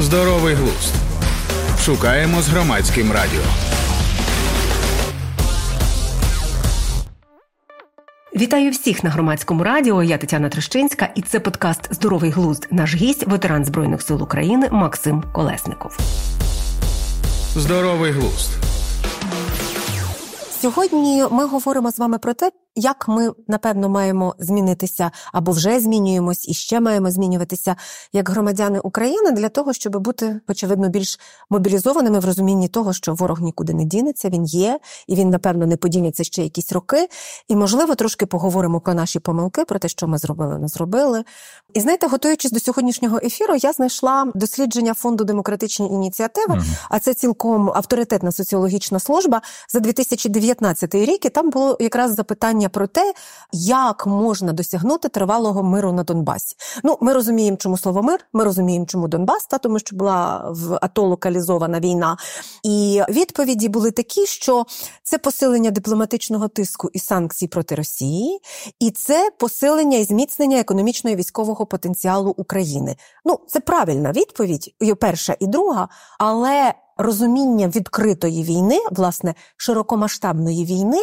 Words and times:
Здоровий 0.00 0.54
глузд. 0.54 0.94
Шукаємо 1.80 2.42
з 2.42 2.48
громадським 2.48 3.12
радіо. 3.12 3.40
Вітаю 8.36 8.70
всіх 8.70 9.04
на 9.04 9.10
громадському 9.10 9.64
радіо. 9.64 10.02
Я 10.02 10.18
Тетяна 10.18 10.48
Трещинська, 10.48 11.08
і 11.14 11.22
це 11.22 11.40
подкаст 11.40 11.94
Здоровий 11.94 12.30
глузд. 12.30 12.68
Наш 12.70 12.94
гість, 12.94 13.26
ветеран 13.26 13.64
Збройних 13.64 14.02
сил 14.02 14.22
України 14.22 14.68
Максим 14.72 15.24
Колесников. 15.32 15.98
Здоровий 17.56 18.12
глузд. 18.12 18.50
Сьогодні 20.60 21.24
ми 21.30 21.46
говоримо 21.46 21.90
з 21.90 21.98
вами 21.98 22.18
про 22.18 22.34
те, 22.34 22.50
як 22.74 23.08
ми 23.08 23.32
напевно 23.48 23.88
маємо 23.88 24.34
змінитися 24.38 25.10
або 25.32 25.52
вже 25.52 25.80
змінюємось 25.80 26.48
і 26.48 26.54
ще 26.54 26.80
маємо 26.80 27.10
змінюватися 27.10 27.76
як 28.12 28.28
громадяни 28.28 28.80
України 28.80 29.32
для 29.32 29.48
того, 29.48 29.72
щоб 29.72 29.96
бути 29.96 30.40
очевидно 30.48 30.88
більш 30.88 31.20
мобілізованими 31.50 32.18
в 32.18 32.24
розумінні 32.24 32.68
того, 32.68 32.92
що 32.92 33.14
ворог 33.14 33.40
нікуди 33.40 33.74
не 33.74 33.84
дінеться, 33.84 34.28
він 34.28 34.44
є, 34.44 34.78
і 35.06 35.14
він, 35.14 35.30
напевно, 35.30 35.66
не 35.66 35.76
подінеться 35.76 36.24
ще 36.24 36.42
якісь 36.42 36.72
роки. 36.72 37.08
І, 37.48 37.56
можливо, 37.56 37.94
трошки 37.94 38.26
поговоримо 38.26 38.80
про 38.80 38.94
наші 38.94 39.18
помилки, 39.18 39.64
про 39.64 39.78
те, 39.78 39.88
що 39.88 40.08
ми 40.08 40.18
зробили, 40.18 40.58
не 40.58 40.68
зробили. 40.68 41.24
І 41.74 41.80
знаєте, 41.80 42.06
готуючись 42.06 42.52
до 42.52 42.60
сьогоднішнього 42.60 43.20
ефіру, 43.22 43.54
я 43.54 43.72
знайшла 43.72 44.32
дослідження 44.34 44.94
фонду 44.94 45.24
демократичні 45.24 45.86
ініціативи, 45.86 46.62
а 46.90 46.98
це 46.98 47.14
цілком 47.14 47.70
авторитетна 47.74 48.32
соціологічна 48.32 49.00
служба 49.00 49.42
за 49.68 49.80
2019 49.80 50.94
рік. 50.94 51.24
І 51.24 51.28
там 51.28 51.50
було 51.50 51.76
якраз 51.80 52.14
запитання 52.14 52.59
про 52.68 52.86
те, 52.86 53.14
як 53.52 54.06
можна 54.06 54.52
досягнути 54.52 55.08
тривалого 55.08 55.62
миру 55.62 55.92
на 55.92 56.02
Донбасі. 56.02 56.56
Ну, 56.84 56.98
ми 57.00 57.12
розуміємо, 57.12 57.56
чому 57.56 57.78
слово 57.78 58.02
мир, 58.02 58.20
ми 58.32 58.44
розуміємо, 58.44 58.86
чому 58.86 59.08
Донбас, 59.08 59.46
та 59.46 59.58
тому 59.58 59.78
що 59.78 59.96
була 59.96 60.50
в 60.50 60.78
АТО 60.82 61.02
локалізована 61.02 61.80
війна. 61.80 62.16
І 62.62 63.02
відповіді 63.08 63.68
були 63.68 63.90
такі, 63.90 64.26
що 64.26 64.66
це 65.02 65.18
посилення 65.18 65.70
дипломатичного 65.70 66.48
тиску 66.48 66.90
і 66.92 66.98
санкцій 66.98 67.46
проти 67.46 67.74
Росії, 67.74 68.40
і 68.80 68.90
це 68.90 69.30
посилення 69.38 69.98
і 69.98 70.04
зміцнення 70.04 70.58
економічного 70.58 71.14
і 71.14 71.16
військового 71.16 71.66
потенціалу 71.66 72.34
України. 72.36 72.96
Ну, 73.24 73.40
це 73.46 73.60
правильна 73.60 74.12
відповідь, 74.12 74.74
і 74.80 74.94
перша 74.94 75.36
і 75.40 75.46
друга, 75.46 75.88
але 76.18 76.74
розуміння 76.96 77.68
відкритої 77.68 78.44
війни, 78.44 78.80
власне, 78.90 79.34
широкомасштабної 79.56 80.64
війни 80.64 80.98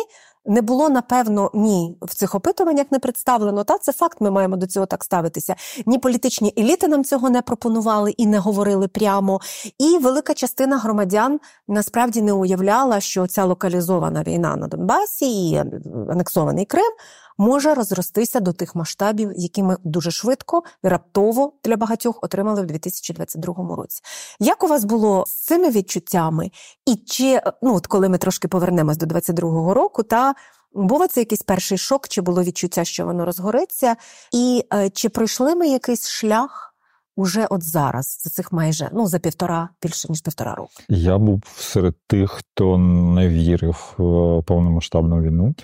не 0.47 0.61
було 0.61 0.89
напевно 0.89 1.51
ні 1.53 1.97
в 2.01 2.15
цих 2.15 2.35
опитуваннях 2.35 2.85
не 2.91 2.99
представлено. 2.99 3.63
Та 3.63 3.77
це 3.77 3.91
факт, 3.93 4.21
ми 4.21 4.31
маємо 4.31 4.55
до 4.55 4.67
цього 4.67 4.85
так 4.85 5.03
ставитися. 5.03 5.55
Ні 5.85 5.97
політичні 5.97 6.53
еліти 6.57 6.87
нам 6.87 7.03
цього 7.03 7.29
не 7.29 7.41
пропонували 7.41 8.11
і 8.11 8.25
не 8.25 8.39
говорили 8.39 8.87
прямо. 8.87 9.41
І 9.79 9.97
велика 9.97 10.33
частина 10.33 10.77
громадян 10.77 11.39
насправді 11.67 12.21
не 12.21 12.33
уявляла, 12.33 12.99
що 12.99 13.27
ця 13.27 13.45
локалізована 13.45 14.23
війна 14.23 14.55
на 14.55 14.67
Донбасі 14.67 15.49
і 15.49 15.57
анексований 16.09 16.65
Крим 16.65 16.91
може 17.37 17.73
розростися 17.73 18.39
до 18.39 18.53
тих 18.53 18.75
масштабів, 18.75 19.31
які 19.35 19.63
ми 19.63 19.77
дуже 19.83 20.11
швидко 20.11 20.63
і 20.83 20.87
раптово 20.87 21.53
для 21.63 21.75
багатьох 21.75 22.19
отримали 22.21 22.61
в 22.61 22.65
2022 22.65 23.75
році. 23.75 24.01
Як 24.39 24.63
у 24.63 24.67
вас 24.67 24.85
було 24.85 25.23
з 25.27 25.33
цими 25.33 25.69
відчуттями? 25.69 26.51
І 26.85 26.95
чи 26.95 27.41
ну 27.61 27.75
от 27.75 27.87
коли 27.87 28.09
ми 28.09 28.17
трошки 28.17 28.47
повернемось 28.47 28.97
до 28.97 29.05
2022 29.05 29.73
року, 29.73 30.03
та 30.03 30.33
був 30.73 31.07
це 31.07 31.21
якийсь 31.21 31.41
перший 31.41 31.77
шок, 31.77 32.07
чи 32.07 32.21
було 32.21 32.43
відчуття, 32.43 32.83
що 32.83 33.05
воно 33.05 33.25
розгориться, 33.25 33.95
і 34.33 34.63
е, 34.73 34.89
чи 34.89 35.09
пройшли 35.09 35.55
ми 35.55 35.67
якийсь 35.67 36.09
шлях? 36.09 36.63
Уже 37.19 37.47
от 37.49 37.63
зараз 37.63 38.21
за 38.23 38.29
цих 38.29 38.51
майже 38.51 38.89
ну 38.93 39.07
за 39.07 39.19
півтора 39.19 39.69
більше 39.83 40.07
ніж 40.09 40.21
півтора 40.21 40.55
року. 40.55 40.71
Я 40.89 41.17
був 41.17 41.43
серед 41.57 41.95
тих, 42.07 42.31
хто 42.31 42.77
не 42.77 43.29
вірив 43.29 43.93
в 43.97 44.43
повномасштабну 44.43 45.21
війну 45.21 45.55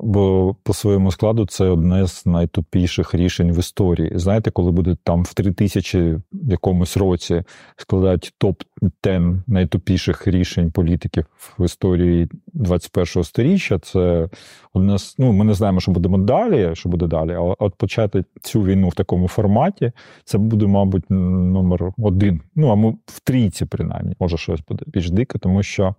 бо 0.00 0.56
по 0.62 0.74
своєму 0.74 1.12
складу 1.12 1.46
це 1.46 1.64
одне 1.64 2.06
з 2.06 2.26
найтупіших 2.26 3.14
рішень 3.14 3.52
в 3.52 3.58
історії. 3.58 4.12
Знаєте, 4.14 4.50
коли 4.50 4.70
буде 4.70 4.96
там 5.04 5.22
в 5.22 5.34
3000 5.34 6.18
якомусь 6.32 6.96
році 6.96 7.42
складають 7.76 8.34
топ 8.38 8.62
10 9.04 9.22
найтупіших 9.46 10.26
рішень 10.26 10.70
політиків 10.70 11.26
в 11.58 11.64
історії 11.64 12.28
21-го 12.54 13.24
сторіччя, 13.24 13.78
це 13.78 14.28
одне 14.72 14.98
з 14.98 15.14
ну 15.18 15.32
ми 15.32 15.44
не 15.44 15.54
знаємо, 15.54 15.80
що 15.80 15.92
будемо 15.92 16.18
далі, 16.18 16.70
що 16.74 16.88
буде 16.88 17.06
далі. 17.06 17.34
Але 17.34 17.54
от 17.58 17.74
почати 17.74 18.24
цю 18.42 18.62
війну 18.62 18.88
в 18.88 18.94
такому 18.94 19.28
форматі, 19.28 19.92
це 20.24 20.38
буде, 20.38 20.66
мабуть, 20.66 21.10
номер 21.10 21.92
один. 21.98 22.40
Ну 22.56 22.68
а 22.68 22.74
ми 22.74 22.90
в 23.06 23.20
трійці, 23.20 23.64
принаймні, 23.64 24.14
може 24.20 24.36
щось 24.36 24.60
буде 24.68 24.84
більш 24.86 25.10
дике, 25.10 25.38
тому 25.38 25.62
що 25.62 25.94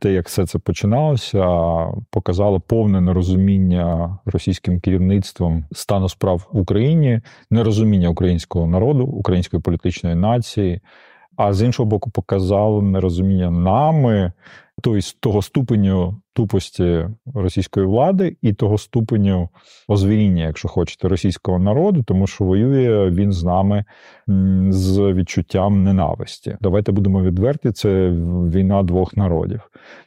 те, 0.00 0.12
як 0.12 0.28
все 0.28 0.46
це 0.46 0.58
починалося, 0.58 1.46
показало 2.10 2.60
повне 2.60 3.00
нерозуміння 3.00 3.23
нерозуміння 3.24 4.18
російським 4.26 4.80
керівництвом 4.80 5.64
стану 5.72 6.08
справ 6.08 6.48
в 6.52 6.58
Україні, 6.58 7.20
нерозуміння 7.50 8.08
українського 8.08 8.66
народу, 8.66 9.04
української 9.04 9.62
політичної 9.62 10.16
нації, 10.16 10.80
а 11.36 11.52
з 11.52 11.62
іншого 11.62 11.88
боку, 11.88 12.10
показало 12.10 12.82
нерозуміння 12.82 13.50
нами, 13.50 14.32
тобто 14.82 15.00
того 15.20 15.42
ступеню 15.42 16.20
тупості 16.32 17.06
російської 17.34 17.86
влади 17.86 18.36
і 18.42 18.52
того 18.52 18.78
ступеню 18.78 19.48
озвіріння, 19.88 20.44
якщо 20.44 20.68
хочете, 20.68 21.08
російського 21.08 21.58
народу, 21.58 22.02
тому 22.02 22.26
що 22.26 22.44
воює 22.44 23.10
він 23.10 23.32
з 23.32 23.44
нами 23.44 23.84
з 24.68 25.12
відчуттям 25.12 25.84
ненависті. 25.84 26.56
Давайте 26.60 26.92
будемо 26.92 27.22
відверті. 27.22 27.72
Це 27.72 28.10
війна 28.54 28.82
двох 28.82 29.16
народів. 29.16 29.60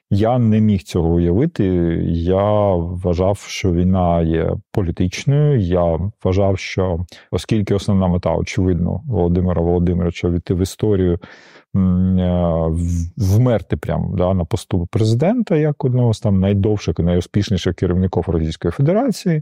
Я 0.10 0.40
не 0.40 0.62
міг 0.62 0.84
цього 0.84 1.10
уявити. 1.10 1.66
Я 2.08 2.74
вважав, 2.76 3.38
що 3.38 3.74
війна 3.74 4.22
є 4.22 4.52
політичною. 4.72 5.60
Я 5.60 6.00
вважав, 6.24 6.60
що 6.60 7.06
оскільки 7.32 7.76
основна 7.76 8.08
мета, 8.08 8.36
очевидно, 8.36 9.02
Володимира 9.08 9.62
Володимировича 9.62 10.30
війти 10.30 10.54
в 10.54 10.62
історію 10.62 11.20
Е, 11.76 12.68
вмерти 13.18 13.78
прямо 13.78 14.16
да, 14.18 14.34
на 14.34 14.46
посту 14.58 14.88
президента 14.92 15.56
як 15.56 15.86
одного 15.86 16.14
з 16.14 16.20
там 16.20 16.40
найдовших 16.40 16.96
і 17.00 17.04
найуспішніших 17.04 17.76
керівників 17.76 18.24
Російської 18.28 18.72
Федерації. 18.72 19.42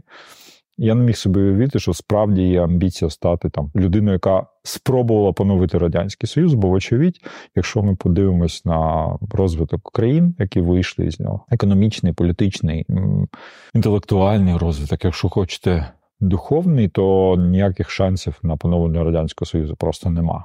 Я 0.78 0.94
не 0.94 1.04
міг 1.04 1.16
собі 1.16 1.40
уявити, 1.40 1.78
що 1.78 1.94
справді 1.94 2.42
є 2.42 2.64
амбіція 2.64 3.10
стати 3.10 3.50
там 3.50 3.70
людиною, 3.76 4.12
яка 4.12 4.46
спробувала 4.62 5.32
поновити 5.32 5.78
радянський 5.78 6.28
союз. 6.28 6.54
Бо, 6.54 6.68
вочевидь, 6.68 7.20
якщо 7.54 7.82
ми 7.82 7.96
подивимось 7.96 8.64
на 8.64 9.10
розвиток 9.30 9.90
країн, 9.92 10.34
які 10.38 10.60
вийшли 10.60 11.10
з 11.10 11.20
нього, 11.20 11.44
економічний, 11.50 12.12
політичний, 12.12 12.86
інтелектуальний 13.74 14.56
розвиток, 14.56 15.04
якщо 15.04 15.28
хочете, 15.28 15.86
духовний, 16.20 16.88
то 16.88 17.36
ніяких 17.38 17.90
шансів 17.90 18.38
на 18.42 18.56
поновлення 18.56 19.04
радянського 19.04 19.46
союзу 19.46 19.76
просто 19.76 20.10
нема. 20.10 20.44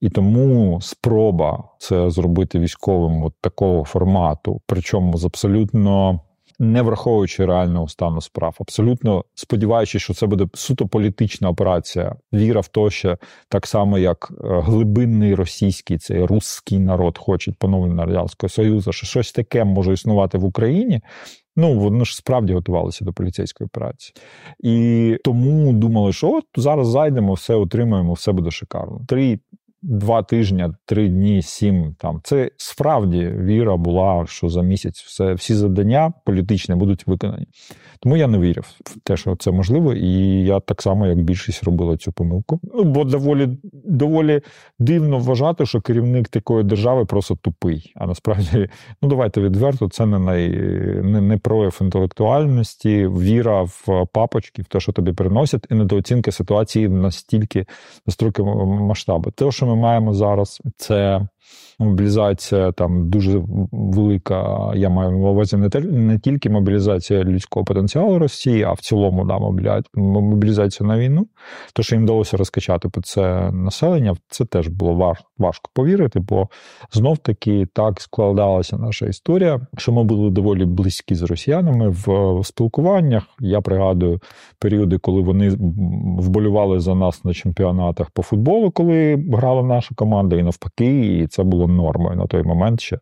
І 0.00 0.10
тому 0.10 0.78
спроба 0.80 1.64
це 1.78 2.10
зробити 2.10 2.58
військовим 2.58 3.22
от 3.22 3.34
такого 3.40 3.84
формату, 3.84 4.60
причому 4.66 5.18
з 5.18 5.24
абсолютно. 5.24 6.20
Не 6.62 6.82
враховуючи 6.82 7.46
реального 7.46 7.88
стану 7.88 8.20
справ, 8.20 8.56
абсолютно 8.60 9.24
сподіваючись, 9.34 10.02
що 10.02 10.14
це 10.14 10.26
буде 10.26 10.46
суто 10.54 10.88
політична 10.88 11.48
операція, 11.48 12.16
віра 12.32 12.60
в 12.60 12.68
те, 12.68 12.90
що 12.90 13.18
так 13.48 13.66
само, 13.66 13.98
як 13.98 14.32
е, 14.32 14.60
глибинний 14.60 15.34
російський 15.34 15.98
цей 15.98 16.24
русський 16.24 16.78
народ 16.78 17.18
хоче 17.18 17.52
поновлення 17.58 18.04
радянського 18.06 18.48
союзу, 18.48 18.92
що 18.92 19.06
щось 19.06 19.32
таке 19.32 19.64
може 19.64 19.92
існувати 19.92 20.38
в 20.38 20.44
Україні. 20.44 21.00
Ну 21.56 21.78
вони 21.78 22.04
ж 22.04 22.16
справді 22.16 22.52
готувалися 22.52 23.04
до 23.04 23.12
поліцейської 23.12 23.66
операції, 23.66 24.14
і 24.60 25.16
тому 25.24 25.72
думали, 25.72 26.12
що 26.12 26.30
от 26.30 26.44
зараз 26.56 26.88
зайдемо, 26.88 27.32
все 27.32 27.54
отримаємо, 27.54 28.12
все 28.12 28.32
буде 28.32 28.50
шикарно. 28.50 29.00
Три 29.08 29.38
два 29.82 30.22
тижні, 30.22 30.68
три 30.84 31.08
дні, 31.08 31.42
сім 31.42 31.94
там. 31.98 32.20
Це 32.24 32.50
справді 32.56 33.26
віра 33.26 33.76
була, 33.76 34.26
що 34.26 34.48
за 34.48 34.62
місяць 34.62 35.00
все, 35.00 35.34
всі 35.34 35.54
завдання 35.54 36.12
політичні 36.24 36.74
будуть 36.74 37.06
виконані. 37.06 37.46
Тому 38.00 38.16
я 38.16 38.26
не 38.26 38.38
вірив 38.38 38.64
в 38.84 39.00
те, 39.04 39.16
що 39.16 39.36
це 39.36 39.50
можливо, 39.50 39.94
і 39.94 40.44
я 40.44 40.60
так 40.60 40.82
само, 40.82 41.06
як 41.06 41.22
більшість 41.22 41.64
робила 41.64 41.96
цю 41.96 42.12
помилку. 42.12 42.60
Ну, 42.74 42.84
бо 42.84 43.04
доволі 43.04 43.48
доволі 43.84 44.40
дивно 44.78 45.18
вважати, 45.18 45.66
що 45.66 45.80
керівник 45.80 46.28
такої 46.28 46.64
держави 46.64 47.04
просто 47.04 47.36
тупий. 47.36 47.92
А 47.96 48.06
насправді, 48.06 48.68
ну 49.02 49.08
давайте 49.08 49.40
відверто, 49.40 49.88
це 49.88 50.06
не 50.06 50.18
най, 50.18 50.48
не, 51.02 51.20
не 51.20 51.36
прояв 51.36 51.78
інтелектуальності, 51.80 53.06
віра 53.06 53.62
в 53.62 54.06
папочки, 54.12 54.62
в 54.62 54.66
те, 54.66 54.80
що 54.80 54.92
тобі 54.92 55.12
приносять, 55.12 55.66
і 55.70 55.74
недооцінка 55.74 56.32
ситуації 56.32 56.88
настільки 56.88 57.66
настільки 58.06 58.42
масштабу. 58.42 59.30
Те, 59.30 59.50
що 59.50 59.66
ми 59.70 59.76
маємо 59.76 60.14
зараз, 60.14 60.62
це 60.76 61.26
Мобілізація 61.78 62.72
там 62.72 63.10
дуже 63.10 63.42
велика. 63.72 64.72
Я 64.74 64.88
маю 64.88 65.10
на 65.10 65.16
увазі 65.16 65.56
не, 65.56 65.68
не 65.80 66.18
тільки 66.18 66.50
мобілізація 66.50 67.24
людського 67.24 67.64
потенціалу 67.64 68.18
Росії, 68.18 68.62
а 68.62 68.72
в 68.72 68.80
цілому 68.80 69.24
да, 69.24 69.38
мобілізація 69.94 70.88
на 70.88 70.98
війну. 70.98 71.26
То, 71.74 71.82
що 71.82 71.94
їм 71.94 72.04
вдалося 72.04 72.36
розкачати 72.36 72.88
по 72.88 73.02
це 73.02 73.50
населення, 73.52 74.16
це 74.28 74.44
теж 74.44 74.68
було 74.68 75.14
важко 75.38 75.70
повірити, 75.74 76.20
бо 76.20 76.48
знов 76.92 77.18
таки 77.18 77.66
так 77.72 78.00
складалася 78.00 78.76
наша 78.76 79.06
історія, 79.06 79.60
що 79.76 79.92
ми 79.92 80.04
були 80.04 80.30
доволі 80.30 80.64
близькі 80.64 81.14
з 81.14 81.22
росіянами 81.22 81.88
в 81.88 82.40
спілкуваннях. 82.44 83.22
Я 83.40 83.60
пригадую 83.60 84.20
періоди, 84.58 84.98
коли 84.98 85.22
вони 85.22 85.50
вболювали 86.18 86.80
за 86.80 86.94
нас 86.94 87.24
на 87.24 87.34
чемпіонатах 87.34 88.10
по 88.10 88.22
футболу, 88.22 88.70
коли 88.70 89.24
грала 89.32 89.62
наша 89.62 89.94
команда, 89.94 90.36
і 90.36 90.42
навпаки, 90.42 91.28
це 91.30 91.42
було 91.42 91.68
нормою 91.68 92.16
на 92.16 92.26
той 92.26 92.42
момент 92.42 92.80
ще 92.80 92.98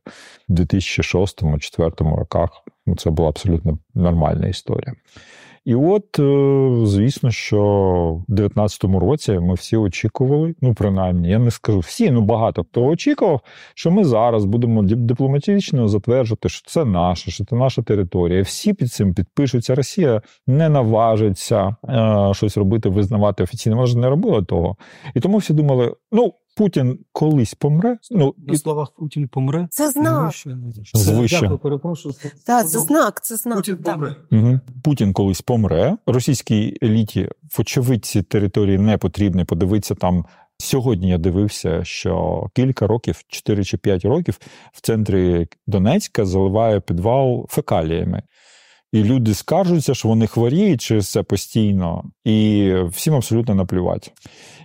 в 0.48 0.52
2006-2004 0.52 2.16
роках. 2.16 2.50
Ну, 2.86 2.96
це 2.96 3.10
була 3.10 3.28
абсолютно 3.28 3.78
нормальна 3.94 4.48
історія. 4.48 4.94
І 5.68 5.74
от, 5.74 6.18
е, 6.18 6.86
звісно, 6.86 7.30
що 7.30 7.60
в 8.28 8.32
19-му 8.32 9.00
році 9.00 9.32
ми 9.32 9.54
всі 9.54 9.76
очікували, 9.76 10.54
ну 10.60 10.74
принаймні, 10.74 11.30
я 11.30 11.38
не 11.38 11.50
скажу 11.50 11.78
всі, 11.78 12.10
ну 12.10 12.20
багато 12.20 12.64
хто 12.64 12.84
очікував, 12.84 13.40
що 13.74 13.90
ми 13.90 14.04
зараз 14.04 14.44
будемо 14.44 14.82
дипломатично 14.82 15.88
затверджувати, 15.88 16.48
що 16.48 16.70
це 16.70 16.84
наше, 16.84 17.30
що 17.30 17.44
це 17.44 17.56
наша 17.56 17.82
територія. 17.82 18.42
Всі 18.42 18.72
під 18.72 18.92
цим 18.92 19.14
підпишуться. 19.14 19.74
Росія 19.74 20.22
не 20.46 20.68
наважиться 20.68 21.76
е, 21.88 22.34
щось 22.34 22.56
робити, 22.56 22.88
визнавати 22.88 23.42
офіційно. 23.42 23.76
Вона 23.76 23.86
ж 23.86 23.98
не 23.98 24.08
робила 24.08 24.42
того. 24.42 24.76
І 25.14 25.20
тому 25.20 25.38
всі 25.38 25.52
думали, 25.52 25.94
ну. 26.12 26.32
Путін 26.58 26.98
колись 27.12 27.54
помре. 27.54 27.98
Ну 28.10 28.34
на 28.38 28.58
словах 28.58 28.90
Путін 28.90 29.28
помре. 29.28 29.68
Це 29.70 29.90
знак. 29.90 30.34
Звище. 30.94 31.40
Дякую, 31.40 31.58
перепрошую. 31.58 32.14
Так, 32.46 32.68
це 32.68 32.78
знак. 32.78 33.24
Це 33.24 33.36
знак. 33.36 33.56
Путін 33.56 33.76
помре. 33.76 34.16
Угу. 34.32 34.60
Путін 34.84 35.12
колись 35.12 35.40
помре. 35.40 35.96
Російській 36.06 36.78
еліті, 36.82 37.28
вочевидь, 37.58 38.04
ці 38.04 38.22
території 38.22 38.78
не 38.78 38.98
потрібні. 38.98 39.44
Подивитися 39.44 39.94
там. 39.94 40.24
Сьогодні 40.60 41.08
я 41.08 41.18
дивився, 41.18 41.84
що 41.84 42.46
кілька 42.54 42.86
років, 42.86 43.22
4 43.28 43.64
чи 43.64 43.76
5 43.76 44.04
років, 44.04 44.38
в 44.72 44.80
центрі 44.80 45.46
Донецька 45.66 46.24
заливає 46.24 46.80
підвал 46.80 47.46
фекаліями. 47.48 48.22
І 48.92 49.04
люди 49.04 49.34
скаржуються, 49.34 49.94
що 49.94 50.08
вони 50.08 50.26
хворіють 50.26 50.80
через 50.80 51.08
це 51.08 51.22
постійно, 51.22 52.04
і 52.24 52.72
всім 52.84 53.14
абсолютно 53.14 53.54
наплювати. 53.54 54.10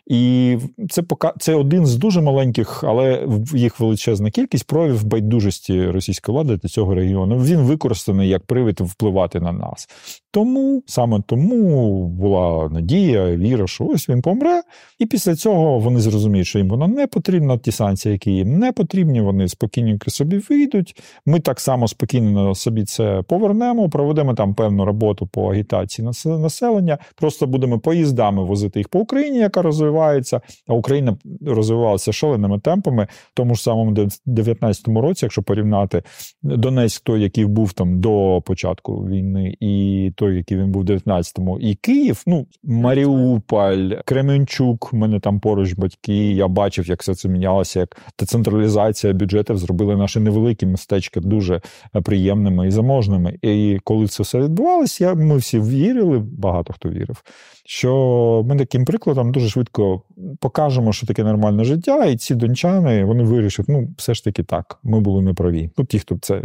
І 0.08 0.58
це 0.90 1.02
пока 1.02 1.34
це 1.40 1.56
один 1.56 1.86
з 1.86 1.96
дуже 1.96 2.22
маленьких, 2.22 2.84
але 2.84 3.28
їх 3.54 3.80
величезна 3.80 4.32
кількість 4.32 4.68
проявів 4.68 5.04
байдужості 5.04 5.86
російської 5.88 6.34
влади 6.34 6.58
до 6.58 6.68
цього 6.68 6.96
регіону. 6.96 7.44
Він 7.44 7.60
використаний 7.60 8.30
як 8.30 8.44
привід 8.44 8.82
впливати 8.82 9.40
на 9.40 9.52
нас. 9.52 9.88
Тому 10.34 10.84
саме 10.86 11.22
тому 11.26 12.08
була 12.08 12.70
надія, 12.70 13.36
віра, 13.36 13.68
що 13.68 13.86
ось 13.86 14.10
він 14.10 14.22
помре. 14.22 14.62
І 15.00 15.06
після 15.06 15.36
цього 15.36 15.80
вони 15.80 16.00
зрозуміють, 16.00 16.48
що 16.48 16.60
їм 16.60 16.70
воно 16.70 16.88
не 16.88 17.08
потрібно. 17.08 17.58
Ті 17.58 17.72
санкції, 17.72 18.14
які 18.14 18.32
їм 18.32 18.60
не 18.60 18.72
потрібні, 18.72 19.22
вони 19.22 19.48
спокійненько 19.48 20.12
собі 20.12 20.38
вийдуть. 20.38 21.02
Ми 21.26 21.40
так 21.40 21.60
само 21.60 21.88
спокійно 21.88 22.56
собі 22.56 22.84
це 22.84 23.22
повернемо, 23.28 23.90
проведемо 23.90 24.34
там 24.34 24.54
певну 24.54 24.86
роботу 24.86 25.28
по 25.28 25.52
агітації 25.52 26.10
населення. 26.26 26.98
Просто 27.16 27.48
будемо 27.48 27.80
поїздами 27.80 28.44
возити 28.44 28.80
їх 28.80 28.90
по 28.90 29.00
Україні, 29.00 29.38
яка 29.38 29.62
розвивається. 29.62 30.42
А 30.68 30.74
Україна 30.74 31.18
розвивалася 31.46 32.14
шаленими 32.14 32.60
темпами. 32.60 33.08
В 33.12 33.34
тому 33.34 33.56
ж 33.56 33.64
самому 33.64 33.92
19-му 34.28 35.02
році, 35.02 35.26
якщо 35.26 35.44
порівняти 35.44 36.04
Донецьк, 36.44 37.04
той, 37.04 37.22
який 37.22 37.46
був 37.46 37.74
там 37.74 38.00
до 38.00 38.42
початку 38.46 38.96
війни, 38.96 39.56
і 39.60 40.12
той, 40.24 40.36
який 40.36 40.58
він 40.58 40.72
був 40.72 40.84
в 40.84 40.86
19-му, 40.86 41.60
і 41.60 41.76
Київ, 41.76 42.24
ну 42.28 42.46
Маріуполь, 42.64 43.92
Кременчук, 44.06 44.94
в 44.94 44.96
мене 44.96 45.20
там 45.20 45.40
поруч 45.40 45.74
батьки. 45.74 46.34
Я 46.34 46.48
бачив, 46.48 46.90
як 46.90 47.02
все 47.02 47.16
це 47.16 47.30
мінялося, 47.30 47.80
як 47.80 47.98
децентралізація 48.20 49.14
бюджетів 49.14 49.58
зробили 49.58 49.96
наші 49.96 50.20
невеликі 50.20 50.66
містечка 50.66 51.20
дуже 51.20 51.62
приємними 52.04 52.68
і 52.68 52.72
заможними. 52.72 53.38
І 53.42 53.80
коли 53.84 54.08
це 54.08 54.24
все 54.24 54.40
відбувалося, 54.40 55.14
ми 55.14 55.38
всі 55.38 55.60
вірили, 55.60 56.20
багато 56.20 56.74
хто 56.74 56.90
вірив, 56.90 57.24
що 57.66 58.46
ми 58.48 58.58
таким 58.58 58.86
прикладом 58.86 59.32
дуже 59.32 59.50
швидко 59.50 60.02
покажемо, 60.40 60.94
що 60.94 61.08
таке 61.08 61.24
нормальне 61.24 61.64
життя, 61.64 62.06
і 62.06 62.18
ці 62.18 62.36
дончани 62.36 63.06
вони 63.06 63.24
вирішать, 63.24 63.70
ну 63.70 63.90
все 63.98 64.14
ж 64.14 64.24
таки 64.24 64.44
так, 64.44 64.80
ми 64.84 65.00
були 65.00 65.22
неправі. 65.22 65.70
Ну, 65.78 65.86
ті, 65.86 66.00
хто 66.00 66.18
це 66.22 66.42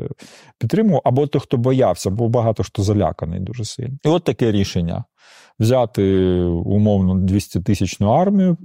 підтримував, 0.59 1.03
або 1.05 1.27
той, 1.27 1.41
хто 1.41 1.57
боявся, 1.57 2.11
бо 2.11 2.29
багато 2.29 2.63
хто 2.63 2.83
заляканий 2.83 3.41
дуже 3.41 3.65
сильно. 3.69 3.99
І 4.05 4.09
от 4.09 4.25
таке 4.25 4.53
рішення 4.53 5.05
взяти 5.59 6.03
умовно 6.65 7.15
200 7.15 7.61
тисячну 7.61 8.11
армію, 8.11 8.57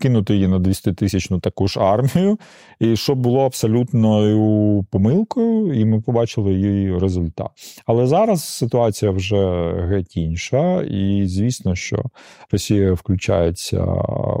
кинути 0.00 0.34
її 0.34 0.48
на 0.48 0.58
200 0.58 0.92
тисячну 0.92 1.40
таку 1.40 1.68
ж 1.68 1.80
армію, 1.80 2.38
і 2.80 2.96
щоб 2.96 3.18
було 3.18 3.44
абсолютною 3.44 4.86
помилкою, 4.90 5.80
і 5.80 5.84
ми 5.84 6.00
побачили 6.00 6.54
її 6.54 6.98
результат. 6.98 7.50
Але 7.86 8.06
зараз 8.06 8.44
ситуація 8.44 9.10
вже 9.10 9.72
геть 9.88 10.16
інша, 10.16 10.82
і 10.82 11.26
звісно, 11.26 11.74
що 11.74 12.04
Росія 12.52 12.92
включається 12.92 13.84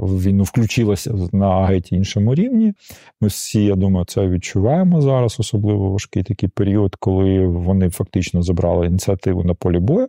в 0.00 0.22
війну, 0.22 0.44
включилася 0.44 1.14
на 1.32 1.66
геть 1.66 1.92
іншому 1.92 2.34
рівні. 2.34 2.72
Ми 3.20 3.28
всі, 3.28 3.64
я 3.64 3.74
думаю, 3.74 4.04
це 4.04 4.28
відчуваємо 4.28 5.00
зараз, 5.00 5.36
особливо 5.40 5.90
важкий 5.90 6.22
такий 6.22 6.48
період, 6.48 6.96
коли 6.96 7.46
вони 7.46 7.90
фактично 7.90 8.42
забрали 8.42 8.86
ініціативу 8.86 9.44
на 9.44 9.54
полі 9.54 9.78
бою. 9.78 10.08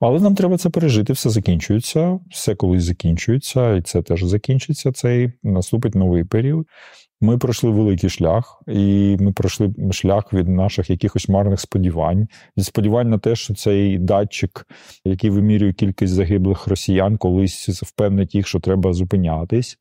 Але 0.00 0.20
нам 0.20 0.34
треба 0.34 0.56
це 0.56 0.70
пережити, 0.70 1.12
все 1.12 1.30
закінчується, 1.30 2.20
все 2.30 2.54
колись 2.54 2.82
закінчується, 2.82 3.76
і 3.76 3.82
це 3.82 4.02
теж 4.02 4.24
закінчиться. 4.24 4.92
Цей 4.92 5.32
наступить 5.42 5.94
новий 5.94 6.24
період. 6.24 6.66
Ми 7.20 7.38
пройшли 7.38 7.70
великий 7.70 8.10
шлях, 8.10 8.62
і 8.68 9.16
ми 9.20 9.32
пройшли 9.32 9.74
шлях 9.90 10.32
від 10.32 10.48
наших 10.48 10.90
якихось 10.90 11.28
марних 11.28 11.60
сподівань. 11.60 12.28
Від 12.56 12.64
сподівань 12.64 13.10
на 13.10 13.18
те, 13.18 13.36
що 13.36 13.54
цей 13.54 13.98
датчик, 13.98 14.66
який 15.04 15.30
вимірює 15.30 15.72
кількість 15.72 16.12
загиблих 16.12 16.66
росіян, 16.66 17.16
колись 17.16 17.68
впевнить 17.68 18.34
їх, 18.34 18.46
що 18.46 18.60
треба 18.60 18.92
зупинятись. 18.92 19.78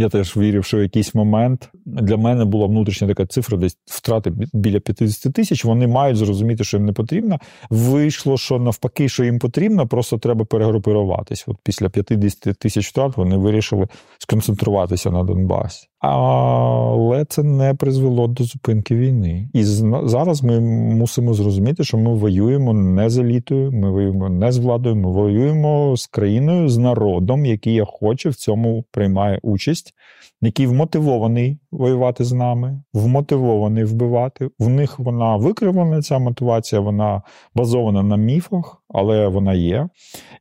Я 0.00 0.08
теж 0.08 0.36
вірив, 0.36 0.64
що 0.64 0.78
в 0.78 0.80
якийсь 0.80 1.14
момент 1.14 1.70
для 1.86 2.16
мене 2.16 2.44
була 2.44 2.66
внутрішня 2.66 3.08
така 3.08 3.26
цифра, 3.26 3.58
десь 3.58 3.78
втрати 3.86 4.32
біля 4.52 4.80
50 4.80 5.32
тисяч. 5.32 5.64
Вони 5.64 5.86
мають 5.86 6.16
зрозуміти, 6.16 6.64
що 6.64 6.76
їм 6.76 6.86
не 6.86 6.92
потрібно. 6.92 7.38
Вийшло, 7.70 8.38
що 8.38 8.58
навпаки, 8.58 9.08
що 9.08 9.24
їм 9.24 9.38
потрібно, 9.38 9.86
просто 9.86 10.18
треба 10.18 10.44
перегрупуватись. 10.44 11.44
От 11.46 11.56
після 11.62 11.88
50 11.88 12.58
тисяч 12.58 12.88
втрат 12.88 13.16
вони 13.16 13.36
вирішили 13.36 13.88
сконцентруватися 14.18 15.10
на 15.10 15.24
Донбасі. 15.24 15.88
Але 16.00 17.24
це 17.24 17.42
не 17.42 17.74
призвело 17.74 18.26
до 18.26 18.44
зупинки 18.44 18.96
війни. 18.96 19.48
І 19.52 19.64
зараз 20.04 20.42
ми 20.42 20.60
мусимо 20.60 21.34
зрозуміти, 21.34 21.84
що 21.84 21.98
ми 21.98 22.14
воюємо 22.14 22.72
не 22.72 23.10
з 23.10 23.18
елітою, 23.18 23.72
ми 23.72 23.90
воюємо 23.90 24.28
не 24.28 24.52
з 24.52 24.58
владою, 24.58 24.96
ми 24.96 25.10
воюємо 25.10 25.96
з 25.96 26.06
країною, 26.06 26.68
з 26.68 26.78
народом, 26.78 27.46
який 27.46 27.74
я 27.74 27.84
хоче 27.84 28.28
в 28.28 28.34
цьому 28.34 28.84
приймає 28.90 29.40
участь, 29.42 29.94
який 30.40 30.66
вмотивований 30.66 31.58
воювати 31.72 32.24
з 32.24 32.32
нами, 32.32 32.82
вмотивований 32.92 33.84
вбивати. 33.84 34.48
В 34.58 34.68
них 34.68 34.98
вона 34.98 35.36
викривлена, 35.36 36.02
ця 36.02 36.18
мотивація, 36.18 36.80
вона 36.80 37.22
базована 37.54 38.02
на 38.02 38.16
міфах, 38.16 38.82
але 38.88 39.28
вона 39.28 39.54
є. 39.54 39.88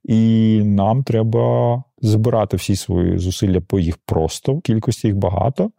І 0.04 0.62
нам 0.64 1.04
треба 1.04 1.84
збирати 2.02 2.58
всі 2.58 2.76
свої 2.76 3.18
зусилля 3.18 3.62
по 3.62 3.80
їх 3.80 3.98
просто, 3.98 4.60
кількості 4.60 5.08
їх 5.08 5.18
багато. 5.18 5.72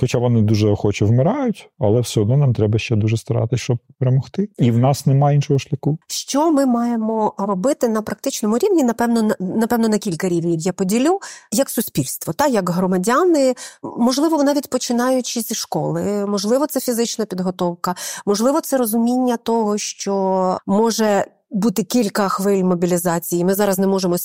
Хоча 0.00 0.18
вони 0.18 0.42
дуже 0.42 0.68
охоче 0.68 1.04
вмирають, 1.04 1.70
але 1.78 2.00
все 2.00 2.20
одно 2.20 2.36
нам 2.36 2.54
треба 2.54 2.78
ще 2.78 2.96
дуже 2.96 3.16
старатися, 3.16 3.62
щоб 3.62 3.78
перемогти. 3.98 4.48
І 4.58 4.70
в 4.70 4.78
нас 4.78 5.06
немає 5.06 5.36
іншого 5.36 5.58
шляху. 5.58 5.98
Що 6.06 6.52
ми 6.52 6.66
маємо 6.66 7.34
робити 7.38 7.88
на 7.88 8.02
практичному 8.02 8.58
рівні? 8.58 8.84
Напевно, 8.84 9.22
на, 9.22 9.36
напевно, 9.40 9.88
на 9.88 9.98
кілька 9.98 10.28
рівнів 10.28 10.60
я 10.60 10.72
поділю 10.72 11.18
як 11.52 11.70
суспільство, 11.70 12.32
та 12.32 12.46
як 12.46 12.70
громадяни, 12.70 13.54
можливо, 13.82 14.42
навіть 14.42 14.70
починаючи 14.70 15.40
зі 15.40 15.54
школи, 15.54 16.26
можливо, 16.26 16.66
це 16.66 16.80
фізична 16.80 17.24
підготовка, 17.24 17.94
можливо, 18.26 18.60
це 18.60 18.76
розуміння 18.76 19.36
того, 19.36 19.78
що 19.78 20.58
може 20.66 21.26
бути 21.50 21.82
кілька 21.82 22.28
хвиль 22.28 22.64
мобілізації. 22.64 23.44
Ми 23.44 23.54
зараз 23.54 23.78
не 23.78 23.86
можемо 23.86 24.16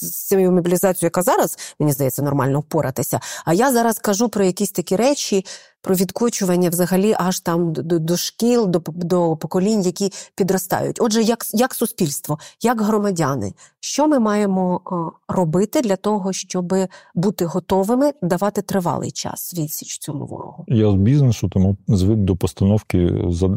з 0.00 0.26
цією 0.26 0.52
мобілізацією, 0.52 1.06
яка 1.06 1.22
зараз 1.22 1.58
мені 1.80 1.92
здається 1.92 2.22
нормально 2.22 2.60
впоратися. 2.60 3.20
А 3.44 3.52
я 3.52 3.72
зараз 3.72 3.98
кажу 3.98 4.28
про 4.28 4.44
якісь 4.44 4.70
такі 4.70 4.96
речі. 4.96 5.44
про 5.86 5.94
відкочування 5.94 6.70
взагалі 6.70 7.14
аж 7.18 7.40
там 7.40 7.72
до, 7.72 7.98
до 7.98 8.16
шкіл, 8.16 8.68
до 8.68 8.82
до 8.86 9.36
поколінь, 9.36 9.82
які 9.82 10.12
підростають. 10.34 11.00
Отже, 11.00 11.22
як 11.22 11.44
як 11.54 11.74
суспільство, 11.74 12.38
як 12.62 12.80
громадяни, 12.80 13.52
що 13.80 14.08
ми 14.08 14.18
маємо 14.18 14.80
робити 15.28 15.80
для 15.80 15.96
того, 15.96 16.32
щоб 16.32 16.74
бути 17.14 17.44
готовими 17.44 18.12
давати 18.22 18.62
тривалий 18.62 19.10
час 19.10 19.54
відсіч 19.58 19.98
цьому 19.98 20.26
ворогу? 20.26 20.64
Я 20.68 20.90
з 20.90 20.94
бізнесу, 20.94 21.48
тому 21.48 21.76
звик 21.88 22.18
до 22.18 22.36
постановки 22.36 23.10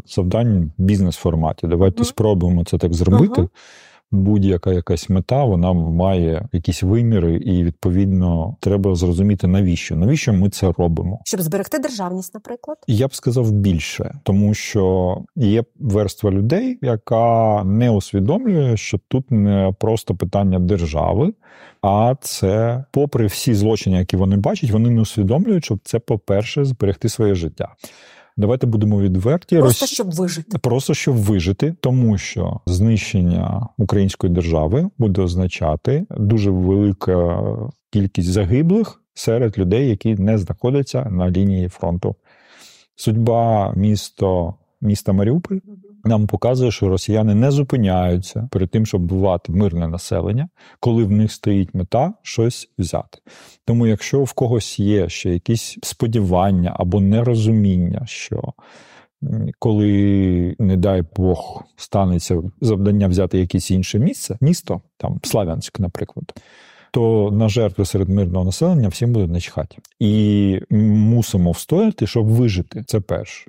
завдань 0.06 0.72
в 0.78 0.82
бізнес 0.82 1.16
форматі. 1.16 1.66
Давайте 1.66 2.02
mm-hmm. 2.02 2.06
спробуємо 2.06 2.64
це 2.64 2.78
так 2.78 2.94
зробити. 2.94 3.40
Uh-huh 3.40 3.48
будь-яка 4.12 4.72
якась 4.72 5.08
мета, 5.08 5.44
вона 5.44 5.72
має 5.72 6.48
якісь 6.52 6.82
виміри, 6.82 7.36
і 7.36 7.64
відповідно 7.64 8.56
треба 8.60 8.94
зрозуміти, 8.94 9.46
навіщо 9.46 9.96
навіщо 9.96 10.32
ми 10.32 10.50
це 10.50 10.72
робимо, 10.78 11.20
щоб 11.24 11.40
зберегти 11.40 11.78
державність, 11.78 12.34
наприклад, 12.34 12.78
я 12.86 13.06
б 13.06 13.14
сказав 13.14 13.50
більше, 13.50 14.14
тому 14.22 14.54
що 14.54 15.16
є 15.36 15.64
верства 15.78 16.30
людей, 16.30 16.78
яка 16.82 17.64
не 17.64 17.90
усвідомлює, 17.90 18.76
що 18.76 18.98
тут 19.08 19.30
не 19.30 19.74
просто 19.78 20.14
питання 20.14 20.58
держави. 20.58 21.32
А 21.82 22.14
це, 22.20 22.84
попри 22.90 23.26
всі 23.26 23.54
злочини, 23.54 23.98
які 23.98 24.16
вони 24.16 24.36
бачать, 24.36 24.70
вони 24.70 24.90
не 24.90 25.00
усвідомлюють, 25.00 25.64
що 25.64 25.78
це, 25.84 25.98
по-перше, 25.98 26.64
зберегти 26.64 27.08
своє 27.08 27.34
життя. 27.34 27.68
Давайте 28.40 28.66
будемо 28.66 29.00
відверті. 29.00 29.58
Просто 29.58 29.86
щоб 29.86 30.10
вижити. 30.10 30.58
Просто 30.58 30.94
щоб 30.94 31.16
вижити, 31.16 31.74
тому 31.80 32.18
що 32.18 32.60
знищення 32.66 33.68
української 33.78 34.32
держави 34.32 34.90
буде 34.98 35.22
означати 35.22 36.06
дуже 36.10 36.50
велика 36.50 37.42
кількість 37.90 38.28
загиблих 38.28 39.02
серед 39.14 39.58
людей, 39.58 39.88
які 39.88 40.14
не 40.14 40.38
знаходяться 40.38 41.04
на 41.04 41.30
лінії 41.30 41.68
фронту. 41.68 42.14
Судьба 42.96 43.72
місто, 43.76 44.54
міста 44.80 45.12
Маріуполь 45.12 45.58
нам 46.04 46.26
показує, 46.26 46.70
що 46.70 46.88
росіяни 46.88 47.34
не 47.34 47.50
зупиняються 47.50 48.48
перед 48.50 48.70
тим, 48.70 48.86
щоб 48.86 49.02
вбивати 49.02 49.52
мирне 49.52 49.88
населення, 49.88 50.48
коли 50.80 51.04
в 51.04 51.10
них 51.10 51.32
стоїть 51.32 51.74
мета 51.74 52.14
щось 52.22 52.70
взяти. 52.78 53.18
Тому, 53.64 53.86
якщо 53.86 54.24
в 54.24 54.32
когось 54.32 54.78
є 54.78 55.08
ще 55.08 55.32
якісь 55.32 55.78
сподівання 55.82 56.76
або 56.78 57.00
нерозуміння, 57.00 58.02
що 58.06 58.52
коли, 59.58 60.56
не 60.58 60.76
дай 60.76 61.02
Бог, 61.16 61.64
станеться 61.76 62.42
завдання 62.60 63.08
взяти 63.08 63.38
якесь 63.38 63.70
інше 63.70 63.98
місце, 63.98 64.38
місто, 64.40 64.80
там 64.96 65.20
Славянськ, 65.22 65.80
наприклад 65.80 66.32
то 66.90 67.30
на 67.32 67.48
жертви 67.48 67.84
серед 67.84 68.08
мирного 68.08 68.44
населення 68.44 68.88
всім 68.88 69.12
буде 69.12 69.26
начхати. 69.26 69.76
І 70.00 70.60
мусимо 70.70 71.50
встояти, 71.50 72.06
щоб 72.06 72.26
вижити. 72.26 72.84
Це 72.86 73.00
перше. 73.00 73.46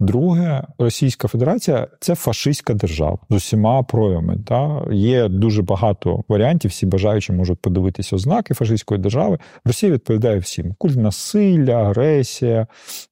Друге, 0.00 0.62
Російська 0.78 1.28
Федерація 1.28 1.88
це 2.00 2.14
фашистська 2.14 2.74
держава 2.74 3.18
з 3.30 3.34
усіма 3.34 3.82
проявами. 3.82 4.38
Та 4.46 4.86
Є 4.92 5.28
дуже 5.28 5.62
багато 5.62 6.24
варіантів, 6.28 6.70
всі 6.70 6.86
бажаючі 6.86 7.32
можуть 7.32 7.58
подивитися 7.58 8.16
ознаки 8.16 8.54
фашистської 8.54 9.00
держави. 9.00 9.38
Росія 9.64 9.92
відповідає 9.92 10.38
всім: 10.38 10.74
культ 10.78 10.96
насилля, 10.96 11.72
агресія, 11.72 12.66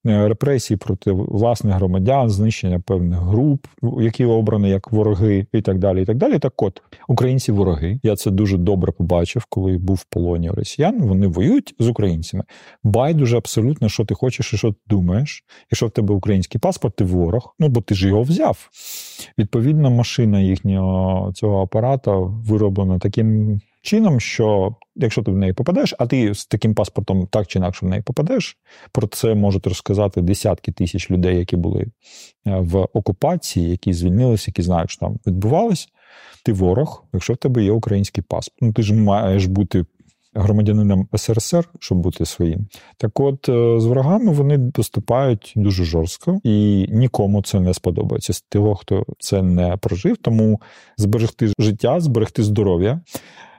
е, 0.05 0.27
репресії 0.27 0.77
проти 0.77 1.11
власних 1.11 1.75
громадян, 1.75 2.29
знищення 2.29 2.79
певних 2.79 3.19
груп, 3.19 3.65
які 3.99 4.25
обрані 4.25 4.69
як 4.69 4.91
вороги, 4.91 5.45
і 5.53 5.61
так 5.61 5.79
далі. 5.79 6.01
І 6.01 6.05
так 6.05 6.17
далі. 6.17 6.39
Так 6.39 6.63
от 6.63 6.81
українці 7.07 7.51
вороги. 7.51 7.99
Я 8.03 8.15
це 8.15 8.31
дуже 8.31 8.57
добре 8.57 8.91
побачив, 8.91 9.45
коли 9.49 9.64
коли 9.65 9.77
був 9.77 9.95
в 9.95 10.03
полоні 10.03 10.49
росіян, 10.49 11.01
вони 11.01 11.27
воюють 11.27 11.75
з 11.79 11.87
українцями. 11.87 12.43
Байдуже 12.83 13.37
абсолютно, 13.37 13.89
що 13.89 14.05
ти 14.05 14.13
хочеш 14.13 14.53
і 14.53 14.57
що 14.57 14.71
ти 14.71 14.77
думаєш. 14.87 15.43
Якщо 15.71 15.87
в 15.87 15.91
тебе 15.91 16.13
український 16.13 16.61
паспорт, 16.61 16.95
ти 16.95 17.03
ворог, 17.03 17.55
ну 17.59 17.67
бо 17.67 17.81
ти 17.81 17.95
ж 17.95 18.07
його 18.07 18.21
взяв. 18.21 18.69
Відповідно, 19.37 19.91
машина 19.91 20.39
їхнього 20.39 21.33
цього 21.33 21.63
апарата 21.63 22.11
вироблена 22.19 22.99
таким 22.99 23.59
чином, 23.81 24.19
що 24.19 24.75
якщо 24.95 25.23
ти 25.23 25.31
в 25.31 25.37
неї 25.37 25.53
попадаєш, 25.53 25.93
а 25.99 26.05
ти 26.05 26.33
з 26.33 26.45
таким 26.45 26.73
паспортом 26.73 27.27
так 27.27 27.47
чи 27.47 27.59
інакше 27.59 27.85
в 27.85 27.89
неї 27.89 28.01
попадаєш, 28.01 28.57
про 28.91 29.07
це 29.07 29.35
можуть 29.35 29.67
розказати 29.67 30.21
десятки 30.21 30.71
тисяч 30.71 31.11
людей, 31.11 31.37
які 31.37 31.55
були 31.55 31.81
е, 31.81 31.89
в 32.45 32.87
окупації, 32.93 33.69
які 33.69 33.93
звільнилися, 33.93 34.45
які 34.47 34.61
знають, 34.61 34.91
що 34.91 34.99
там 34.99 35.19
відбувалось 35.27 35.87
ти 36.43 36.53
ворог, 36.53 37.03
якщо 37.13 37.33
в 37.33 37.37
тебе 37.37 37.63
є 37.63 37.71
український 37.71 38.23
паспорт. 38.27 38.57
Ну 38.61 38.73
ти 38.73 38.83
ж 38.83 38.93
маєш 38.93 39.45
бути 39.45 39.85
громадянином 40.35 41.07
СРСР, 41.15 41.69
щоб 41.79 41.97
бути 41.97 42.25
своїм. 42.25 42.67
Так, 42.97 43.19
от 43.19 43.49
е, 43.49 43.79
з 43.79 43.85
ворогами 43.85 44.31
вони 44.31 44.71
поступають 44.73 45.53
дуже 45.55 45.83
жорстко, 45.83 46.39
і 46.43 46.87
нікому 46.89 47.41
це 47.41 47.59
не 47.59 47.73
сподобається 47.73 48.33
з 48.33 48.41
того, 48.41 48.75
хто 48.75 49.05
це 49.19 49.41
не 49.41 49.77
прожив. 49.77 50.17
Тому 50.17 50.61
зберегти 50.97 51.53
життя, 51.59 51.99
зберегти 51.99 52.43
здоров'я. 52.43 53.01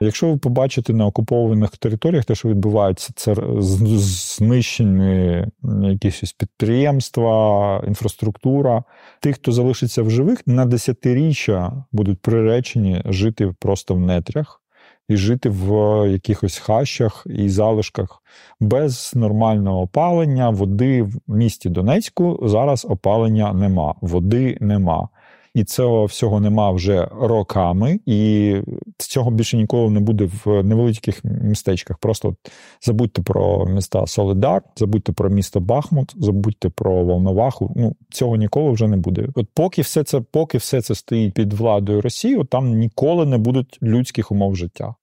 Якщо 0.01 0.27
ви 0.27 0.37
побачите 0.37 0.93
на 0.93 1.07
окупованих 1.07 1.71
територіях, 1.71 2.25
те, 2.25 2.35
що 2.35 2.49
відбувається, 2.49 3.13
це 3.17 3.35
знищені 3.59 5.47
якісь 5.83 6.33
підприємства, 6.33 7.85
інфраструктура. 7.87 8.85
Тих, 9.21 9.37
хто 9.37 9.53
залишиться 9.53 10.03
в 10.03 10.11
живих, 10.11 10.47
на 10.47 10.67
десятиріччя 10.67 11.85
будуть 11.93 12.21
приречені 12.21 13.03
жити 13.07 13.55
просто 13.61 13.95
в 13.95 14.01
нетрях 14.01 14.63
і 15.09 15.17
жити 15.17 15.49
в 15.49 15.71
якихось 16.11 16.59
хащах 16.59 17.27
і 17.27 17.49
залишках 17.49 18.23
без 18.61 19.13
нормального 19.15 19.81
опалення, 19.81 20.51
води 20.51 21.03
в 21.03 21.21
місті 21.29 21.69
Донецьку 21.69 22.39
зараз 22.43 22.87
опалення 22.91 23.53
нема, 23.53 23.95
води 24.01 24.59
нема 24.61 25.09
і 25.57 25.65
цього 25.65 26.05
всього 26.05 26.41
нема 26.41 26.71
вже 26.71 27.09
роками, 27.21 28.01
і 28.07 28.55
цього 28.99 29.31
більше 29.31 29.57
ніколи 29.57 29.91
не 29.91 30.01
буде 30.01 30.29
в 30.45 30.63
невеликих 30.63 31.25
містечках. 31.25 31.99
Просто 31.99 32.37
забудьте 32.83 33.23
про 33.23 33.67
міста 33.67 34.07
Солидар, 34.07 34.63
забудьте 34.77 35.13
про 35.13 35.31
місто 35.31 35.61
Бахмут, 35.61 36.15
забудьте 36.17 36.69
про 36.69 37.05
Волноваху. 37.05 37.73
Ну 37.77 37.97
цього 38.11 38.37
ніколи 38.37 38.71
вже 38.71 38.89
не 38.89 38.97
буде. 38.97 39.29
От 39.35 39.47
поки 39.55 39.83
все 39.83 40.05
це, 40.05 40.21
поки 40.21 40.59
все 40.59 40.83
це 40.83 40.95
стоїть 40.95 41.35
під 41.35 41.53
владою 41.53 42.01
Росії, 42.01 42.37
от 42.37 42.51
там 42.51 42.71
ніколи 42.79 43.27
не 43.27 43.39
будуть 43.39 43.79
людських 43.83 44.33
умов 44.33 44.57
життя. 44.57 44.95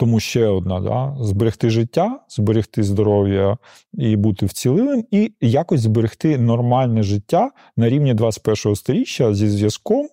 Тому 0.00 0.20
ще 0.20 0.46
одна 0.46 0.80
да, 0.80 1.16
зберегти 1.20 1.70
життя, 1.70 2.20
зберегти 2.28 2.82
здоров'я 2.82 3.58
і 3.94 4.16
бути 4.16 4.46
вцілилим, 4.46 5.04
і 5.10 5.32
якось 5.40 5.80
зберегти 5.80 6.38
нормальне 6.38 7.02
життя 7.02 7.50
на 7.76 7.88
рівні 7.88 8.14
21-го 8.14 8.76
сторіччя 8.76 9.34
зі 9.34 9.48
зв'язком 9.48 10.08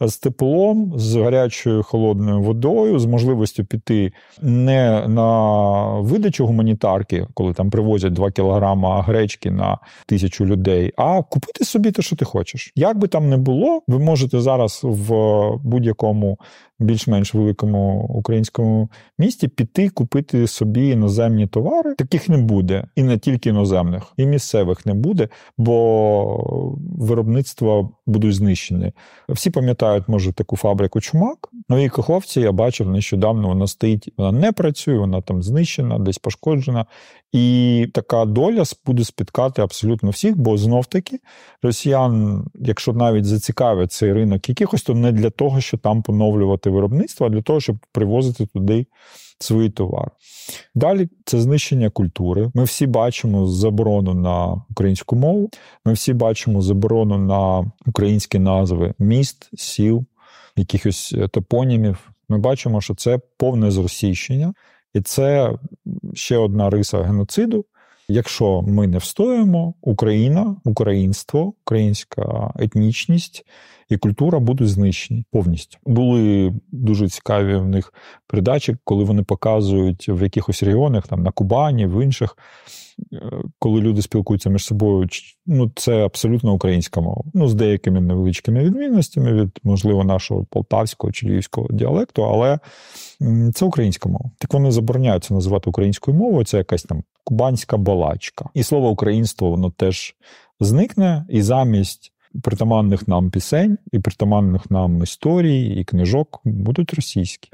з 0.00 0.16
теплом, 0.16 0.92
з 0.96 1.16
гарячою 1.16 1.82
холодною 1.82 2.40
водою, 2.40 2.98
з 2.98 3.06
можливістю 3.06 3.64
піти 3.64 4.12
не 4.42 5.08
на 5.08 5.84
видачу 6.00 6.46
гуманітарки, 6.46 7.26
коли 7.34 7.52
там 7.52 7.70
привозять 7.70 8.12
2 8.12 8.30
кілограма 8.30 9.02
гречки 9.02 9.50
на 9.50 9.78
тисячу 10.06 10.46
людей, 10.46 10.92
а 10.96 11.22
купити 11.22 11.64
собі 11.64 11.90
те, 11.90 12.02
що 12.02 12.16
ти 12.16 12.24
хочеш. 12.24 12.72
Як 12.74 12.98
би 12.98 13.08
там 13.08 13.28
не 13.28 13.36
було, 13.36 13.82
ви 13.88 13.98
можете 13.98 14.40
зараз 14.40 14.80
в 14.84 15.12
будь-якому 15.64 16.38
більш-менш 16.80 17.34
великому 17.34 18.02
українському 18.02 18.88
місті 19.18 19.48
піти 19.48 19.88
купити 19.88 20.46
собі 20.46 20.88
іноземні 20.88 21.46
товари. 21.46 21.94
Таких 21.94 22.28
не 22.28 22.38
буде, 22.38 22.84
і 22.96 23.02
не 23.02 23.18
тільки 23.18 23.48
іноземних, 23.48 24.02
і 24.16 24.26
місцевих 24.26 24.86
не 24.86 24.94
буде, 24.94 25.28
бо 25.58 26.76
виробництва 26.98 27.88
будуть 28.06 28.34
знищені. 28.34 28.92
Всі 29.28 29.50
пам'ятають, 29.50 30.08
може, 30.08 30.32
таку 30.32 30.56
фабрику 30.56 31.00
чумак. 31.00 31.48
Новій 31.68 31.88
Каховці 31.88 32.40
я 32.40 32.52
бачив 32.52 32.90
нещодавно. 32.90 33.48
Вона 33.48 33.66
стоїть, 33.66 34.12
вона 34.18 34.32
не 34.32 34.52
працює, 34.52 34.98
вона 34.98 35.20
там 35.20 35.42
знищена, 35.42 35.98
десь 35.98 36.18
пошкоджена. 36.18 36.86
І 37.32 37.86
така 37.94 38.24
доля 38.24 38.62
буде 38.86 39.04
спіткати 39.04 39.62
абсолютно 39.62 40.10
всіх, 40.10 40.38
бо 40.38 40.56
знов 40.56 40.86
таки 40.86 41.18
росіян, 41.62 42.44
якщо 42.54 42.92
навіть 42.92 43.24
зацікавить 43.24 43.92
цей 43.92 44.12
ринок 44.12 44.48
якихось, 44.48 44.82
то 44.82 44.94
не 44.94 45.12
для 45.12 45.30
того, 45.30 45.60
щоб 45.60 45.80
там 45.80 46.02
поновлювати 46.02 46.67
виробництво, 46.70 47.26
а 47.26 47.30
для 47.30 47.42
того, 47.42 47.60
щоб 47.60 47.76
привозити 47.92 48.46
туди 48.46 48.86
свої 49.38 49.70
товари. 49.70 50.10
Далі 50.74 51.08
це 51.24 51.40
знищення 51.40 51.90
культури. 51.90 52.50
Ми 52.54 52.64
всі 52.64 52.86
бачимо 52.86 53.46
заборону 53.46 54.14
на 54.14 54.62
українську 54.70 55.16
мову. 55.16 55.50
Ми 55.84 55.92
всі 55.92 56.12
бачимо 56.12 56.62
заборону 56.62 57.18
на 57.18 57.72
українські 57.86 58.38
назви 58.38 58.94
міст, 58.98 59.50
сіл, 59.54 60.04
якихось 60.56 61.14
е, 61.18 61.28
топонімів. 61.28 62.10
Ми 62.28 62.38
бачимо, 62.38 62.80
що 62.80 62.94
це 62.94 63.18
повне 63.36 63.70
зросійщення. 63.70 64.54
І 64.94 65.00
це 65.00 65.54
ще 66.14 66.36
одна 66.36 66.70
риса 66.70 67.02
геноциду. 67.02 67.64
Якщо 68.10 68.62
ми 68.62 68.86
не 68.86 68.98
встоїмо, 68.98 69.74
Україна, 69.80 70.56
українство, 70.64 71.52
українська 71.64 72.52
етнічність 72.56 73.44
і 73.88 73.96
культура 73.96 74.38
будуть 74.38 74.68
знищені 74.68 75.24
повністю. 75.30 75.78
Були 75.86 76.54
дуже 76.72 77.08
цікаві 77.08 77.56
в 77.56 77.68
них 77.68 77.94
передачі, 78.26 78.76
коли 78.84 79.04
вони 79.04 79.22
показують 79.22 80.08
в 80.08 80.22
якихось 80.22 80.62
регіонах, 80.62 81.06
там 81.06 81.22
на 81.22 81.30
Кубані, 81.30 81.86
в 81.86 82.04
інших, 82.04 82.36
коли 83.58 83.80
люди 83.80 84.02
спілкуються 84.02 84.50
між 84.50 84.64
собою, 84.64 85.08
ну 85.46 85.70
це 85.74 86.04
абсолютно 86.04 86.52
українська 86.52 87.00
мова. 87.00 87.22
Ну, 87.34 87.48
з 87.48 87.54
деякими 87.54 88.00
невеличкими 88.00 88.64
відмінностями 88.64 89.32
від, 89.32 89.58
можливо, 89.62 90.04
нашого 90.04 90.44
полтавського 90.44 91.12
чи 91.12 91.26
львівського 91.26 91.68
діалекту, 91.70 92.24
але 92.24 92.58
це 93.54 93.64
українська 93.64 94.08
мова. 94.08 94.30
Так 94.38 94.54
вони 94.54 94.70
забороняються 94.70 95.34
називати 95.34 95.70
українською 95.70 96.16
мовою. 96.16 96.44
Це 96.44 96.58
якась 96.58 96.82
там 96.82 97.02
кубанська 97.28 97.76
балачка. 97.76 98.48
І 98.54 98.62
слово 98.62 98.90
українство 98.90 99.50
воно 99.50 99.70
теж 99.70 100.16
зникне, 100.60 101.26
і 101.28 101.42
замість 101.42 102.12
притаманних 102.42 103.08
нам 103.08 103.30
пісень 103.30 103.78
і 103.92 103.98
притаманних 103.98 104.70
нам 104.70 105.02
історій 105.02 105.80
і 105.80 105.84
книжок 105.84 106.40
будуть 106.44 106.94
російські. 106.94 107.50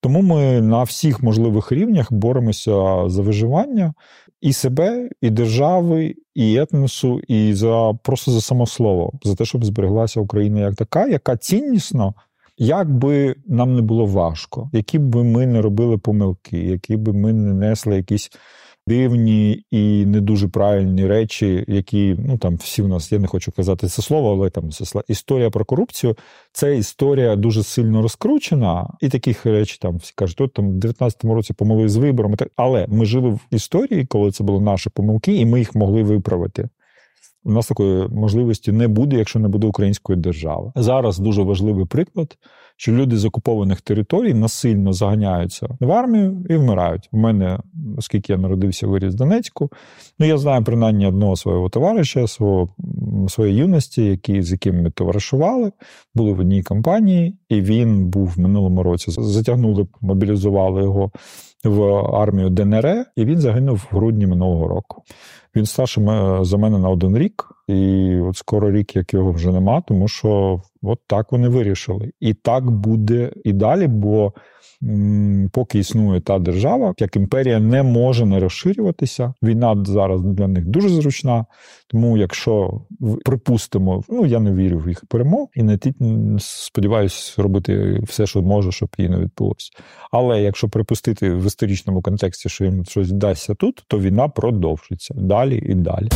Тому 0.00 0.22
ми 0.22 0.60
на 0.60 0.82
всіх 0.82 1.22
можливих 1.22 1.72
рівнях 1.72 2.12
боремося 2.12 3.08
за 3.08 3.22
виживання 3.22 3.94
і 4.40 4.52
себе, 4.52 5.08
і 5.20 5.30
держави, 5.30 6.14
і 6.34 6.56
етносу, 6.56 7.20
і 7.28 7.54
за 7.54 7.92
просто 8.02 8.30
за 8.30 8.40
самослово, 8.40 9.12
за 9.22 9.34
те, 9.34 9.44
щоб 9.44 9.64
збереглася 9.64 10.20
Україна 10.20 10.60
як 10.60 10.74
така, 10.74 11.06
яка 11.06 11.36
ціннісно. 11.36 12.14
Як 12.58 12.98
би 12.98 13.34
нам 13.46 13.76
не 13.76 13.82
було 13.82 14.06
важко, 14.06 14.70
які 14.72 14.98
б 14.98 15.16
ми 15.16 15.46
не 15.46 15.62
робили 15.62 15.98
помилки, 15.98 16.58
які 16.58 16.96
б 16.96 17.14
ми 17.14 17.32
не 17.32 17.54
несли 17.54 17.96
якісь 17.96 18.30
дивні 18.86 19.64
і 19.70 20.06
не 20.06 20.20
дуже 20.20 20.48
правильні 20.48 21.06
речі, 21.06 21.64
які 21.68 22.16
ну 22.18 22.38
там 22.38 22.56
всі 22.56 22.82
в 22.82 22.88
нас, 22.88 23.12
я 23.12 23.18
не 23.18 23.26
хочу 23.26 23.52
казати 23.52 23.86
це 23.86 24.02
слово, 24.02 24.32
але 24.32 24.50
там 24.50 24.70
історія 25.08 25.50
про 25.50 25.64
корупцію. 25.64 26.16
Це 26.52 26.76
історія 26.76 27.36
дуже 27.36 27.62
сильно 27.62 28.02
розкручена, 28.02 28.90
і 29.00 29.08
таких 29.08 29.46
речей 29.46 29.78
там 29.80 29.96
всі 29.96 30.12
кажуть, 30.16 30.40
от 30.40 30.52
там 30.52 30.70
в 30.70 30.76
19-му 30.76 31.34
році 31.34 31.52
помили 31.52 31.88
з 31.88 31.96
виборами. 31.96 32.36
Але 32.56 32.86
ми 32.88 33.04
жили 33.04 33.30
в 33.30 33.40
історії, 33.50 34.06
коли 34.06 34.32
це 34.32 34.44
були 34.44 34.60
наші 34.60 34.90
помилки, 34.90 35.36
і 35.36 35.46
ми 35.46 35.58
їх 35.58 35.74
могли 35.74 36.02
виправити. 36.02 36.68
У 37.44 37.52
нас 37.52 37.66
такої 37.66 38.08
можливості 38.08 38.72
не 38.72 38.88
буде, 38.88 39.16
якщо 39.16 39.38
не 39.38 39.48
буде 39.48 39.66
української 39.66 40.18
держави. 40.18 40.72
Зараз 40.76 41.18
дуже 41.18 41.42
важливий 41.42 41.86
приклад, 41.86 42.36
що 42.76 42.92
люди 42.92 43.16
з 43.16 43.24
окупованих 43.24 43.80
територій 43.80 44.34
насильно 44.34 44.92
заганяються 44.92 45.68
в 45.80 45.92
армію 45.92 46.46
і 46.50 46.56
вмирають. 46.56 47.08
У 47.12 47.18
мене, 47.18 47.58
оскільки 47.96 48.32
я 48.32 48.38
народився 48.38 48.86
виріс 48.86 49.14
в 49.14 49.16
Донецьку, 49.16 49.70
ну 50.18 50.26
я 50.26 50.38
знаю 50.38 50.64
принаймні 50.64 51.06
одного 51.06 51.36
свого 51.36 51.68
товариша, 51.68 52.26
свого 52.26 52.68
своєї 53.28 53.58
юності, 53.58 54.04
які, 54.04 54.42
з 54.42 54.52
яким 54.52 54.82
ми 54.82 54.90
товаришували, 54.90 55.72
були 56.14 56.32
в 56.32 56.40
одній 56.40 56.62
компанії, 56.62 57.36
і 57.48 57.60
він 57.60 58.06
був 58.06 58.26
в 58.36 58.40
минулому 58.40 58.82
році. 58.82 59.10
Затягнули, 59.10 59.86
мобілізували 60.00 60.82
його 60.82 61.10
в 61.64 61.82
армію 62.14 62.50
ДНР, 62.50 63.06
і 63.16 63.24
він 63.24 63.38
загинув 63.40 63.76
в 63.76 63.96
грудні 63.96 64.26
минулого 64.26 64.68
року. 64.68 65.02
Він 65.56 65.66
старший 65.66 66.04
за 66.40 66.56
мене 66.56 66.78
на 66.78 66.88
один 66.88 67.18
рік, 67.18 67.48
і 67.68 68.16
от 68.16 68.36
скоро 68.36 68.70
рік, 68.70 68.96
як 68.96 69.14
його 69.14 69.32
вже 69.32 69.52
нема, 69.52 69.80
тому 69.80 70.08
що 70.08 70.60
от 70.82 70.98
так 71.06 71.32
вони 71.32 71.48
вирішили. 71.48 72.12
І 72.20 72.34
так 72.34 72.70
буде 72.70 73.32
і 73.44 73.52
далі, 73.52 73.88
бо 73.88 74.32
поки 75.52 75.78
існує 75.78 76.20
та 76.20 76.38
держава, 76.38 76.94
як 76.98 77.16
імперія 77.16 77.60
не 77.60 77.82
може 77.82 78.26
не 78.26 78.40
розширюватися. 78.40 79.34
Війна 79.42 79.84
зараз 79.86 80.22
для 80.22 80.48
них 80.48 80.66
дуже 80.66 80.88
зручна. 80.88 81.46
Тому, 81.86 82.18
якщо 82.18 82.80
припустимо, 83.24 84.02
ну 84.08 84.26
я 84.26 84.40
не 84.40 84.52
вірю 84.52 84.78
в 84.78 84.88
їх 84.88 85.04
перемог 85.08 85.48
і 85.54 85.62
не 85.62 85.78
сподіваюся 86.38 87.42
робити 87.42 88.00
все, 88.02 88.26
що 88.26 88.42
може, 88.42 88.72
щоб 88.72 88.88
її 88.98 89.10
не 89.10 89.18
відбулося. 89.18 89.70
Але 90.10 90.42
якщо 90.42 90.68
припустити 90.68 91.34
в 91.34 91.46
історичному 91.46 92.02
контексті, 92.02 92.48
що 92.48 92.64
їм 92.64 92.84
щось 92.84 93.08
вдасться 93.08 93.54
тут, 93.54 93.84
то 93.88 93.98
війна 93.98 94.28
продовжиться 94.28 95.14
далі 95.14 95.62
і 95.66 95.74
далі. 95.74 96.08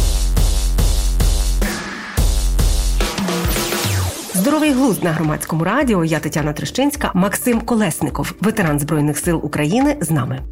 Здоровий 4.37 4.73
глузд 4.73 5.05
на 5.05 5.13
громадському 5.13 5.65
радіо. 5.65 6.05
Я 6.05 6.21
Тетяна 6.21 6.53
Трещинська, 6.53 7.11
Максим 7.15 7.61
Колесников, 7.61 8.35
ветеран 8.41 8.79
збройних 8.81 9.19
сил 9.19 9.41
України, 9.43 9.97
з 10.01 10.11
нами. 10.11 10.43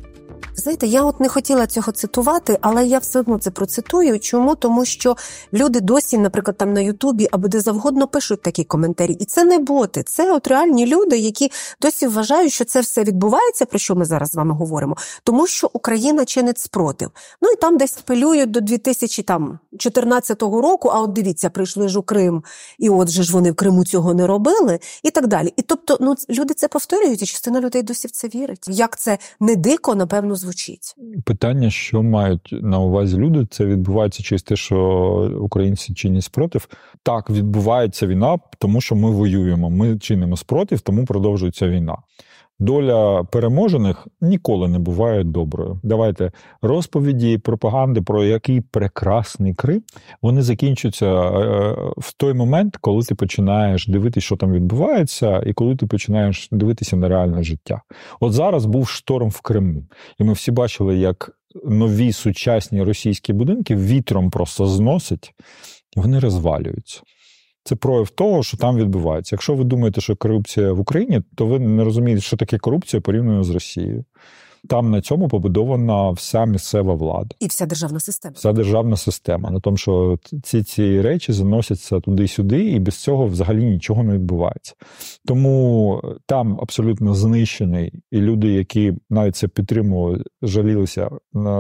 Знаєте, 0.57 0.87
я 0.87 1.03
от 1.03 1.21
не 1.21 1.29
хотіла 1.29 1.67
цього 1.67 1.93
цитувати, 1.93 2.59
але 2.61 2.87
я 2.87 2.99
все 2.99 3.21
одно 3.21 3.39
це 3.39 3.51
процитую. 3.51 4.21
Чому? 4.21 4.55
Тому 4.55 4.85
що 4.85 5.17
люди 5.53 5.81
досі, 5.81 6.19
наприклад, 6.19 6.57
там 6.57 6.73
на 6.73 6.81
Ютубі 6.81 7.29
або 7.31 7.49
де 7.49 7.61
завгодно 7.61 8.09
пишуть 8.09 8.43
такі 8.43 8.65
коментарі. 8.65 9.13
І 9.13 9.25
це 9.25 9.45
не 9.45 9.59
боти, 9.59 10.03
це 10.03 10.33
от 10.33 10.47
реальні 10.47 10.87
люди, 10.87 11.19
які 11.19 11.53
досі 11.81 12.07
вважають, 12.07 12.53
що 12.53 12.65
це 12.65 12.81
все 12.81 13.05
відбувається, 13.05 13.67
про 13.67 13.79
що 13.79 13.95
ми 13.95 14.05
зараз 14.05 14.29
з 14.29 14.35
вами 14.35 14.55
говоримо, 14.55 14.97
тому 15.25 15.47
що 15.47 15.71
Україна 15.73 16.25
чинить 16.25 16.59
спротив. 16.59 17.11
Ну 17.43 17.51
і 17.51 17.57
там 17.57 17.77
десь 17.77 17.99
апелюють 17.99 18.51
до 18.51 18.61
2014 18.61 20.43
року. 20.43 20.89
А 20.89 21.01
от 21.01 21.13
дивіться, 21.13 21.51
прийшли 21.51 21.89
ж 21.89 21.99
у 21.99 22.03
Крим, 22.03 22.45
і 22.79 22.91
от 22.91 23.09
же 23.09 23.23
ж 23.23 23.33
вони 23.33 23.51
в 23.51 23.55
Криму 23.55 23.85
цього 23.85 24.15
не 24.15 24.27
робили, 24.27 24.79
і 25.03 25.11
так 25.11 25.27
далі. 25.27 25.53
І 25.57 25.63
тобто, 25.63 25.99
ну 26.01 26.15
люди 26.31 26.55
це 26.55 26.69
повторюють, 26.69 27.23
і 27.23 27.27
частина 27.27 27.61
людей 27.61 27.83
досі 27.83 28.09
в 28.09 28.11
це 28.11 28.29
вірить. 28.29 28.65
Як 28.69 28.99
це 28.99 29.19
не 29.41 29.57
дико, 29.57 29.95
напевно, 29.95 30.37
звучить. 30.45 30.95
Питання, 31.25 31.71
що 31.71 32.03
мають 32.03 32.55
на 32.63 32.79
увазі 32.79 33.17
люди, 33.17 33.47
це 33.51 33.67
відбувається 33.67 34.23
через 34.23 34.43
те, 34.43 34.57
що 34.57 34.79
українці 35.41 35.95
чинять 35.95 36.25
спротив. 36.25 36.69
Так, 37.03 37.31
відбувається 37.31 38.07
війна, 38.07 38.39
тому 38.59 38.81
що 38.81 38.95
ми 38.95 39.11
воюємо. 39.11 39.71
Ми 39.71 39.99
чинимо 39.99 40.37
спротив, 40.37 40.81
тому 40.81 41.05
продовжується 41.05 41.69
війна. 41.69 41.97
Доля 42.59 43.25
переможених 43.25 44.07
ніколи 44.21 44.69
не 44.69 44.79
буває 44.79 45.25
доброю. 45.25 45.81
Давайте 45.83 46.33
розповіді 46.63 47.39
пропаганди 47.39 48.03
про 48.03 48.25
який 48.25 48.61
прекрасний 48.61 49.55
Крим, 49.55 49.83
вони 50.23 50.43
закінчуються 50.43 51.07
е, 51.07 51.77
в 51.97 52.13
той 52.17 52.35
момент, 52.35 52.77
коли 52.81 53.03
ти 53.03 53.15
починаєш 53.15 53.87
дивитися, 53.89 54.27
що 54.27 54.37
там 54.37 54.53
відбувається, 54.53 55.43
і 55.47 55.53
коли 55.53 55.77
ти 55.77 55.87
починаєш 55.87 56.49
дивитися 56.53 56.97
на 56.97 57.09
реальне 57.09 57.43
життя. 57.43 57.83
От 58.21 58.33
зараз 58.33 58.67
був 58.67 58.89
шторм 58.89 59.29
в 59.29 59.41
Криму, 59.41 59.87
і 60.19 60.25
ми 60.25 60.33
всі 60.33 60.51
бачили, 60.51 60.97
як 60.97 61.31
нові 61.65 62.13
сучасні 62.13 62.83
російські 62.83 63.33
будинки 63.33 63.77
вітром 63.77 64.31
просто 64.31 64.67
зносять, 64.67 65.35
і 65.97 66.01
вони 66.01 66.19
розвалюються. 66.19 67.03
Це 67.65 67.77
прояв 67.77 68.11
того, 68.11 68.43
що 68.43 68.57
там 68.57 68.77
відбувається. 68.77 69.35
Якщо 69.35 69.55
ви 69.55 69.65
думаєте, 69.65 70.01
що 70.01 70.17
корупція 70.17 70.73
в 70.73 70.81
Україні, 70.81 71.23
то 71.35 71.47
ви 71.47 71.59
не 71.59 71.85
розумієте, 71.85 72.23
що 72.23 72.37
таке 72.37 72.59
корупція 72.59 73.01
порівняно 73.01 73.45
з 73.45 73.51
Росією. 73.51 74.05
Там 74.69 74.91
на 74.91 75.01
цьому 75.01 75.29
побудована 75.29 76.11
вся 76.11 76.45
місцева 76.45 76.95
влада 76.95 77.37
і 77.41 77.47
вся 77.47 77.67
державна 77.67 78.01
система. 78.01 78.35
Вся 78.37 78.53
державна 78.53 78.97
система. 78.97 79.51
На 79.51 79.61
тому, 79.61 79.77
що 79.77 80.19
ці 80.43 80.63
ці 80.63 81.01
речі 81.01 81.33
заносяться 81.33 82.01
туди-сюди, 82.01 82.65
і 82.65 82.79
без 82.79 82.95
цього 82.95 83.27
взагалі 83.27 83.65
нічого 83.65 84.03
не 84.03 84.15
відбувається. 84.15 84.75
Тому 85.27 86.01
там 86.27 86.59
абсолютно 86.63 87.15
знищений, 87.15 87.93
і 88.11 88.19
люди, 88.19 88.49
які 88.49 88.93
навіть 89.11 89.37
це 89.37 89.49
підтримували, 89.49 90.25
жалілися 90.43 91.11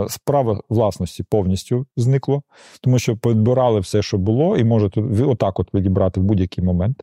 справа 0.09 0.61
власності 0.69 1.25
повністю 1.31 1.87
зникло, 1.97 2.43
тому 2.83 2.99
що 2.99 3.17
підбирали 3.17 3.81
все, 3.81 4.03
що 4.03 4.19
було, 4.19 4.57
і 4.57 4.65
можете 4.65 5.01
отак 5.27 5.61
от 5.61 5.75
відібрати 5.75 6.21
в 6.21 6.23
будь-який 6.23 6.65
момент 6.65 6.97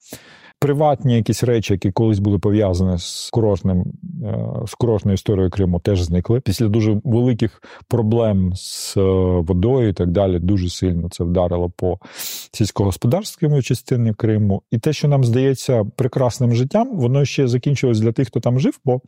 приватні 0.61 1.15
якісь 1.15 1.43
речі, 1.43 1.73
які 1.73 1.91
колись 1.91 2.19
були 2.19 2.39
пов'язані 2.39 2.97
з 2.97 3.29
курортним 3.29 3.85
е, 4.23 4.65
з 4.67 4.73
курортною 4.73 5.13
історією 5.13 5.49
Криму, 5.49 5.79
теж 5.79 6.01
зникли. 6.01 6.39
Після 6.39 6.67
дуже 6.67 7.01
великих 7.03 7.61
проблем 7.87 8.51
з 8.55 8.97
е, 8.97 9.01
водою 9.47 9.89
і 9.89 9.93
так 9.93 10.11
далі, 10.11 10.39
дуже 10.39 10.69
сильно 10.69 11.09
це 11.09 11.23
вдарило 11.23 11.69
по 11.69 11.97
сільськогосподарському 12.51 13.61
частині 13.61 14.13
Криму. 14.13 14.61
І 14.71 14.77
те, 14.77 14.93
що 14.93 15.07
нам 15.07 15.23
здається 15.23 15.85
прекрасним 15.95 16.55
життям, 16.55 16.97
воно 16.97 17.25
ще 17.25 17.47
закінчилось 17.47 17.99
для 17.99 18.11
тих, 18.11 18.27
хто 18.27 18.39
там 18.39 18.59
жив. 18.59 18.79
бо 18.85 19.01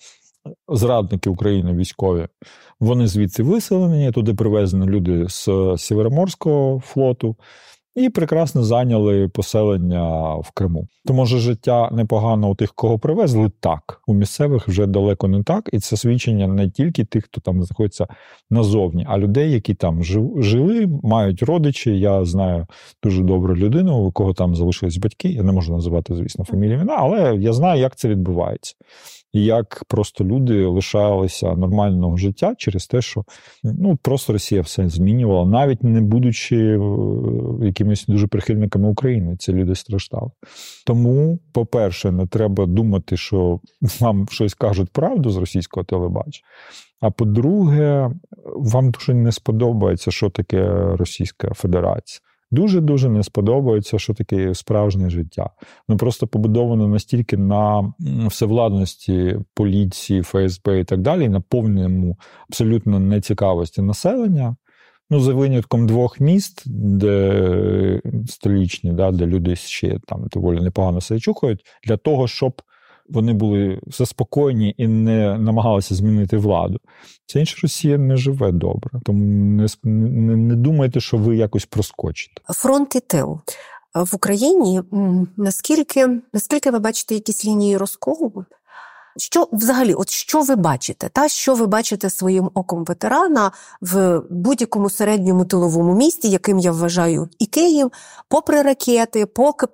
Зрадники 0.68 1.30
України 1.30 1.74
військові, 1.74 2.28
вони 2.80 3.08
звідси 3.08 3.44
виселені, 3.44 4.12
туди 4.12 4.34
привезені 4.34 4.86
люди 4.86 5.26
з 5.30 5.50
Сєвєроморського 5.78 6.80
флоту, 6.80 7.36
і 7.96 8.10
прекрасно 8.10 8.64
зайняли 8.64 9.28
поселення 9.28 10.36
в 10.36 10.52
Криму. 10.54 10.88
То 11.06 11.14
може 11.14 11.40
життя 11.40 11.90
непогано 11.92 12.50
у 12.50 12.56
тих, 12.56 12.74
кого 12.74 13.00
привезли, 13.00 13.52
так 13.60 14.02
у 14.08 14.14
місцевих 14.14 14.68
вже 14.68 14.86
далеко 14.86 15.28
не 15.28 15.44
так, 15.44 15.70
і 15.74 15.80
це 15.80 15.98
свідчення 15.98 16.48
не 16.48 16.70
тільки 16.70 17.06
тих, 17.06 17.26
хто 17.26 17.42
там 17.42 17.64
знаходиться 17.64 18.08
назовні, 18.50 19.06
а 19.10 19.18
людей, 19.18 19.52
які 19.52 19.74
там 19.74 20.04
жили, 20.38 20.88
мають 21.04 21.44
родичі. 21.44 22.00
Я 22.00 22.26
знаю 22.26 22.68
дуже 23.04 23.24
добру 23.24 23.56
людину, 23.56 23.98
у 23.98 24.12
кого 24.12 24.34
там 24.34 24.56
залишились 24.56 24.98
батьки. 24.98 25.30
Я 25.30 25.44
не 25.44 25.52
можу 25.52 25.74
називати, 25.74 26.16
звісно, 26.16 26.46
фамілію, 26.46 26.86
але 26.90 27.36
я 27.36 27.54
знаю, 27.54 27.82
як 27.82 27.96
це 27.96 28.10
відбувається 28.10 28.76
як 29.34 29.84
просто 29.88 30.24
люди 30.24 30.66
лишалися 30.66 31.56
нормального 31.56 32.18
життя 32.18 32.56
через 32.58 32.88
те, 32.88 33.02
що 33.02 33.24
ну 33.64 33.98
просто 34.02 34.34
Росія 34.34 34.62
все 34.62 34.90
змінювала, 34.90 35.46
навіть 35.46 35.84
не 35.84 36.02
будучи 36.02 36.58
е, 36.58 36.80
якимись 37.62 38.06
дуже 38.06 38.28
прихильниками 38.28 38.90
України, 38.90 39.38
ці 39.38 39.54
люди 39.54 39.76
страждали. 39.76 40.32
Тому, 40.86 41.40
по-перше, 41.54 42.12
не 42.12 42.28
треба 42.28 42.66
думати, 42.66 43.18
що 43.18 43.60
вам 44.00 44.28
щось 44.32 44.54
кажуть 44.54 44.90
правду 44.90 45.30
з 45.30 45.38
російського 45.38 45.84
телебачення. 45.84 46.46
А 47.02 47.12
по-друге, 47.12 48.12
вам 48.56 48.92
дуже 48.92 49.14
не 49.14 49.32
сподобається, 49.32 50.12
що 50.12 50.30
таке 50.30 50.70
Російська 50.96 51.54
Федерація. 51.54 52.22
Дуже 52.54 52.82
дуже 52.82 53.10
не 53.10 53.24
сподобається, 53.24 54.00
що 54.00 54.14
таке 54.14 54.56
справжнє 54.56 55.10
життя. 55.10 55.50
Ну 55.88 55.98
просто 55.98 56.28
побудовано 56.28 56.88
настільки 56.88 57.38
на 57.38 57.94
всевладності 58.28 59.40
поліції, 59.54 60.22
ФСБ 60.22 60.80
і 60.80 60.84
так 60.84 61.02
далі, 61.02 61.30
на 61.30 61.42
повному 61.42 62.18
абсолютно 62.50 63.00
нецікавості 63.00 63.82
населення. 63.82 64.56
Ну, 65.10 65.20
за 65.20 65.34
винятком 65.34 65.88
двох 65.88 66.20
міст, 66.20 66.64
де 66.66 68.02
столічні, 68.28 68.94
да, 68.94 69.12
де 69.12 69.26
люди 69.26 69.56
ще 69.56 70.00
там 70.08 70.28
доволі 70.32 70.62
непогано 70.62 71.02
себе 71.02 71.20
чухають, 71.20 71.66
для 71.84 71.98
того, 71.98 72.28
щоб 72.28 72.62
вони 73.10 73.34
були 73.34 73.82
заспокоєні 73.88 74.76
і 74.78 74.88
не 74.88 75.38
намагалися 75.38 75.96
змінити 75.96 76.38
владу. 76.38 76.80
Ця 77.26 77.40
інша 77.40 77.58
Росія 77.64 77.98
не 77.98 78.18
живе 78.18 78.52
добре. 78.52 78.92
Тому 79.06 79.26
не, 79.26 79.68
не, 79.84 80.36
не 80.36 80.56
думайте, 80.56 81.00
що 81.00 81.18
ви 81.18 81.38
якось 81.38 81.66
проскочите. 81.66 82.42
Фронт 82.50 82.96
і 82.96 83.00
тил. 83.00 83.40
В 83.96 84.16
Україні 84.16 84.82
наскільки 85.38 86.22
наскільки 86.34 86.72
ви 86.72 86.80
бачите 86.80 87.16
якісь 87.16 87.46
лінії 87.46 87.78
розколу? 87.78 88.46
Що 89.18 89.48
взагалі, 89.52 89.94
от 89.94 90.10
що 90.10 90.42
ви 90.42 90.56
бачите? 90.56 91.10
Та 91.10 91.28
що 91.28 91.56
ви 91.56 91.68
бачите 91.68 92.10
своїм 92.10 92.50
оком 92.54 92.86
ветерана 92.86 93.52
в 93.82 94.22
будь-якому 94.30 94.90
середньому 94.90 95.46
тиловому 95.46 95.96
місті, 95.96 96.30
яким 96.30 96.60
я 96.60 96.72
вважаю 96.72 97.30
і 97.40 97.46
Київ, 97.46 97.92
попри 98.30 98.62
ракети, 98.62 99.26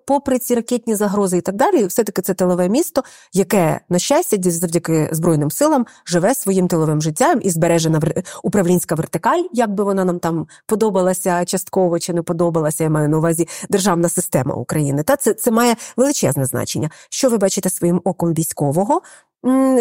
попри 0.05 0.39
ці 0.39 0.55
ракетні 0.55 0.95
загрози 0.95 1.37
і 1.37 1.41
так 1.41 1.55
далі, 1.55 1.85
все-таки 1.85 2.21
це 2.21 2.33
тилове 2.33 2.69
місто, 2.69 3.03
яке, 3.33 3.81
на 3.89 3.99
щастя, 3.99 4.51
завдяки 4.51 5.09
Збройним 5.11 5.51
силам 5.51 5.85
живе 6.05 6.35
своїм 6.35 6.67
тиловим 6.67 7.01
життям 7.01 7.39
і 7.41 7.49
збережена 7.49 8.01
управлінська 8.43 8.95
вертикаль, 8.95 9.43
як 9.53 9.73
би 9.73 9.83
вона 9.83 10.05
нам 10.05 10.19
там 10.19 10.47
подобалася 10.65 11.45
частково 11.45 11.99
чи 11.99 12.13
не 12.13 12.21
подобалася, 12.21 12.83
я 12.83 12.89
маю 12.89 13.09
на 13.09 13.17
увазі 13.17 13.47
державна 13.69 14.09
система 14.09 14.55
України. 14.55 15.03
Та 15.03 15.15
це, 15.15 15.33
це 15.33 15.51
має 15.51 15.75
величезне 15.97 16.45
значення. 16.45 16.89
Що 17.09 17.29
ви 17.29 17.37
бачите 17.37 17.69
своїм 17.69 18.01
оком 18.03 18.33
військового? 18.33 19.01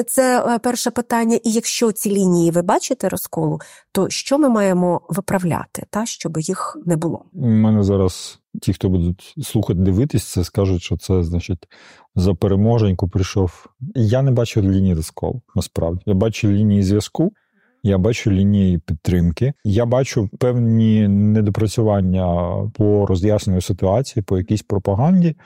Це 0.07 0.55
е, 0.55 0.59
перше 0.59 0.90
питання. 0.90 1.37
І 1.44 1.53
якщо 1.53 1.92
ці 1.92 2.11
лінії 2.11 2.51
ви 2.51 2.62
бачите 2.62 3.09
розколу, 3.09 3.61
то 3.92 4.11
що 4.11 4.38
ми 4.38 4.49
маємо 4.49 5.01
виправляти, 5.09 5.87
та 5.90 6.07
щоб 6.07 6.38
їх 6.38 6.77
не 6.87 6.97
було? 6.97 7.25
У 7.33 7.49
мене 7.49 7.83
зараз 7.83 8.38
ті, 8.62 8.73
хто 8.73 8.88
будуть 8.88 9.35
слухати, 9.42 9.81
дивитись, 9.81 10.25
це 10.25 10.44
скажуть, 10.44 10.83
що 10.83 10.97
це 10.97 11.23
значить 11.23 11.68
за 12.14 12.35
переможеньку 12.35 13.09
прийшов. 13.09 13.66
Я 13.94 14.23
не 14.23 14.31
бачу 14.31 14.62
лінії 14.62 14.94
розколу. 14.94 15.42
Насправді 15.55 16.03
я 16.07 16.14
бачу 16.14 16.49
лінії 16.49 16.83
зв'язку. 16.83 17.33
Я 17.82 17.98
бачу 17.98 18.30
лінії 18.30 18.78
підтримки. 18.78 19.52
Я 19.64 19.86
бачу 19.86 20.30
певні 20.38 21.08
недопрацювання 21.08 22.54
по 22.74 23.06
роз'ясненню 23.06 23.60
ситуації, 23.60 24.22
по 24.22 24.38
якійсь 24.38 24.62
пропаганді 24.62 25.36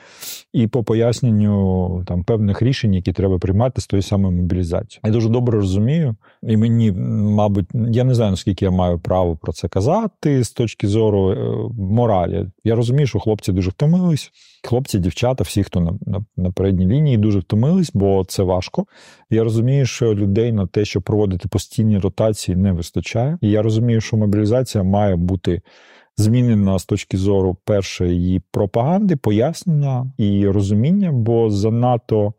і 0.53 0.67
по 0.67 0.83
поясненню 0.83 2.03
там 2.07 2.23
певних 2.23 2.61
рішень, 2.61 2.93
які 2.93 3.13
треба 3.13 3.39
приймати 3.39 3.81
з 3.81 3.87
тої 3.87 4.03
самої 4.03 4.35
мобілізації. 4.35 5.01
Я 5.05 5.11
дуже 5.11 5.29
добре 5.29 5.57
розумію, 5.57 6.15
і 6.43 6.57
мені, 6.57 6.91
мабуть, 6.91 7.67
я 7.73 8.03
не 8.03 8.15
знаю 8.15 8.31
наскільки 8.31 8.65
я 8.65 8.71
маю 8.71 8.99
право 8.99 9.35
про 9.35 9.53
це 9.53 9.67
казати 9.67 10.43
з 10.43 10.51
точки 10.51 10.87
зору 10.87 11.31
е, 11.31 11.35
моралі. 11.77 12.47
Я 12.63 12.75
розумію, 12.75 13.07
що 13.07 13.19
хлопці 13.19 13.51
дуже 13.51 13.69
втомились. 13.69 14.31
Хлопці, 14.65 14.99
дівчата, 14.99 15.43
всі, 15.43 15.63
хто 15.63 15.79
на, 15.79 15.93
на 16.05 16.25
на, 16.37 16.51
передній 16.51 16.87
лінії, 16.87 17.17
дуже 17.17 17.39
втомились, 17.39 17.91
бо 17.93 18.25
це 18.27 18.43
важко. 18.43 18.85
Я 19.29 19.43
розумію, 19.43 19.85
що 19.85 20.15
людей 20.15 20.51
на 20.51 20.67
те, 20.67 20.85
щоб 20.85 21.03
проводити 21.03 21.47
постійні 21.47 21.97
ротації, 21.97 22.22
не 22.55 22.71
вистачає. 22.71 23.37
І 23.41 23.49
я 23.49 23.61
розумію, 23.61 24.01
що 24.01 24.17
мобілізація 24.17 24.83
має 24.83 25.15
бути 25.15 25.61
змінена 26.17 26.79
з 26.79 26.85
точки 26.85 27.17
зору 27.17 27.57
першої 27.65 28.15
її 28.15 28.41
пропаганди, 28.51 29.15
пояснення 29.15 30.11
і 30.17 30.47
розуміння, 30.47 31.11
бо 31.11 31.49
занадто 31.49 32.33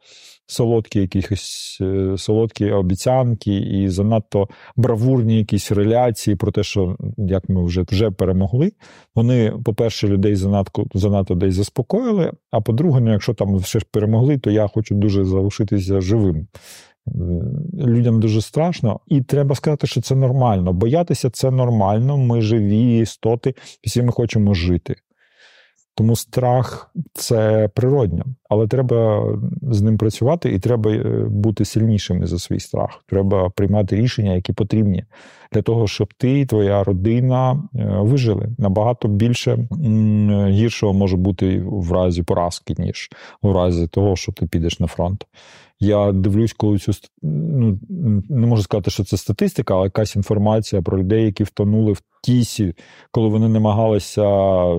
солодкі 0.46 1.00
якісь 1.00 1.78
е, 1.80 2.14
солодкі 2.18 2.70
обіцянки 2.70 3.56
і 3.56 3.88
занадто 3.88 4.48
бравурні 4.76 5.38
якісь 5.38 5.72
реляції 5.72 6.36
про 6.36 6.52
те, 6.52 6.62
що 6.62 6.96
як 7.18 7.48
ми 7.48 7.64
вже 7.64 7.82
вже 7.82 8.10
перемогли. 8.10 8.72
Вони, 9.14 9.52
по-перше, 9.64 10.08
людей 10.08 10.34
занадто 10.34 10.84
занадто 10.94 11.34
десь 11.34 11.54
заспокоїли. 11.54 12.32
А 12.50 12.60
по-друге, 12.60 13.00
ну 13.00 13.12
якщо 13.12 13.34
там 13.34 13.56
все 13.56 13.78
ж 13.78 13.86
перемогли, 13.90 14.38
то 14.38 14.50
я 14.50 14.66
хочу 14.66 14.94
дуже 14.94 15.24
залишитися 15.24 16.00
живим. 16.00 16.46
Людям 17.78 18.20
дуже 18.20 18.42
страшно, 18.42 19.00
і 19.06 19.20
треба 19.20 19.54
сказати, 19.54 19.86
що 19.86 20.00
це 20.00 20.14
нормально. 20.14 20.72
Боятися 20.72 21.30
це 21.30 21.50
нормально. 21.50 22.18
Ми 22.18 22.40
живі 22.40 22.98
істоти, 22.98 23.54
всі 23.82 24.02
ми 24.02 24.12
хочемо 24.12 24.54
жити. 24.54 24.96
Тому 25.96 26.16
страх 26.16 26.90
це 27.12 27.68
природньо, 27.74 28.24
але 28.48 28.66
треба 28.66 29.28
з 29.62 29.82
ним 29.82 29.98
працювати, 29.98 30.52
і 30.52 30.58
треба 30.58 30.90
е, 30.90 31.26
бути 31.30 31.64
сильнішими 31.64 32.26
за 32.26 32.38
свій 32.38 32.60
страх. 32.60 33.04
Треба 33.06 33.50
приймати 33.50 33.96
рішення, 33.96 34.34
які 34.34 34.52
потрібні 34.52 35.04
для 35.52 35.62
того, 35.62 35.86
щоб 35.86 36.14
ти 36.14 36.40
і 36.40 36.46
твоя 36.46 36.84
родина 36.84 37.52
е, 37.52 37.84
вижили. 38.00 38.48
Набагато 38.58 39.08
більше 39.08 39.68
гіршого 40.48 40.92
може 40.92 41.16
бути 41.16 41.62
в 41.66 41.92
разі 41.92 42.22
поразки, 42.22 42.74
ніж 42.78 43.10
в 43.42 43.52
разі 43.52 43.86
того, 43.86 44.16
що 44.16 44.32
ти 44.32 44.46
підеш 44.46 44.80
на 44.80 44.86
фронт. 44.86 45.26
Я 45.84 46.12
дивлюсь, 46.12 46.52
коли 46.52 46.78
цю 46.78 46.92
ну 47.22 47.80
не 48.28 48.46
можу 48.46 48.62
сказати, 48.62 48.90
що 48.90 49.04
це 49.04 49.16
статистика, 49.16 49.74
але 49.74 49.84
якась 49.84 50.16
інформація 50.16 50.82
про 50.82 50.98
людей, 50.98 51.24
які 51.24 51.44
втонули 51.44 51.92
в 51.92 52.02
тісі, 52.22 52.74
коли 53.10 53.28
вони 53.28 53.48
намагалися 53.48 54.22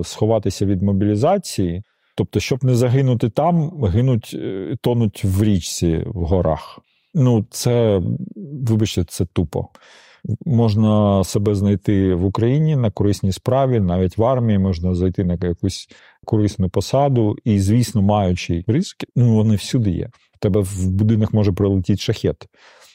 сховатися 0.03 0.65
від 0.65 0.81
мобілізації. 0.81 1.83
Тобто, 2.17 2.39
щоб 2.39 2.63
не 2.63 2.75
загинути 2.75 3.29
там, 3.29 3.83
гинуть, 3.83 4.31
е, 4.33 4.75
тонуть 4.81 5.23
в 5.23 5.43
річці 5.43 6.03
в 6.05 6.23
горах. 6.23 6.79
Ну, 7.13 7.45
це, 7.49 8.01
вибачте, 8.67 9.03
це 9.03 9.25
тупо. 9.25 9.67
Можна 10.45 11.23
себе 11.23 11.55
знайти 11.55 12.15
в 12.15 12.25
Україні 12.25 12.75
на 12.75 12.91
корисній 12.91 13.31
справі, 13.31 13.79
навіть 13.79 14.17
в 14.17 14.23
армії 14.23 14.59
можна 14.59 14.95
зайти 14.95 15.23
на 15.23 15.37
якусь 15.41 15.87
корисну 16.25 16.69
посаду, 16.69 17.35
і, 17.43 17.59
звісно, 17.59 18.01
маючи 18.01 18.63
ризики, 18.67 19.07
ну 19.15 19.35
вони 19.35 19.55
всюди 19.55 19.91
є 19.91 20.09
тебе 20.45 20.61
в 20.61 20.89
будинок 20.91 21.33
може 21.33 21.51
прилетіти 21.51 22.01
шахет. 22.01 22.47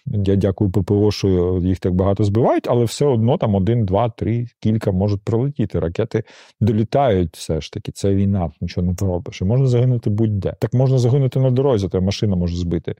Я 0.06 0.36
дякую 0.36 0.70
ППО, 0.70 1.10
що 1.10 1.60
їх 1.62 1.78
так 1.78 1.94
багато 1.94 2.24
збивають, 2.24 2.66
але 2.68 2.84
все 2.84 3.06
одно 3.06 3.38
там 3.38 3.54
один, 3.54 3.84
два, 3.84 4.08
три, 4.08 4.46
кілька 4.60 4.92
можуть 4.92 5.22
пролетіти. 5.22 5.80
Ракети 5.80 6.24
долітають 6.60 7.36
все 7.36 7.60
ж 7.60 7.72
таки. 7.72 7.92
Це 7.92 8.14
війна, 8.14 8.50
нічого 8.60 8.86
не 8.86 8.94
поробиш. 8.94 9.42
Можна 9.42 9.66
загинути 9.66 10.10
будь-де. 10.10 10.54
Так 10.60 10.74
можна 10.74 10.98
загинути 10.98 11.40
на 11.40 11.50
дорозі, 11.50 11.88
то 11.88 12.02
машина 12.02 12.36
може 12.36 12.56
збити. 12.56 12.94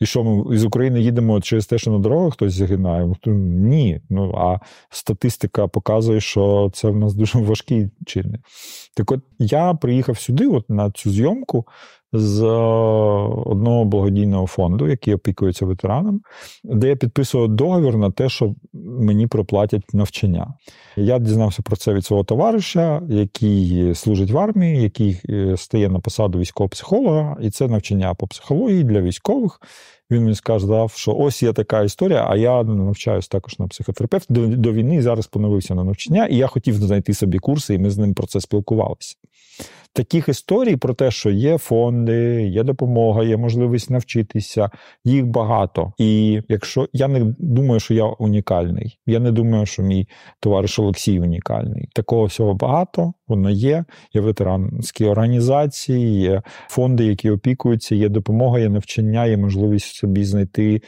І 0.00 0.06
що 0.06 0.24
ми 0.24 0.58
з 0.58 0.64
України 0.64 1.00
їдемо 1.00 1.40
через 1.40 1.66
те, 1.66 1.78
що 1.78 1.90
на 1.90 1.98
дорогах 1.98 2.32
хтось 2.32 2.52
загинає? 2.52 3.14
Ні. 3.26 4.00
Ну 4.10 4.34
а 4.36 4.58
статистика 4.90 5.68
показує, 5.68 6.20
що 6.20 6.70
це 6.74 6.90
в 6.90 6.96
нас 6.96 7.14
дуже 7.14 7.38
важкий 7.38 7.90
чинник. 8.06 8.40
Так 8.96 9.12
от 9.12 9.20
я 9.38 9.74
приїхав 9.74 10.18
сюди, 10.18 10.46
от 10.46 10.70
на 10.70 10.90
цю 10.90 11.10
зйомку 11.10 11.66
з 12.18 12.42
е, 12.42 12.46
одного 13.50 13.84
благодійного 13.84 14.46
фонду, 14.46 14.88
який 14.88 15.14
опікується 15.14 15.66
ветеранам, 15.66 16.20
де 16.64 16.88
я 16.88 16.96
підписував 16.96 17.48
договір 17.48 17.96
на 17.96 18.10
те, 18.10 18.28
що 18.28 18.54
мені 19.00 19.26
проплатять 19.26 19.94
навчання. 19.94 20.54
Я 20.96 21.18
дізнався 21.18 21.62
про 21.62 21.76
це 21.76 21.94
від 21.94 22.04
свого 22.04 22.24
товариша, 22.24 23.02
який 23.08 23.94
служить 23.94 24.30
в 24.30 24.38
армії, 24.38 24.82
який 24.82 25.20
е, 25.30 25.56
стає 25.56 25.88
на 25.88 26.00
посаду 26.00 26.38
військового 26.38 26.68
психолога, 26.68 27.36
і 27.40 27.50
це 27.50 27.68
навчання 27.68 28.14
по 28.14 28.26
психології 28.26 28.84
для 28.84 29.00
військових. 29.00 29.60
Він 30.10 30.22
мені 30.22 30.34
сказав, 30.34 30.92
що 30.92 31.14
ось 31.14 31.42
є 31.42 31.52
така 31.52 31.82
історія, 31.82 32.26
а 32.28 32.36
я 32.36 32.62
навчаюсь 32.62 33.28
також 33.28 33.58
на 33.58 33.68
психотерапевт. 33.68 34.26
До, 34.28 34.46
до 34.46 34.72
війни 34.72 35.02
зараз 35.02 35.26
поновився 35.26 35.74
на 35.74 35.84
навчання, 35.84 36.26
і 36.26 36.36
я 36.36 36.46
хотів 36.46 36.74
знайти 36.74 37.14
собі 37.14 37.38
курси, 37.38 37.74
і 37.74 37.78
ми 37.78 37.90
з 37.90 37.98
ним 37.98 38.14
про 38.14 38.26
це 38.26 38.40
спілкувалися 38.40 39.16
таких 39.96 40.28
історій 40.28 40.76
про 40.76 40.94
те, 40.94 41.10
що 41.10 41.30
є 41.30 41.58
фонди, 41.58 42.48
є 42.48 42.62
допомога, 42.62 43.24
є 43.24 43.36
можливість 43.36 43.90
навчитися, 43.90 44.70
їх 45.04 45.26
багато. 45.26 45.92
І 45.98 46.40
якщо 46.48 46.88
я 46.92 47.08
не 47.08 47.34
думаю, 47.38 47.80
що 47.80 47.94
я 47.94 48.04
унікальний, 48.04 48.98
я 49.06 49.20
не 49.20 49.32
думаю, 49.32 49.66
що 49.66 49.82
мій 49.82 50.08
товариш 50.40 50.78
Олексій 50.78 51.20
унікальний. 51.20 51.88
Такого 51.94 52.24
всього 52.24 52.54
багато, 52.54 53.12
воно 53.28 53.50
є. 53.50 53.84
Є 54.14 54.20
ветеранські 54.20 55.04
організації, 55.04 56.20
є 56.20 56.42
фонди, 56.68 57.04
які 57.04 57.30
опікуються, 57.30 57.94
є 57.94 58.08
допомога, 58.08 58.58
є 58.58 58.68
навчання, 58.68 59.26
є 59.26 59.36
можливість 59.36 59.94
собі 59.94 60.24
знайти 60.24 60.80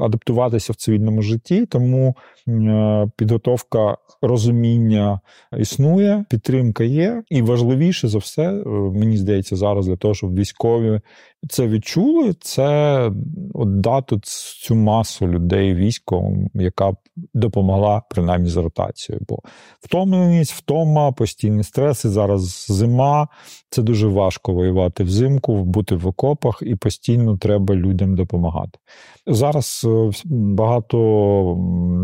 адаптуватися 0.00 0.72
в 0.72 0.76
цивільному 0.76 1.22
житті, 1.22 1.66
тому 1.66 2.16
е, 2.48 3.10
підготовка 3.16 3.96
розуміння 4.22 5.20
існує, 5.58 6.24
підтримка 6.30 6.84
є, 6.84 7.22
і 7.30 7.42
важливіше 7.42 7.93
за 8.02 8.18
все, 8.18 8.42
е, 8.42 8.68
мені 8.68 9.16
здається, 9.16 9.56
зараз 9.56 9.86
для 9.86 9.96
того, 9.96 10.14
щоб 10.14 10.34
військові 10.34 11.00
це 11.48 11.68
відчули, 11.68 12.34
це 12.40 13.10
от 13.54 13.80
дати 13.80 14.18
цю 14.22 14.74
масу 14.74 15.28
людей 15.28 15.74
військом, 15.74 16.48
яка 16.54 16.92
допомогла 17.34 18.02
принаймні 18.10 18.48
з 18.48 18.56
ротацією. 18.56 19.24
Бо 19.28 19.38
втомленість, 19.80 20.52
втома, 20.52 21.12
постійні 21.12 21.62
стреси. 21.62 22.08
Зараз 22.08 22.66
зима. 22.68 23.28
Це 23.70 23.82
дуже 23.82 24.08
важко 24.08 24.52
воювати 24.52 25.04
взимку, 25.04 25.64
бути 25.64 25.96
в 25.96 26.06
окопах, 26.06 26.62
і 26.66 26.74
постійно 26.74 27.38
треба 27.38 27.74
людям 27.74 28.14
допомагати. 28.14 28.78
Зараз 29.26 29.86
е, 29.88 30.10
багато 30.24 30.96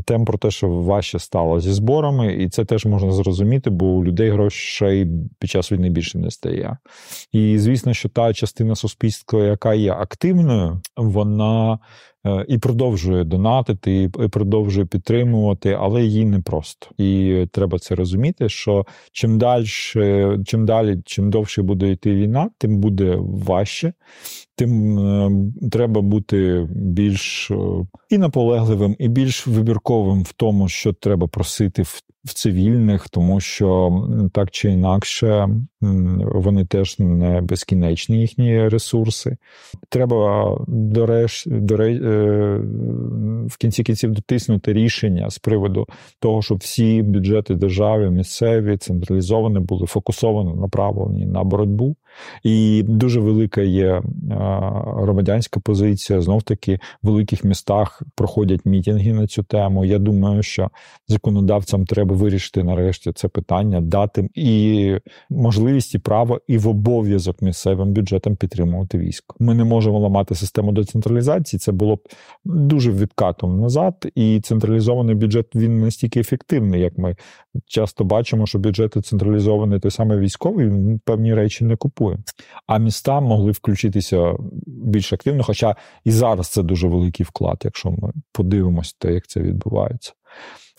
тем 0.07 0.25
про 0.25 0.39
те, 0.39 0.51
що 0.51 0.69
важче 0.69 1.19
стало 1.19 1.61
зі 1.61 1.73
зборами, 1.73 2.35
і 2.35 2.49
це 2.49 2.65
теж 2.65 2.87
можна 2.87 3.13
зрозуміти, 3.13 3.71
бо 3.71 3.87
у 3.87 4.05
людей 4.05 4.31
грошей 4.31 5.07
під 5.39 5.51
час 5.51 5.73
війни 5.73 5.91
більше 5.91 6.19
не 6.19 6.31
стає. 6.31 6.77
І 7.33 7.59
звісно, 7.59 7.95
що 7.95 8.09
та 8.09 8.33
частина 8.33 8.77
суспільства, 8.77 9.30
яка 9.39 9.75
є 9.75 9.93
активною, 9.93 10.81
вона 10.97 11.79
Е, 12.27 12.45
і 12.49 12.59
продовжує 12.59 13.25
донатити, 13.25 14.03
і 14.03 14.09
продовжує 14.09 14.87
підтримувати, 14.87 15.77
але 15.81 16.03
їй 16.03 16.25
непросто. 16.25 16.87
І 16.99 17.47
треба 17.53 17.79
це 17.79 17.95
розуміти, 17.95 18.49
що 18.49 18.87
чим 19.13 19.39
далі, 19.39 19.67
чим 20.47 20.67
далі, 20.67 21.03
чим 21.05 21.31
довше 21.31 21.63
буде 21.63 21.91
йти 21.91 22.15
війна, 22.15 22.51
тим 22.59 22.79
буде 22.79 23.19
важче, 23.21 23.93
тим 24.57 24.99
е, 24.99 25.31
треба 25.73 26.01
бути 26.01 26.69
більш 26.71 27.51
е, 27.51 27.57
і 28.11 28.19
наполегливим, 28.19 28.97
і 28.99 29.09
більш 29.09 29.47
вибірковим 29.47 30.23
в 30.23 30.33
тому, 30.33 30.69
що 30.69 30.93
треба 30.93 31.27
просити 31.27 31.83
в 31.83 32.01
в 32.25 32.35
цивільних, 32.35 33.09
тому 33.09 33.41
що 33.41 33.93
так 34.33 34.51
чи 34.51 34.71
інакше 34.71 35.49
вони 36.21 36.65
теж 36.65 36.99
не 36.99 37.41
безкінечні 37.41 38.21
їхні 38.21 38.69
ресурси. 38.69 39.37
Треба 39.89 40.57
до 40.69 41.07
реш, 41.07 41.45
до 41.47 41.77
ре, 41.77 41.99
в 43.47 43.57
кінці 43.59 43.83
кінців 43.83 44.11
дотиснути 44.13 44.73
рішення 44.73 45.31
з 45.31 45.39
приводу 45.39 45.87
того, 46.19 46.43
щоб 46.43 46.59
всі 46.59 47.03
бюджети 47.03 47.55
держави, 47.55 48.11
місцеві, 48.11 48.77
централізовані 48.77 49.59
були 49.59 49.87
фокусовано 49.87 50.55
направлені 50.55 51.27
на 51.27 51.45
боротьбу. 51.45 51.97
І 52.43 52.83
дуже 52.83 53.21
велика 53.21 53.61
є 53.61 54.03
громадянська 54.97 55.61
позиція. 55.61 56.21
Знов 56.21 56.43
таки 56.43 56.79
в 57.03 57.07
великих 57.07 57.45
містах 57.45 58.03
проходять 58.15 58.67
мітинги 58.67 59.13
на 59.13 59.27
цю 59.27 59.43
тему. 59.43 59.85
Я 59.85 59.99
думаю, 59.99 60.43
що 60.43 60.71
законодавцям 61.09 61.87
треба 61.87 62.17
вирішити 62.17 62.65
нарешті 62.65 63.13
це 63.13 63.29
питання, 63.29 63.81
дати 63.81 64.29
і 64.35 64.97
можливість, 65.31 65.95
і 65.95 65.99
право, 65.99 66.41
і 66.47 66.59
в 66.59 66.69
обов'язок 66.69 67.43
місцевим 67.43 67.93
бюджетам 67.93 68.37
підтримувати 68.37 68.99
військо. 68.99 69.37
Ми 69.41 69.55
не 69.55 69.65
можемо 69.65 69.99
ламати 69.99 70.35
систему 70.35 70.73
децентралізації. 70.73 71.61
Це 71.61 71.73
було 71.73 71.97
б 71.97 72.01
дуже 72.45 72.93
відкатом 72.93 73.61
назад. 73.61 74.07
І 74.15 74.41
централізований 74.41 75.15
бюджет 75.15 75.47
він 75.55 75.81
настільки 75.81 76.21
ефективний, 76.21 76.81
як 76.81 76.99
ми 76.99 77.17
часто 77.67 78.05
бачимо, 78.05 78.47
що 78.47 78.59
бюджети 78.59 79.01
централізовані 79.01 79.79
той 79.79 79.91
саме 79.91 80.17
військовий, 80.17 80.67
він 80.67 81.01
певні 81.05 81.35
речі 81.35 81.65
не 81.65 81.77
купує 81.77 82.00
купує. 82.01 82.19
А 82.67 82.79
міста 82.79 83.21
могли 83.21 83.51
включитися 83.53 84.35
більш 84.67 85.13
активно. 85.13 85.43
Хоча 85.43 85.77
і 86.05 86.11
зараз 86.11 86.49
це 86.49 86.63
дуже 86.63 86.89
великий 86.89 87.27
вклад, 87.27 87.61
якщо 87.65 87.91
ми 87.91 88.13
подивимося, 88.33 88.95
те, 88.99 89.13
як 89.13 89.27
це 89.27 89.41
відбувається. 89.41 90.13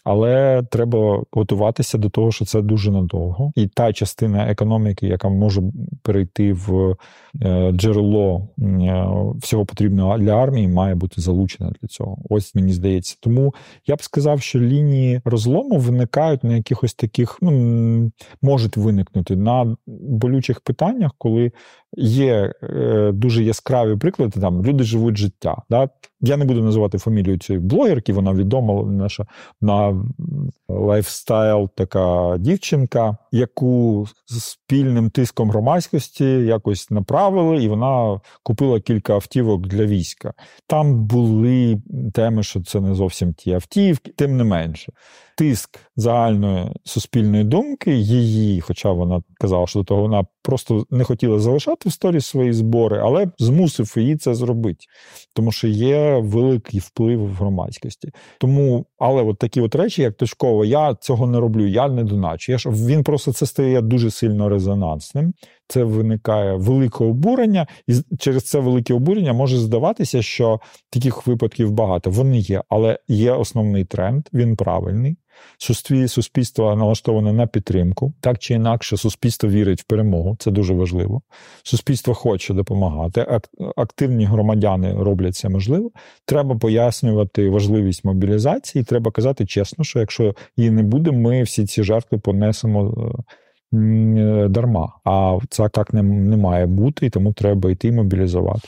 Але 0.04 0.64
треба 0.72 1.24
готуватися 1.32 1.98
до 1.98 2.10
того, 2.10 2.32
що 2.32 2.46
це 2.46 2.62
дуже 2.62 2.92
надовго, 2.92 3.52
і 3.56 3.68
та 3.68 3.94
частина 3.94 4.52
економіки, 4.52 5.08
яка 5.08 5.30
може 5.30 5.62
перейти 6.02 6.54
в 6.54 6.96
е, 7.42 7.72
джерело 7.72 8.48
е, 8.60 9.06
всього 9.38 9.66
потрібного 9.66 10.18
для 10.18 10.44
армії, 10.44 10.68
має 10.68 10.96
бути 10.96 11.22
залучена 11.22 11.74
для 11.82 11.88
цього. 11.88 12.18
Ось 12.30 12.56
мені 12.56 12.74
здається. 12.74 13.18
Тому 13.20 13.54
я 13.88 13.96
б 13.96 14.04
сказав, 14.04 14.42
що 14.42 14.60
лінії 14.60 15.22
розлому 15.26 15.78
виникають 15.78 16.44
на 16.44 16.56
якихось 16.56 16.94
таких, 16.94 17.38
ну 17.42 18.12
можуть 18.42 18.78
виникнути 18.78 19.36
на 19.36 19.78
болючих 19.88 20.62
питаннях, 20.62 21.12
коли 21.18 21.52
є 21.98 22.54
е, 22.64 23.12
дуже 23.14 23.44
яскраві 23.44 23.98
приклади. 23.98 24.40
Там 24.40 24.66
люди 24.66 24.84
живуть 24.84 25.18
життя. 25.18 25.62
Да? 25.70 25.90
Я 26.22 26.38
не 26.38 26.46
буду 26.46 26.64
називати 26.64 26.98
фамілію 26.98 27.38
цієї 27.38 27.66
блогерки, 27.66 28.14
вона 28.14 28.34
відома 28.34 28.84
наша 28.84 29.26
на 29.62 30.06
lifestyle 30.80 31.70
така 31.76 32.36
дівчинка, 32.40 33.18
яку 33.32 34.08
спільним 34.26 35.10
тиском 35.10 35.50
громадськості 35.50 36.26
якось 36.26 36.92
направили, 36.92 37.64
і 37.64 37.68
вона 37.68 38.20
купила 38.44 38.80
кілька 38.80 39.14
автівок 39.14 39.68
для 39.68 39.86
війська. 39.86 40.34
Там 40.68 41.06
були 41.06 41.82
теми, 42.14 42.44
що 42.44 42.62
це 42.62 42.82
не 42.82 42.96
зовсім 42.96 43.34
ті 43.34 43.54
автівки, 43.54 44.12
тим 44.18 44.38
не 44.38 44.44
менше 44.44 44.92
тиск 45.42 45.80
загальної 45.96 46.72
суспільної 46.84 47.44
думки 47.44 47.96
її, 47.96 48.62
хоча 48.62 48.92
вона 48.92 49.22
казала, 49.40 49.68
що 49.68 49.80
до 49.80 49.86
того 49.86 50.02
вона 50.02 50.26
просто 50.42 50.86
не 50.90 51.04
хотіла 51.04 51.40
залишати 51.40 51.90
в 51.90 51.92
story 51.92 52.22
свої 52.22 52.54
збори, 52.54 53.00
але 53.04 53.28
змусив 53.40 53.94
її 53.98 54.18
це 54.18 54.34
зробити, 54.34 54.86
тому 55.36 55.52
що 55.52 55.68
є 55.68 56.18
великий 56.20 56.80
вплив 56.80 57.26
в 57.26 57.34
громадськості. 57.34 58.10
Тому, 58.40 58.86
але 59.00 59.24
от 59.24 59.38
такі 59.38 59.62
от 59.62 59.76
речі, 59.76 60.02
як 60.02 60.18
точково, 60.62 60.66
я 60.66 60.96
цього 60.96 61.28
не 61.28 61.40
роблю, 61.40 61.68
я 61.68 61.88
не 61.88 62.04
доначу. 62.04 62.52
Я 62.52 62.58
ж 62.58 62.70
він 62.70 63.04
просто 63.04 63.34
це 63.34 63.46
стає 63.46 63.82
дуже 63.82 64.12
сильно 64.12 64.50
резонансним. 64.50 65.34
Це 65.68 65.84
виникає 65.84 66.56
велике 66.56 67.04
обурення, 67.04 67.68
і 67.88 67.94
через 68.20 68.44
це 68.44 68.60
велике 68.60 68.94
обурення 68.94 69.34
може 69.34 69.58
здаватися, 69.58 70.22
що 70.22 70.60
таких 70.90 71.28
випадків 71.28 71.72
багато. 71.72 72.10
Вони 72.10 72.40
є, 72.40 72.64
але 72.70 73.00
є 73.08 73.32
основний 73.32 73.86
тренд, 73.86 74.28
він 74.34 74.56
правильний. 74.56 75.18
Суспільство 76.08 76.76
налаштоване 76.76 77.34
на 77.34 77.48
підтримку, 77.48 78.14
так 78.20 78.40
чи 78.40 78.54
інакше, 78.54 78.98
суспільство 78.98 79.50
вірить 79.50 79.82
в 79.82 79.84
перемогу, 79.84 80.36
це 80.40 80.52
дуже 80.52 80.74
важливо. 80.74 81.22
Суспільство 81.64 82.14
хоче 82.14 82.54
допомагати. 82.54 83.40
Активні 83.76 84.26
громадяни 84.26 84.94
роблять 84.94 85.36
це 85.36 85.50
можливо. 85.50 85.92
Треба 86.26 86.56
пояснювати 86.56 87.50
важливість 87.50 88.06
мобілізації. 88.06 88.84
Треба 88.84 89.12
казати 89.12 89.46
чесно, 89.46 89.84
що 89.84 90.00
якщо 90.00 90.36
її 90.58 90.72
не 90.72 90.84
буде, 90.84 91.12
ми 91.12 91.44
всі 91.44 91.66
ці 91.66 91.84
жертви 91.84 92.18
понесемо 92.18 93.12
е, 93.74 94.48
дарма. 94.50 94.94
А 95.06 95.38
це 95.50 95.70
так 95.70 95.94
не, 95.94 96.04
не 96.04 96.38
має 96.38 96.66
бути, 96.66 97.06
і 97.06 97.10
тому 97.10 97.34
треба 97.34 97.72
йти 97.72 97.92
мобілізувати. 97.92 98.68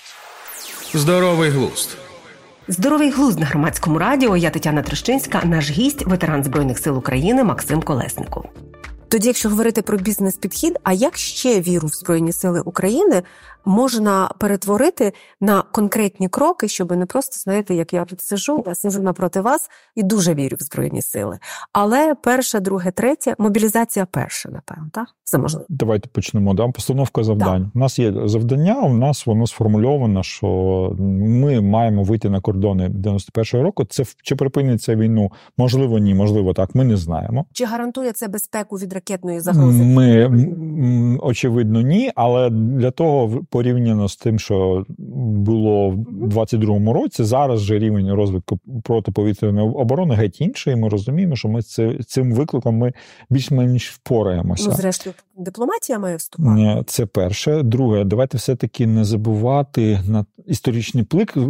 Здоровий 0.94 1.50
глузд. 1.50 1.98
Здоровий 2.68 3.12
глузд 3.12 3.40
на 3.40 3.46
громадському 3.46 4.00
радіо. 4.00 4.38
Я 4.38 4.50
Тетяна 4.50 4.82
Трещинська, 4.82 5.42
наш 5.46 5.72
гість, 5.72 6.06
ветеран 6.06 6.44
збройних 6.44 6.80
сил 6.80 6.98
України 6.98 7.44
Максим 7.44 7.82
Колесников. 7.82 8.46
Тоді, 9.08 9.28
якщо 9.28 9.50
говорити 9.50 9.82
про 9.82 9.98
бізнес-підхід, 9.98 10.80
а 10.84 10.94
як 10.94 11.18
ще 11.18 11.62
віру 11.62 11.88
в 11.88 11.92
Збройні 11.92 12.34
Сили 12.34 12.62
України 12.62 13.24
можна 13.66 14.30
перетворити 14.40 15.14
на 15.42 15.62
конкретні 15.62 16.30
кроки, 16.30 16.68
щоб 16.68 16.92
не 16.92 17.06
просто 17.06 17.38
знаєте, 17.40 17.76
як 17.76 17.94
я 17.94 18.06
тут 18.06 18.22
сижу, 18.22 18.64
я 18.68 18.76
сижу 18.76 19.02
напроти 19.02 19.42
вас 19.42 19.70
і 19.96 20.04
дуже 20.04 20.34
вірю 20.34 20.58
в 20.60 20.64
Збройні 20.64 21.02
Сили. 21.02 21.40
Але 21.74 22.16
перше, 22.16 22.60
друге, 22.60 22.92
третє 22.92 23.36
мобілізація 23.38 24.06
перша, 24.06 24.50
напевно, 24.50 24.90
так? 24.94 25.08
Це 25.24 25.38
можливо. 25.38 25.66
Давайте 25.70 26.10
почнемо. 26.10 26.54
Да? 26.54 26.68
Постановка 26.68 27.24
завдань. 27.24 27.64
Так. 27.64 27.76
У 27.76 27.80
нас 27.80 28.00
є 28.00 28.14
завдання, 28.26 28.82
у 28.82 28.94
нас 28.94 29.26
воно 29.26 29.48
сформульовано, 29.48 30.24
що 30.24 30.48
ми 31.00 31.62
маємо 31.62 32.04
вийти 32.04 32.30
на 32.30 32.42
кордони 32.42 32.88
91-го 32.88 33.64
року. 33.64 33.86
Це 33.86 34.04
чи 34.24 34.36
припиниться 34.36 34.96
війну? 34.96 35.32
Можливо, 35.58 36.00
ні, 36.00 36.16
можливо, 36.16 36.54
так. 36.54 36.76
Ми 36.76 36.84
не 36.84 36.98
знаємо. 36.98 37.46
Чи 37.54 37.66
гарантує 37.66 38.12
це 38.12 38.28
безпеку 38.28 38.76
від 38.76 38.94
ракетної 38.94 39.40
загрози? 39.40 39.84
Ми 39.84 40.30
очевидно, 41.22 41.82
ні, 41.82 42.12
але 42.16 42.50
для 42.50 42.92
того 42.92 43.44
порівняно 43.54 44.10
з 44.10 44.16
тим, 44.16 44.40
що 44.40 44.86
було 44.98 45.90
в 45.90 46.28
22-му 46.28 46.94
році, 46.94 47.24
зараз 47.24 47.62
же 47.62 47.80
рівень 47.80 48.14
розвитку 48.14 48.60
протиповітряної 48.84 49.70
оборони 49.70 50.16
геть 50.16 50.42
інший. 50.42 50.74
і 50.74 50.76
Ми 50.76 50.90
розуміємо, 50.90 51.36
що 51.36 51.48
ми 51.48 51.62
цим 52.08 52.34
викликом 52.34 52.78
ми 52.78 52.94
більш-менш 53.30 53.92
впораємося. 53.92 54.70
Ну, 54.70 54.76
зрештою, 54.76 55.16
дипломатія 55.38 56.00
має 56.00 56.16
вступати. 56.16 56.84
Це 56.86 57.06
перше. 57.06 57.64
Друге, 57.64 58.04
давайте 58.04 58.38
все-таки 58.38 58.88
не 58.88 59.06
забувати 59.06 60.00
на 60.08 60.26
історичні 60.48 61.04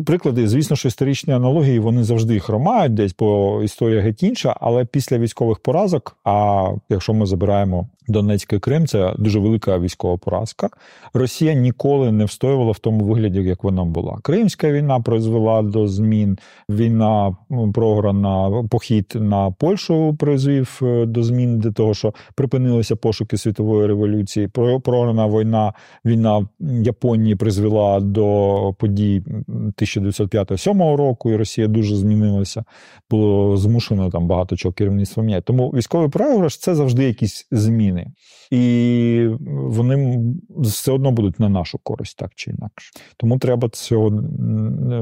приклади. 0.06 0.48
Звісно, 0.48 0.76
що 0.76 0.88
історичні 0.88 1.34
аналогії 1.34 1.80
вони 1.80 2.04
завжди 2.04 2.40
хромають 2.40 2.94
десь, 2.94 3.16
бо 3.20 3.62
історія 3.64 4.02
геть 4.02 4.24
інша, 4.24 4.56
але 4.62 4.86
після 4.86 5.18
військових 5.18 5.60
поразок, 5.60 6.18
а 6.24 6.68
якщо 6.90 7.14
ми 7.14 7.26
забираємо 7.26 7.88
Донецький 8.08 8.60
Крим, 8.60 8.88
це 8.88 9.14
дуже 9.18 9.40
велика 9.40 9.80
військова 9.80 10.18
поразка. 10.18 10.70
Росія 11.14 11.54
ніколи 11.54 12.12
не 12.12 12.26
встоювала 12.26 12.72
в 12.72 12.80
тому 12.80 13.06
вигляді, 13.06 13.40
як 13.40 13.64
вона 13.64 13.86
була. 13.86 14.18
Кримська 14.22 14.72
війна 14.72 15.00
призвела 15.00 15.62
до 15.62 15.88
змін. 15.88 16.38
Війна 16.70 17.36
програна, 17.74 18.64
похід 18.70 19.14
на 19.16 19.52
Польщу 19.52 20.16
призвів 20.20 20.80
е, 20.82 21.06
до 21.06 21.24
змін 21.24 21.60
для 21.60 21.72
того, 21.72 21.94
що 21.94 22.14
припинилися 22.36 22.96
пошуки 22.96 23.38
світової 23.38 23.73
промислової 23.74 23.88
революції. 23.88 24.48
Програна 24.84 25.28
війна 25.28 25.74
війна 26.06 26.48
Японії 26.84 27.36
призвела 27.36 28.00
до 28.00 28.76
подій 28.80 29.24
1905-1907 29.48 30.96
року, 30.96 31.32
і 31.32 31.36
Росія 31.36 31.68
дуже 31.68 31.96
змінилася. 31.96 32.64
Було 33.10 33.58
змушено 33.58 34.10
там 34.10 34.28
багато 34.28 34.56
чого 34.56 34.74
керівництва 34.74 35.24
міняти. 35.24 35.44
Тому 35.46 35.70
військовий 35.70 36.10
програш 36.10 36.58
це 36.58 36.76
завжди 36.76 37.04
якісь 37.04 37.48
зміни, 37.52 38.08
і 38.52 39.28
вони 39.50 40.20
все 40.50 40.92
одно 40.92 41.12
будуть 41.12 41.40
на 41.40 41.50
нашу 41.50 41.80
користь, 41.84 42.18
так 42.18 42.32
чи 42.36 42.52
інакше. 42.52 42.92
Тому 43.18 43.38
треба 43.38 43.70
цього 43.70 44.10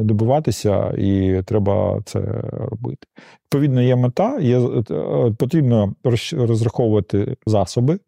добиватися, 0.02 0.94
і 0.98 1.42
треба 1.46 2.02
це 2.06 2.20
робити. 2.54 3.08
Відповідно, 3.54 3.82
є 3.82 3.96
мета, 3.96 4.40
є 4.40 4.60
е, 4.60 5.32
потрібно 5.38 5.94
розраховувати 6.32 7.36
засоби, 7.46 8.00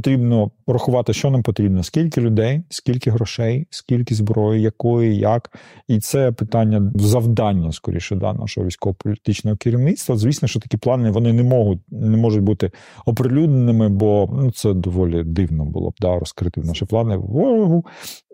потрібно 0.00 0.50
рахувати, 0.66 1.12
що 1.12 1.30
нам 1.30 1.42
потрібно, 1.42 1.82
скільки 1.82 2.20
людей, 2.20 2.62
скільки 2.68 3.10
грошей, 3.10 3.66
скільки 3.70 4.14
зброї, 4.14 4.62
якої, 4.62 5.18
як. 5.18 5.58
І 5.88 5.98
це 5.98 6.32
питання 6.32 6.92
завдання, 6.94 7.72
скоріше, 7.72 8.16
да, 8.16 8.32
нашого 8.32 8.66
військово-політичного 8.66 9.56
керівництва. 9.56 10.16
Звісно, 10.16 10.48
що 10.48 10.60
такі 10.60 10.76
плани 10.76 11.10
вони 11.10 11.32
не 11.32 11.42
можуть 11.42 11.78
не 11.90 12.16
можуть 12.16 12.42
бути 12.42 12.70
оприлюдненими, 13.06 13.88
бо 13.88 14.28
ну, 14.32 14.50
це 14.52 14.74
доволі 14.74 15.24
дивно 15.24 15.64
було 15.64 15.90
б 15.90 15.94
да, 16.00 16.18
розкрити 16.18 16.60
наші 16.60 16.84
плани 16.84 17.16
ворогу. 17.16 17.84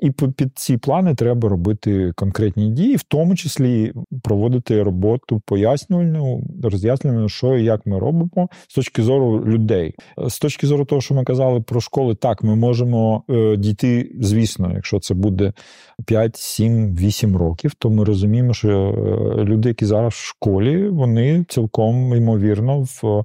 І 0.03 0.11
під 0.11 0.51
ці 0.55 0.77
плани 0.77 1.15
треба 1.15 1.49
робити 1.49 2.13
конкретні 2.17 2.71
дії, 2.71 2.97
в 2.97 3.03
тому 3.03 3.37
числі 3.37 3.93
проводити 4.23 4.83
роботу 4.83 5.43
пояснювальну, 5.47 6.43
роз'яснювальну, 6.63 7.29
що 7.29 7.57
і 7.57 7.65
як 7.65 7.87
ми 7.87 7.99
робимо 7.99 8.49
з 8.69 8.75
точки 8.75 9.03
зору 9.03 9.45
людей. 9.47 9.95
З 10.27 10.39
точки 10.39 10.67
зору 10.67 10.85
того, 10.85 11.01
що 11.01 11.15
ми 11.15 11.25
казали 11.25 11.56
про 11.61 11.81
школи, 11.81 12.15
так 12.15 12.43
ми 12.43 12.57
можемо 12.57 13.25
е, 13.31 13.57
дійти, 13.57 14.13
звісно, 14.21 14.73
якщо 14.75 15.01
це 15.01 15.15
буде 15.15 15.53
5, 16.07 16.37
7, 16.37 16.97
8 16.97 17.37
років, 17.37 17.75
то 17.75 17.91
ми 17.91 18.05
розуміємо, 18.05 18.55
що 18.55 18.69
е, 18.69 19.45
люди, 19.45 19.69
які 19.69 19.85
зараз 19.85 20.13
в 20.13 20.27
школі, 20.27 20.89
вони 20.89 21.45
цілком 21.49 22.15
ймовірно 22.15 22.81
в. 22.81 23.25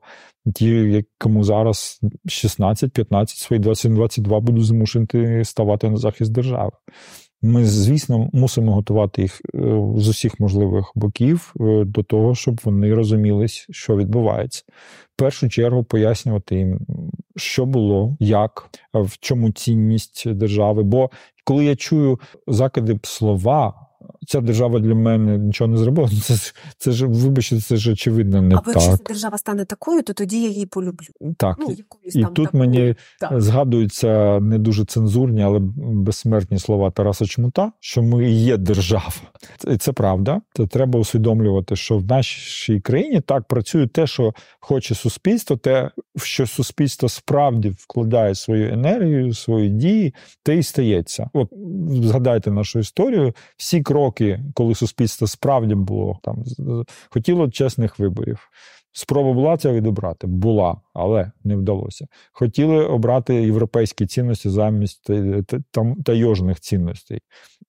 Ті, 0.55 1.05
кому 1.17 1.43
зараз 1.43 1.99
16-15, 2.25 3.25
свої 3.27 3.61
21-22 3.61 4.41
будуть 4.41 4.65
змушені 4.65 5.45
ставати 5.45 5.89
на 5.89 5.97
захист 5.97 6.31
держави. 6.31 6.71
Ми, 7.41 7.65
звісно, 7.65 8.29
мусимо 8.33 8.73
готувати 8.73 9.21
їх 9.21 9.41
е, 9.55 9.59
з 9.95 10.07
усіх 10.07 10.39
можливих 10.39 10.91
боків 10.95 11.53
е, 11.59 11.83
до 11.85 12.03
того, 12.03 12.35
щоб 12.35 12.61
вони 12.63 12.93
розуміли, 12.93 13.47
що 13.47 13.97
відбувається. 13.97 14.63
В 15.15 15.19
першу 15.19 15.49
чергу 15.49 15.83
пояснювати 15.83 16.55
їм, 16.55 16.79
що 17.35 17.65
було, 17.65 18.17
як, 18.19 18.69
в 18.93 19.17
чому 19.19 19.51
цінність 19.51 20.33
держави. 20.33 20.83
Бо 20.83 21.09
коли 21.43 21.65
я 21.65 21.75
чую 21.75 22.19
закиди 22.47 22.99
слова 23.03 23.90
ця 24.27 24.41
держава 24.41 24.79
для 24.79 24.95
мене 24.95 25.37
нічого 25.37 25.67
не 25.71 25.77
зробила. 25.77 26.09
Це 26.23 26.33
ж 26.33 26.53
це 26.77 26.91
ж, 26.91 27.05
вибачте, 27.05 27.61
це 27.61 27.75
ж 27.75 27.91
очевидно 27.91 28.41
не 28.41 28.55
Або 28.55 28.65
так. 28.65 28.75
якщо 28.75 28.97
ця 28.97 29.03
держава 29.07 29.37
стане 29.37 29.65
такою, 29.65 30.03
то 30.03 30.13
тоді 30.13 30.41
я 30.41 30.49
її 30.49 30.65
полюблю. 30.65 31.07
Так. 31.37 31.57
Ну, 31.59 31.75
І 32.05 32.23
тут 32.23 32.35
такою. 32.35 32.49
мені 32.53 32.95
так. 33.19 33.41
згадуються 33.41 34.39
не 34.39 34.57
дуже 34.57 34.85
цензурні, 34.85 35.43
але 35.43 35.59
безсмертні 35.77 36.59
слова 36.59 36.91
Тараса 36.91 37.25
Чмута, 37.25 37.71
що 37.79 38.03
ми 38.03 38.31
є 38.31 38.57
держава. 38.57 39.13
І 39.67 39.77
це 39.77 39.91
правда. 39.91 40.41
Це 40.53 40.67
треба 40.67 40.99
усвідомлювати, 40.99 41.75
що 41.75 41.97
в 41.97 42.05
нашій 42.05 42.79
країні 42.79 43.21
так 43.21 43.43
працює 43.43 43.87
те, 43.87 44.07
що 44.07 44.33
хоче 44.59 44.95
суспільство, 44.95 45.57
те, 45.57 45.91
в 46.15 46.23
що 46.23 46.47
суспільство 46.47 47.09
справді 47.09 47.69
вкладає 47.69 48.35
свою 48.35 48.73
енергію, 48.73 49.33
свої 49.33 49.69
дії, 49.69 50.13
те 50.43 50.57
і 50.57 50.63
стається. 50.63 51.29
От 51.33 51.49
згадайте 51.89 52.51
нашу 52.51 52.79
історію. 52.79 53.33
Всі 53.57 53.81
кроки, 53.91 54.39
коли 54.53 54.75
суспільство 54.75 55.27
справді 55.27 55.75
було 55.75 56.19
там 56.23 56.43
хотіло 57.09 57.49
чесних 57.49 57.99
виборів. 57.99 58.49
Спроба 58.93 59.33
була 59.33 59.57
це 59.57 59.71
відобрати, 59.71 60.27
була, 60.27 60.77
але 60.93 61.31
не 61.43 61.55
вдалося. 61.55 62.07
Хотіли 62.31 62.85
обрати 62.85 63.35
європейські 63.35 64.05
цінності 64.05 64.49
замість 64.49 65.09
тайожних 66.05 66.59
цінностей. 66.59 67.19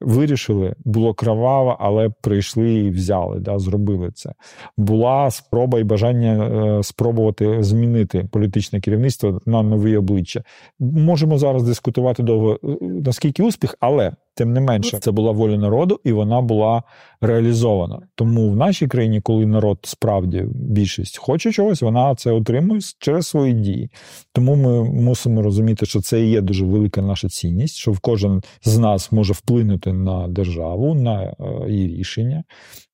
Вирішили, 0.01 0.75
було 0.85 1.15
кроваво, 1.15 1.77
але 1.81 2.09
прийшли 2.09 2.75
і 2.75 2.91
взяли, 2.91 3.41
да, 3.41 3.59
зробили 3.59 4.11
це. 4.15 4.33
Була 4.77 5.31
спроба 5.31 5.79
і 5.81 5.85
бажання 5.85 6.45
е, 6.45 6.83
спробувати 6.83 7.63
змінити 7.63 8.29
політичне 8.33 8.81
керівництво 8.81 9.41
на 9.47 9.63
нові 9.63 9.97
обличчя. 9.97 10.43
Можемо 10.81 11.39
зараз 11.39 11.63
дискутувати 11.63 12.23
довго 12.23 12.59
е, 12.65 12.77
наскільки 12.81 13.43
успіх, 13.43 13.77
але 13.81 14.13
Тим 14.35 14.53
не 14.53 14.61
менше, 14.61 14.99
це 14.99 15.11
була 15.11 15.33
воля 15.33 15.57
народу, 15.57 16.01
і 16.05 16.13
вона 16.13 16.41
була 16.41 16.83
реалізована. 17.21 18.01
Тому 18.15 18.51
в 18.51 18.57
нашій 18.57 18.87
країні, 18.87 19.21
коли 19.21 19.47
народ 19.47 19.79
справді 19.83 20.45
більшість 20.55 21.19
хоче 21.19 21.53
чогось, 21.53 21.83
вона 21.83 22.15
це 22.15 22.31
отримує 22.31 22.81
через 22.99 23.27
свої 23.27 23.53
дії. 23.53 23.91
Тому 24.33 24.57
ми 24.57 24.85
мусимо 24.85 25.43
розуміти, 25.43 25.87
що 25.87 26.01
це 26.01 26.21
і 26.21 26.31
є 26.31 26.41
дуже 26.41 26.65
велика 26.65 27.03
наша 27.03 27.29
цінність, 27.29 27.77
що 27.77 27.95
кожен 28.01 28.43
з 28.65 28.79
нас 28.79 29.13
може 29.13 29.33
вплинути 29.33 29.93
на 29.93 30.29
державу, 30.29 30.95
на 30.95 31.23
е, 31.23 31.35
її 31.69 31.89
рішення. 31.89 32.45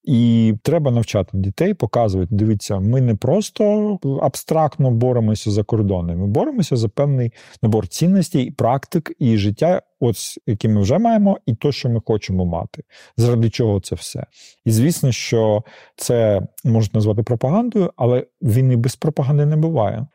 І 0.05 0.55
треба 0.63 0.91
навчати 0.91 1.31
дітей, 1.39 1.75
показувати. 1.75 2.29
Дивіться, 2.35 2.81
ми 2.81 3.01
не 3.01 3.15
просто 3.15 3.99
абстрактно 4.23 4.91
боремося 4.91 5.51
за 5.51 5.63
кордони, 5.63 6.17
ми 6.17 6.27
боремося 6.27 6.77
за 6.77 6.89
певний 6.89 7.33
набор 7.63 7.89
цінностей, 7.89 8.51
практик 8.51 9.13
і 9.19 9.37
життя, 9.37 9.83
от 10.01 10.17
які 10.47 10.69
ми 10.69 10.81
вже 10.81 10.99
маємо, 10.99 11.39
і 11.47 11.55
то, 11.55 11.73
що 11.73 11.89
ми 11.89 12.01
хочемо 12.05 12.45
мати. 12.45 12.83
Заради 13.17 13.51
чого 13.51 13.81
це 13.81 13.95
все? 13.95 14.27
І 14.65 14.71
звісно, 14.71 15.13
що 15.13 15.63
це 15.97 16.43
можна 16.65 16.91
назвати 16.95 17.23
пропагандою, 17.23 17.93
але 17.97 18.27
війни 18.43 18.77
без 18.77 18.97
пропаганди 18.97 19.47
не 19.47 19.57
буває. 19.57 20.07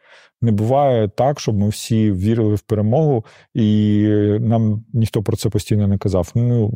Не 0.44 0.52
буває 0.52 1.08
так, 1.08 1.40
щоб 1.40 1.58
ми 1.58 1.70
всі 1.70 2.12
вірили 2.12 2.56
в 2.56 2.62
перемогу, 2.62 3.26
і 3.54 4.04
нам 4.40 4.84
ніхто 4.94 5.24
про 5.24 5.38
це 5.38 5.50
постійно 5.50 5.88
не 5.88 5.98
казав. 5.98 6.32
Ну 6.36 6.72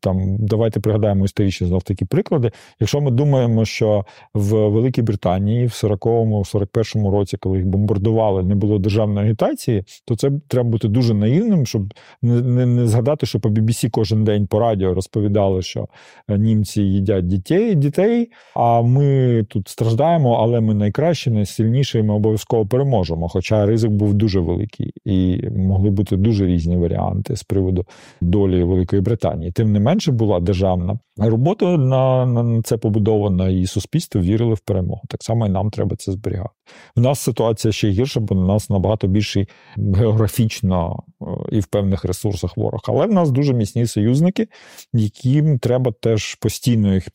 там 0.00 0.36
давайте 0.38 0.80
пригадаємо 0.80 1.24
історичні 1.24 1.66
знов 1.66 1.82
такі 1.82 2.04
приклади. 2.04 2.50
Якщо 2.80 3.00
ми 3.00 3.10
думаємо, 3.10 3.64
що 3.64 4.04
в 4.34 4.68
Великій 4.68 5.02
Британії 5.02 5.66
в 5.66 5.70
40-му, 5.70 6.40
41-му 6.40 7.10
році, 7.10 7.36
коли 7.36 7.58
їх 7.58 7.66
бомбардували, 7.66 8.42
не 8.42 8.54
було 8.54 8.78
державної 8.78 9.26
агітації, 9.26 9.84
то 10.04 10.16
це 10.16 10.30
треба 10.48 10.68
бути 10.68 10.88
дуже 10.88 11.14
наївним, 11.14 11.66
щоб 11.66 11.94
не, 12.22 12.33
не, 12.42 12.66
не 12.66 12.86
згадати, 12.86 13.26
що 13.26 13.40
по 13.40 13.48
BBC 13.48 13.90
кожен 13.90 14.24
день 14.24 14.46
по 14.46 14.58
радіо 14.58 14.94
розповідали, 14.94 15.62
що 15.62 15.88
німці 16.28 16.82
їдять 16.82 17.26
дітей, 17.26 17.74
дітей, 17.74 18.30
а 18.54 18.82
ми 18.82 19.42
тут 19.48 19.68
страждаємо, 19.68 20.32
але 20.32 20.60
ми 20.60 20.74
найкращі, 20.74 21.30
найсильніші, 21.30 21.98
і 21.98 22.02
ми 22.02 22.14
обов'язково 22.14 22.66
переможемо. 22.66 23.28
Хоча 23.28 23.66
ризик 23.66 23.90
був 23.90 24.14
дуже 24.14 24.40
великий, 24.40 24.92
і 25.04 25.48
могли 25.50 25.90
бути 25.90 26.16
дуже 26.16 26.46
різні 26.46 26.76
варіанти 26.76 27.36
з 27.36 27.42
приводу 27.42 27.84
долі 28.20 28.64
Великої 28.64 29.02
Британії. 29.02 29.52
Тим 29.52 29.72
не 29.72 29.80
менше 29.80 30.12
була 30.12 30.40
державна 30.40 30.98
робота 31.16 31.76
на, 31.76 32.26
на 32.26 32.62
це 32.62 32.76
побудована, 32.76 33.48
і 33.48 33.66
суспільство 33.66 34.20
вірили 34.20 34.54
в 34.54 34.60
перемогу. 34.60 35.02
Так 35.08 35.22
само 35.22 35.46
і 35.46 35.50
нам 35.50 35.70
треба 35.70 35.96
це 35.96 36.12
зберігати. 36.12 36.50
У 36.96 37.00
нас 37.00 37.20
ситуація 37.20 37.72
ще 37.72 37.88
гірша, 37.88 38.20
бо 38.20 38.34
у 38.34 38.46
нас 38.46 38.70
набагато 38.70 39.06
більший 39.06 39.48
географічно 39.76 41.02
е, 41.22 41.26
і 41.50 41.60
в 41.60 41.66
певних 41.66 42.04
ресурсах 42.04 42.23
ворог. 42.56 42.80
Але 42.88 43.06
в 43.06 43.12
нас 43.12 43.30
дуже 43.30 43.54
міцні 43.54 43.86
союзники, 43.86 44.48
яким 44.92 45.58
треба 45.58 45.92
теж 46.00 46.34
постійно 46.34 46.94
їх 46.94 47.08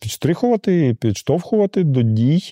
підштрихувати 0.00 0.88
і 0.88 0.94
підштовхувати 0.94 1.84
до 1.84 2.02
дій. 2.02 2.42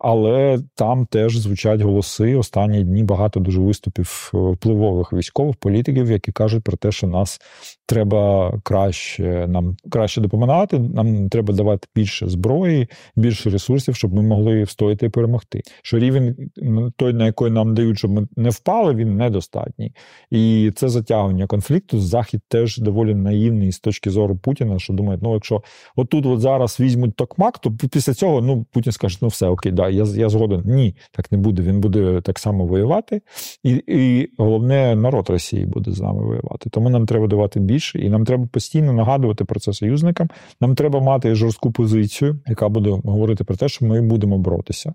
Але 0.00 0.58
там 0.74 1.06
теж 1.06 1.36
звучать 1.36 1.80
голоси. 1.80 2.34
Останні 2.34 2.84
дні 2.84 3.02
багато 3.02 3.40
дуже 3.40 3.60
виступів 3.60 4.30
е, 4.34 4.38
впливових 4.38 5.12
військових 5.12 5.56
політиків, 5.56 6.10
які 6.10 6.32
кажуть 6.32 6.64
про 6.64 6.76
те, 6.76 6.92
що 6.92 7.06
нас 7.06 7.40
треба 7.86 8.52
краще 8.62 9.46
нам 9.48 9.76
краще 9.90 10.20
допомагати. 10.20 10.78
Нам 10.78 11.28
треба 11.28 11.54
давати 11.54 11.88
більше 11.94 12.28
зброї, 12.28 12.88
більше 13.16 13.50
ресурсів, 13.50 13.96
щоб 13.96 14.14
ми 14.14 14.22
могли 14.22 14.62
встояти 14.62 15.06
і 15.06 15.08
перемогти. 15.08 15.62
Що 15.82 15.98
рівень 15.98 16.50
той, 16.96 17.12
на 17.12 17.26
який 17.26 17.50
нам 17.50 17.74
дають, 17.74 17.98
щоб 17.98 18.10
ми 18.10 18.26
не 18.36 18.50
впали, 18.50 18.94
він 18.94 19.16
недостатній. 19.16 19.92
І 20.30 20.72
це 20.76 20.88
затягування 21.26 21.46
конфлікту. 21.46 22.00
Захід 22.00 22.40
теж 22.48 22.78
доволі 22.78 23.14
наївний 23.14 23.72
з 23.72 23.80
точки 23.80 24.10
зору 24.10 24.36
Путіна, 24.36 24.78
що 24.78 24.92
думає, 24.92 25.18
ну 25.22 25.34
якщо 25.34 25.62
отут 25.96 26.26
от 26.26 26.40
зараз 26.40 26.80
візьмуть 26.80 27.16
токмак, 27.16 27.58
то 27.58 27.72
після 27.72 28.14
цього 28.14 28.40
ну 28.40 28.66
Путін 28.72 28.92
скаже, 28.92 29.18
ну 29.22 29.28
все 29.28 29.48
окей 29.48 29.72
да, 29.72 29.88
я 29.88 30.04
я 30.04 30.28
згоден. 30.28 30.62
Ні, 30.64 30.96
так 31.12 31.32
не 31.32 31.38
буде. 31.38 31.62
Він 31.62 31.80
буде 31.80 32.20
так 32.20 32.38
само 32.38 32.66
воювати, 32.66 33.20
і 33.62 33.82
і 33.86 34.28
головне, 34.38 34.96
народ 34.96 35.30
Росії 35.30 35.66
буде 35.66 35.92
з 35.92 36.00
нами 36.00 36.24
воювати. 36.24 36.70
Тому 36.70 36.90
нам 36.90 37.06
треба 37.06 37.26
давати 37.26 37.60
більше, 37.60 37.98
і 37.98 38.08
нам 38.08 38.24
треба 38.24 38.46
постійно 38.46 38.92
нагадувати 38.92 39.44
про 39.44 39.60
це 39.60 39.72
союзникам. 39.72 40.28
Нам 40.60 40.74
треба 40.74 41.00
мати 41.00 41.34
жорстку 41.34 41.72
позицію, 41.72 42.40
яка 42.46 42.68
буде 42.68 42.90
говорити 43.04 43.44
про 43.44 43.56
те, 43.56 43.68
що 43.68 43.86
ми 43.86 44.02
будемо 44.02 44.38
боротися. 44.38 44.94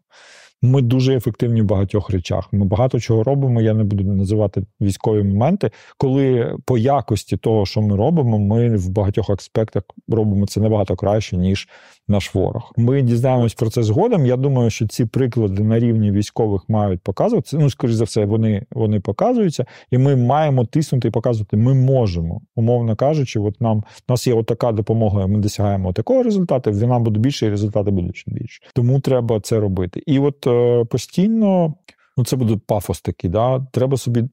Ми 0.64 0.82
дуже 0.82 1.16
ефективні 1.16 1.62
в 1.62 1.66
багатьох 1.66 2.10
речах. 2.10 2.50
Ми 2.52 2.66
багато 2.66 3.00
чого 3.00 3.24
робимо. 3.24 3.62
Я 3.62 3.74
не 3.74 3.84
буду 3.84 4.04
називати 4.04 4.64
військові 4.82 5.24
моменти, 5.24 5.72
коли 5.98 6.56
по 6.66 6.78
якості 6.78 7.38
того, 7.38 7.66
що 7.66 7.82
ми 7.82 7.96
робимо, 7.96 8.40
ми 8.40 8.78
в 8.78 8.90
багатьох 8.90 9.30
аспектах 9.30 9.84
робимо 10.08 10.48
це 10.48 10.62
набагато 10.62 10.96
краще 10.96 11.38
ніж 11.38 11.68
наш 12.08 12.36
ворог. 12.36 12.72
Ми 12.78 13.02
дізнаємось 13.02 13.54
про 13.54 13.70
це 13.70 13.84
згодом. 13.84 14.26
Я 14.26 14.38
думаю, 14.38 14.70
що 14.70 14.88
ці 14.88 15.06
приклади 15.06 15.64
на 15.64 15.80
рівні 15.80 16.12
військових 16.12 16.62
мають 16.68 17.02
показуватися. 17.02 17.58
Ну, 17.60 17.70
скоріш 17.70 17.94
за 17.94 18.04
все, 18.04 18.26
вони 18.26 18.66
вони 18.72 19.00
показуються, 19.00 19.66
і 19.92 19.98
ми 19.98 20.16
маємо 20.16 20.66
тиснути 20.66 21.08
і 21.08 21.12
показувати. 21.12 21.58
Ми 21.58 21.74
можемо, 21.74 22.42
умовно 22.56 22.96
кажучи, 22.96 23.40
от 23.40 23.62
нам 23.62 23.78
у 23.78 24.12
нас 24.12 24.28
є 24.28 24.34
отака 24.34 24.72
допомога. 24.72 25.28
Ми 25.28 25.40
досягаємо 25.40 25.94
такого 25.94 26.24
результату. 26.24 26.72
Вона 26.72 27.00
буде 27.00 27.20
більше, 27.20 27.46
і 27.46 27.50
результати 27.50 27.92
будуть 27.92 28.24
більше. 28.28 28.64
Тому 28.76 29.00
треба 29.00 29.40
це 29.40 29.60
робити. 29.60 30.04
І 30.06 30.20
от 30.20 30.48
постійно 30.90 31.74
ну 32.18 32.26
це 32.26 32.36
буде 32.36 32.58
пафос 32.66 33.02
такий. 33.02 33.30
Да? 33.30 33.66
Треба 33.72 33.98
собі 33.98 34.24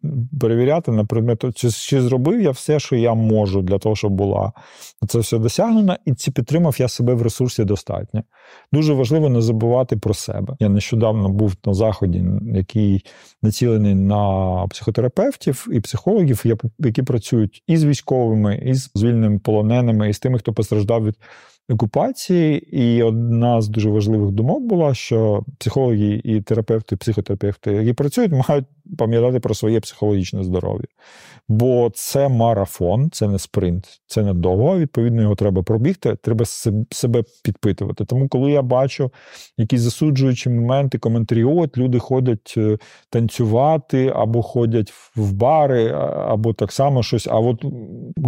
перевіряти 0.41 0.93
на 0.93 1.05
предмет, 1.05 1.45
чи, 1.55 1.71
чи 1.71 2.03
зробив 2.03 2.41
я 2.41 2.51
все, 2.51 2.81
що 2.81 2.97
я 2.97 3.15
можу 3.15 3.63
для 3.63 3.79
того, 3.79 3.97
щоб 3.97 4.13
була 4.13 4.53
це 5.09 5.19
все 5.19 5.39
досягнено, 5.39 5.97
і 6.05 6.15
чи 6.15 6.31
підтримав 6.31 6.77
я 6.79 6.89
себе 6.89 7.15
в 7.15 7.23
ресурсі 7.23 7.65
достатньо. 7.65 8.23
Дуже 8.73 8.95
важливо 8.95 9.29
не 9.29 9.41
забувати 9.41 9.97
про 9.97 10.15
себе. 10.15 10.57
Я 10.61 10.69
нещодавно 10.69 11.29
був 11.29 11.55
на 11.65 11.75
заході, 11.75 12.25
який 12.55 13.05
націлений 13.43 13.95
на 13.95 14.67
психотерапевтів 14.71 15.67
і 15.73 15.81
психологів, 15.81 16.45
які 16.79 17.03
працюють 17.03 17.63
і 17.67 17.77
з 17.77 17.85
військовими, 17.85 18.63
і 18.65 18.75
з 18.75 18.91
звільненими 18.95 19.39
полоненими, 19.39 20.11
і 20.11 20.13
з 20.13 20.19
тими, 20.19 20.39
хто 20.39 20.53
постраждав 20.53 21.05
від 21.05 21.15
окупації, 21.69 22.79
і 22.81 23.03
одна 23.03 23.61
з 23.61 23.69
дуже 23.69 23.91
важливих 23.91 24.31
думок 24.31 24.63
була, 24.63 24.95
що 24.95 25.45
психологи 25.59 26.21
і 26.25 26.41
терапевти, 26.41 26.97
психотерапевти, 26.97 27.73
які 27.73 27.93
працюють, 27.93 28.33
мають 28.49 28.65
пам'ятати 28.99 29.41
про 29.41 29.55
своє 29.55 29.81
психологічне 29.81 30.45
здоров'я. 30.45 30.87
Бо 31.49 31.91
це 31.95 32.29
марафон, 32.29 33.11
це 33.13 33.29
не 33.29 33.39
спринт, 33.39 34.01
це 34.07 34.23
не 34.23 34.35
довго. 34.35 34.79
Відповідно, 34.79 35.23
його 35.23 35.35
треба 35.35 35.63
пробігти, 35.63 36.17
треба 36.23 36.45
себе 36.91 37.23
підпитувати. 37.43 38.05
Тому, 38.05 38.29
коли 38.29 38.53
я 38.53 38.63
бачу 38.63 39.11
якісь 39.59 39.81
засуджуючі 39.81 40.51
моменти, 40.51 40.99
коментарі, 40.99 41.45
от 41.45 41.79
люди 41.79 41.99
ходять 41.99 42.55
е, 42.57 42.79
танцювати, 43.11 44.13
або 44.15 44.43
ходять 44.43 44.93
в 45.17 45.33
бари, 45.33 45.93
або 46.29 46.53
так 46.53 46.73
само 46.73 47.03
щось. 47.03 47.27
А 47.27 47.39
от 47.39 47.65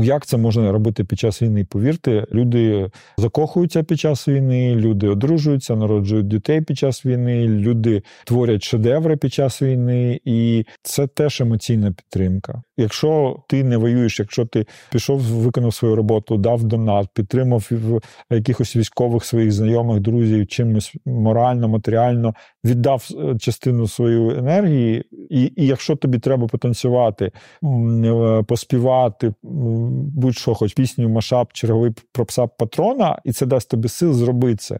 як 0.02 0.26
це 0.26 0.36
можна 0.36 0.72
робити 0.72 1.04
під 1.04 1.18
час 1.18 1.42
війни? 1.42 1.64
Повірте, 1.64 2.26
люди 2.32 2.90
закохуються 3.18 3.82
під 3.82 4.00
час 4.00 4.28
війни, 4.28 4.74
люди 4.74 5.08
одружуються, 5.08 5.76
народжують 5.76 6.28
дітей 6.28 6.61
під 6.61 6.78
час 6.78 7.06
війни, 7.06 7.48
люди 7.48 8.02
творять 8.24 8.62
шедеври 8.62 9.16
під 9.16 9.32
час 9.32 9.62
війни. 9.62 10.20
і 10.24 10.49
і 10.51 10.66
це 10.82 11.07
теж 11.07 11.40
емоційна 11.40 11.92
підтримка. 11.92 12.62
Якщо 12.76 13.36
ти 13.48 13.64
не 13.64 13.76
воюєш, 13.76 14.18
якщо 14.18 14.46
ти 14.46 14.66
пішов, 14.92 15.20
виконав 15.20 15.74
свою 15.74 15.96
роботу, 15.96 16.36
дав 16.36 16.64
донат, 16.64 17.09
підтримав 17.14 17.70
якихось 18.30 18.76
військових 18.76 19.24
своїх 19.24 19.53
знайомих, 19.53 20.01
друзів, 20.01 20.46
чимось 20.46 20.94
морально, 21.07 21.68
матеріально, 21.68 22.34
віддав 22.64 23.08
е, 23.11 23.38
частину 23.38 23.88
своєї 23.88 24.38
енергії, 24.38 25.04
і 25.30 25.52
і 25.56 25.66
якщо 25.66 25.96
тобі 25.96 26.18
треба 26.18 26.46
потанцювати, 26.46 27.32
е, 27.64 28.42
поспівати, 28.48 29.34
будь-що, 29.42 30.54
хоч 30.54 30.74
пісню, 30.74 31.08
машап, 31.08 31.52
черговий 31.52 31.92
про 32.12 32.24
пса 32.24 32.46
патрона, 32.46 33.18
і 33.24 33.32
це 33.32 33.46
дасть 33.46 33.70
тобі 33.70 33.88
сил 33.88 34.12
зробити 34.12 34.56
це 34.56 34.78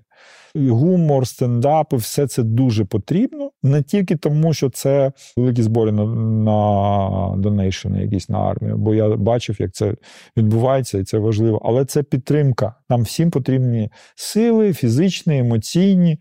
гумор, 0.55 1.27
стендапи, 1.27 1.97
все 1.97 2.27
це 2.27 2.43
дуже 2.43 2.85
потрібно. 2.85 3.51
Не 3.63 3.83
тільки 3.83 4.17
тому, 4.17 4.55
що 4.55 4.71
це 4.71 5.13
великі 5.37 5.63
збори 5.63 5.93
на 5.93 6.05
на 6.05 7.37
донейшени, 7.37 8.03
якісь 8.03 8.29
на 8.29 8.39
армію, 8.39 8.77
бо 8.77 8.95
я 8.95 9.09
бачив, 9.09 9.57
як 9.61 9.73
це 9.73 9.95
відбувається, 10.37 10.99
і 10.99 11.05
це 11.05 11.19
важливо. 11.19 11.63
Але 11.65 11.85
це 11.85 12.03
підтримка. 12.03 12.75
Нам 12.91 13.03
всім 13.03 13.31
потрібні 13.31 13.91
сили, 14.15 14.73
фізичні, 14.73 15.39
емоційні. 15.39 16.19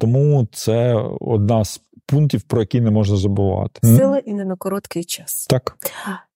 Тому 0.00 0.48
це 0.52 0.94
одна 1.20 1.64
з 1.64 1.80
пунктів, 2.06 2.42
про 2.42 2.60
які 2.60 2.80
не 2.80 2.90
можна 2.90 3.16
забувати. 3.16 3.86
Сили 3.86 4.22
і 4.26 4.34
не 4.34 4.44
на 4.44 4.56
короткий 4.56 5.04
час. 5.04 5.46
Так. 5.46 5.76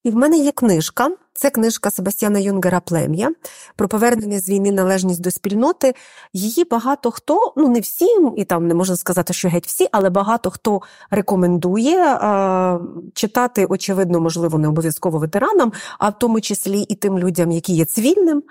І 0.03 0.09
в 0.09 0.15
мене 0.15 0.37
є 0.37 0.51
книжка. 0.51 1.09
Це 1.33 1.49
книжка 1.49 1.91
Себастьяна 1.91 2.39
Юнгера 2.39 2.79
Плем'я 2.79 3.31
про 3.75 3.87
повернення 3.87 4.39
з 4.39 4.49
війни 4.49 4.71
належність 4.71 5.21
до 5.21 5.31
спільноти. 5.31 5.93
Її 6.33 6.65
багато 6.71 7.11
хто, 7.11 7.53
ну 7.57 7.67
не 7.67 7.79
всі, 7.79 8.05
і 8.37 8.43
там 8.43 8.67
не 8.67 8.73
можна 8.73 8.95
сказати, 8.95 9.33
що 9.33 9.49
геть 9.49 9.67
всі, 9.67 9.87
але 9.91 10.09
багато 10.09 10.49
хто 10.49 10.81
рекомендує 11.09 12.17
а, 12.21 12.79
читати, 13.13 13.65
очевидно, 13.65 14.19
можливо, 14.19 14.57
не 14.57 14.67
обов'язково 14.67 15.19
ветеранам, 15.19 15.73
а 15.99 16.09
в 16.09 16.19
тому 16.19 16.41
числі 16.41 16.81
і 16.81 16.95
тим 16.95 17.19
людям, 17.19 17.51
які 17.51 17.73
є 17.73 17.85
цивільним. 17.85 18.43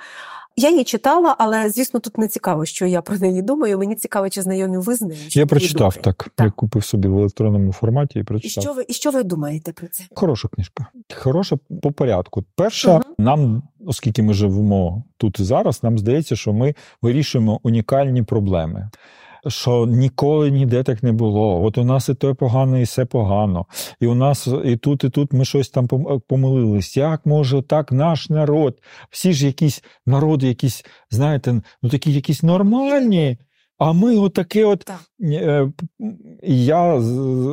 Я 0.57 0.71
її 0.71 0.85
читала, 0.85 1.37
але 1.39 1.71
звісно, 1.71 2.01
тут 2.01 2.19
не 2.19 2.29
цікаво, 2.29 2.65
що 2.65 2.87
я 2.87 3.03
про 3.03 3.17
неї 3.17 3.43
думаю. 3.43 3.79
Мені 3.79 3.95
цікаво, 3.95 4.29
чи 4.29 4.43
знайомі 4.43 4.79
ви 4.79 4.95
з 4.95 5.03
нею. 5.03 5.21
Я 5.31 5.47
прочитав 5.47 5.97
так. 5.97 6.29
так. 6.35 6.47
Я 6.47 6.51
купив 6.51 6.85
собі 6.85 7.09
в 7.09 7.19
електронному 7.19 7.73
форматі 7.73 8.19
і 8.19 8.23
прочитав. 8.23 8.63
І 8.63 8.67
що 8.67 8.73
ви 8.73 8.85
і 8.89 8.93
що 8.93 9.11
ви 9.11 9.23
думаєте 9.23 9.73
про 9.73 9.89
це? 9.89 10.05
Хороша 10.15 10.49
книжка. 10.49 10.87
Хороша 11.15 11.40
по 11.83 11.93
порядку. 11.93 12.45
Перша, 12.57 12.95
угу. 12.95 13.03
нам, 13.19 13.63
оскільки 13.87 14.23
ми 14.23 14.35
живемо 14.35 15.05
тут 15.17 15.41
і 15.41 15.45
зараз, 15.45 15.83
нам 15.83 15.99
здається, 15.99 16.37
що 16.37 16.53
ми 16.53 16.75
вирішуємо 17.03 17.61
унікальні 17.63 18.23
проблеми 18.23 18.91
що 19.47 19.87
ніколи 19.87 20.51
ніде 20.51 20.83
так 20.83 21.03
не 21.03 21.13
було. 21.13 21.65
От 21.65 21.79
у 21.79 21.85
нас 21.85 22.09
і 22.09 22.15
то 22.15 22.35
погано, 22.35 22.79
і 22.79 22.83
все 22.83 23.05
погано. 23.05 23.67
І 24.01 24.07
у 24.07 24.15
нас 24.15 24.49
і 24.65 24.77
тут, 24.77 25.05
і 25.05 25.11
тут 25.11 25.33
ми 25.33 25.45
щось 25.45 25.69
там 25.69 25.89
помилились. 26.29 26.97
Як 26.97 27.27
може 27.27 27.63
так 27.63 27.93
наш 27.93 28.31
народ? 28.31 28.79
Всі 29.11 29.33
ж 29.33 29.47
якісь 29.47 29.85
народи, 30.07 30.49
якісь, 30.49 30.85
знаєте, 31.11 31.63
ну 31.83 31.91
такі 31.91 32.13
якісь 32.13 32.43
нормальні. 32.43 33.39
А 33.79 33.93
ми 33.93 34.17
отаке 34.17 34.65
от. 34.65 34.85
Так. 34.85 35.01
Е, 35.23 35.73
я, 36.43 36.95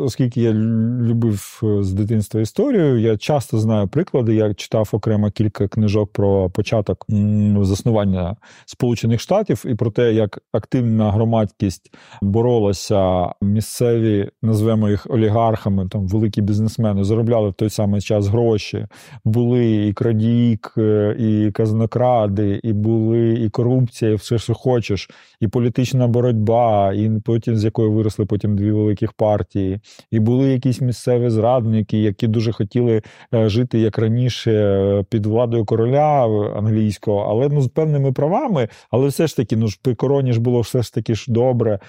оскільки 0.01 0.41
я 0.41 0.53
любив 0.53 1.61
е, 1.63 1.83
з 1.83 1.93
дитинства 1.93 2.41
історію, 2.41 2.99
я 2.99 3.17
часто 3.17 3.57
знаю 3.57 3.87
приклади. 3.87 4.35
Я 4.35 4.53
читав 4.53 4.89
окремо 4.91 5.31
кілька 5.31 5.67
книжок 5.67 6.11
про 6.11 6.49
початок 6.49 7.05
заснування 7.61 8.35
Сполучених 8.65 9.21
Штатів 9.21 9.65
і 9.67 9.75
про 9.75 9.91
те, 9.91 10.13
як 10.13 10.39
активна 10.51 11.11
громадськість 11.11 11.93
боролася 12.21 13.31
місцеві, 13.41 14.29
назвемо 14.41 14.89
їх 14.89 15.07
олігархами, 15.09 15.87
там 15.87 16.07
великі 16.07 16.41
бізнесмени, 16.41 17.03
заробляли 17.03 17.49
в 17.49 17.53
той 17.53 17.69
самий 17.69 18.01
час 18.01 18.27
гроші. 18.27 18.87
Були 19.25 19.87
і 19.87 19.93
крадії, 19.93 20.59
і 21.19 21.51
казнокради, 21.53 22.59
і 22.63 22.73
були 22.73 23.33
і 23.33 23.49
корупція, 23.49 24.11
і 24.11 24.15
все, 24.15 24.37
що 24.37 24.53
хочеш, 24.53 25.09
і 25.39 25.47
політична 25.47 26.07
боротьба, 26.07 26.93
і 26.93 27.11
потім 27.25 27.56
з 27.57 27.65
якої 27.65 27.89
виросли 27.89 28.25
потім 28.25 28.55
дві 28.55 28.71
великих 28.71 29.13
партії, 29.13 29.79
і 30.11 30.19
були 30.19 30.49
якісь 30.49 30.81
місцеві 30.81 31.29
зрадники, 31.29 31.97
які 31.97 32.27
дуже 32.27 32.51
хотіли 32.51 33.01
е, 33.33 33.49
жити 33.49 33.79
як 33.79 33.97
раніше 33.97 34.51
е, 34.51 35.03
під 35.09 35.25
владою 35.25 35.65
короля 35.65 36.25
англійського, 36.57 37.19
але 37.29 37.49
ну 37.49 37.61
з 37.61 37.67
певними 37.67 38.11
правами, 38.11 38.67
але 38.91 39.07
все 39.07 39.27
ж 39.27 39.35
таки, 39.35 39.55
ну 39.55 39.67
ж 39.67 39.79
при 39.81 39.95
короні 39.95 40.33
ж 40.33 40.41
було 40.41 40.61
все 40.61 40.81
ж 40.81 40.93
таки 40.93 41.15
ж 41.15 41.25
добре. 41.27 41.79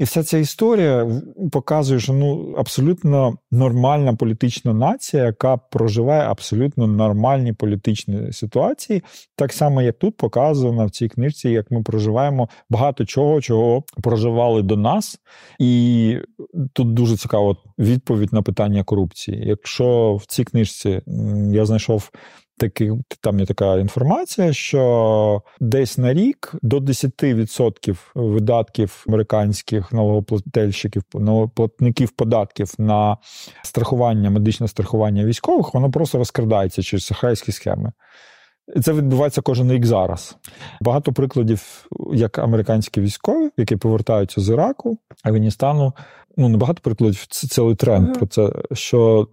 І 0.00 0.04
вся 0.04 0.22
ця 0.22 0.38
історія 0.38 1.22
показує, 1.52 2.00
що 2.00 2.12
ну 2.12 2.54
абсолютно 2.58 3.34
нормальна 3.50 4.14
політична 4.14 4.74
нація, 4.74 5.24
яка 5.24 5.56
проживає 5.56 6.22
абсолютно 6.22 6.86
нормальні 6.86 7.52
політичні 7.52 8.32
ситуації, 8.32 9.02
так 9.36 9.52
само, 9.52 9.82
як 9.82 9.98
тут 9.98 10.16
показано 10.16 10.86
в 10.86 10.90
цій 10.90 11.08
книжці, 11.08 11.48
як 11.48 11.70
ми 11.70 11.82
проживаємо 11.82 12.48
багато 12.70 13.04
чого, 13.04 13.40
чого 13.40 13.82
проживали 14.02 14.62
до 14.62 14.76
нас. 14.76 15.18
І 15.58 16.16
тут 16.72 16.94
дуже 16.94 17.16
цікава 17.16 17.56
відповідь 17.78 18.32
на 18.32 18.42
питання 18.42 18.84
корупції. 18.84 19.42
Якщо 19.46 20.14
в 20.14 20.26
цій 20.26 20.44
книжці 20.44 21.00
я 21.52 21.66
знайшов 21.66 22.10
таки, 22.60 22.92
там 23.20 23.40
є 23.40 23.46
така 23.46 23.78
інформація, 23.78 24.52
що 24.52 25.42
десь 25.60 25.98
на 25.98 26.14
рік 26.14 26.54
до 26.62 26.78
10% 26.78 27.96
видатків 28.14 29.04
американських 29.08 29.92
налогоплательщиків, 29.92 31.02
налогоплатників 31.14 32.10
податків 32.10 32.72
на 32.78 33.16
страхування, 33.64 34.30
медичне 34.30 34.68
страхування 34.68 35.24
військових, 35.24 35.74
воно 35.74 35.90
просто 35.90 36.18
розкрадається 36.18 36.82
через 36.82 37.04
шахрайські 37.04 37.52
схеми. 37.52 37.92
Це 38.82 38.92
відбувається 38.92 39.40
кожен 39.40 39.72
рік 39.72 39.86
зараз. 39.86 40.36
Багато 40.80 41.12
прикладів, 41.12 41.88
як 42.12 42.38
американські 42.38 43.00
військові, 43.00 43.50
які 43.56 43.76
повертаються 43.76 44.40
з 44.40 44.48
Іраку, 44.48 44.98
Афганістану. 45.24 45.92
Ну, 46.36 46.48
не 46.48 46.56
багато 46.56 46.80
прикладів, 46.82 47.26
це 47.28 47.48
цілий 47.48 47.74
тренд 47.74 48.08
uh-huh. 48.08 48.18
про 48.18 48.26
це. 48.26 48.52
Що, 48.72 49.28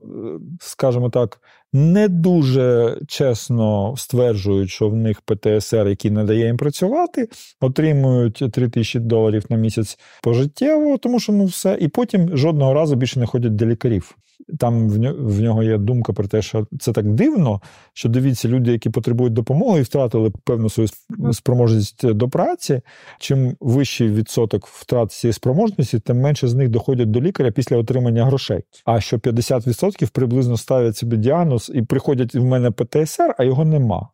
скажімо 0.59 1.09
так, 1.09 1.39
не 1.73 2.07
дуже 2.07 2.97
чесно 3.07 3.93
стверджують, 3.97 4.69
що 4.69 4.89
в 4.89 4.95
них 4.95 5.21
ПТСР, 5.21 5.87
який 5.87 6.11
не 6.11 6.23
дає 6.23 6.45
їм 6.45 6.57
працювати, 6.57 7.29
отримують 7.61 8.43
3 8.51 8.69
тисячі 8.69 8.99
доларів 8.99 9.45
на 9.49 9.57
місяць 9.57 9.99
пожиттєво, 10.23 10.97
тому 10.97 11.19
що 11.19 11.33
ну 11.33 11.45
все, 11.45 11.77
і 11.81 11.87
потім 11.87 12.37
жодного 12.37 12.73
разу 12.73 12.95
більше 12.95 13.19
не 13.19 13.25
ходять 13.25 13.55
до 13.55 13.65
лікарів. 13.65 14.15
Там 14.59 14.89
в 15.19 15.41
нього 15.41 15.63
є 15.63 15.77
думка 15.77 16.13
про 16.13 16.27
те, 16.27 16.41
що 16.41 16.67
це 16.79 16.91
так 16.93 17.13
дивно, 17.13 17.61
що 17.93 18.09
дивіться, 18.09 18.47
люди, 18.47 18.71
які 18.71 18.89
потребують 18.89 19.33
допомоги 19.33 19.79
і 19.79 19.83
втратили 19.83 20.31
певну 20.43 20.69
свою 20.69 20.89
спроможність 21.31 22.13
до 22.13 22.29
праці. 22.29 22.81
Чим 23.19 23.55
вищий 23.59 24.09
відсоток 24.09 24.67
втрат 24.67 25.11
цієї 25.11 25.33
спроможності, 25.33 25.99
тим 25.99 26.21
менше 26.21 26.47
з 26.47 26.53
них 26.53 26.69
доходять 26.69 27.11
до 27.11 27.21
лікаря 27.21 27.51
після 27.51 27.77
отримання 27.77 28.25
грошей. 28.25 28.63
А 28.85 29.01
що 29.01 29.17
50% 29.17 30.11
приблизно 30.11 30.57
ставлять 30.57 30.97
собі 30.97 31.17
діагноз 31.17 31.71
і 31.75 31.81
приходять 31.81 32.35
в 32.35 32.43
мене 32.43 32.71
ПТСР, 32.71 33.35
а 33.37 33.43
його 33.43 33.65
нема. 33.65 34.09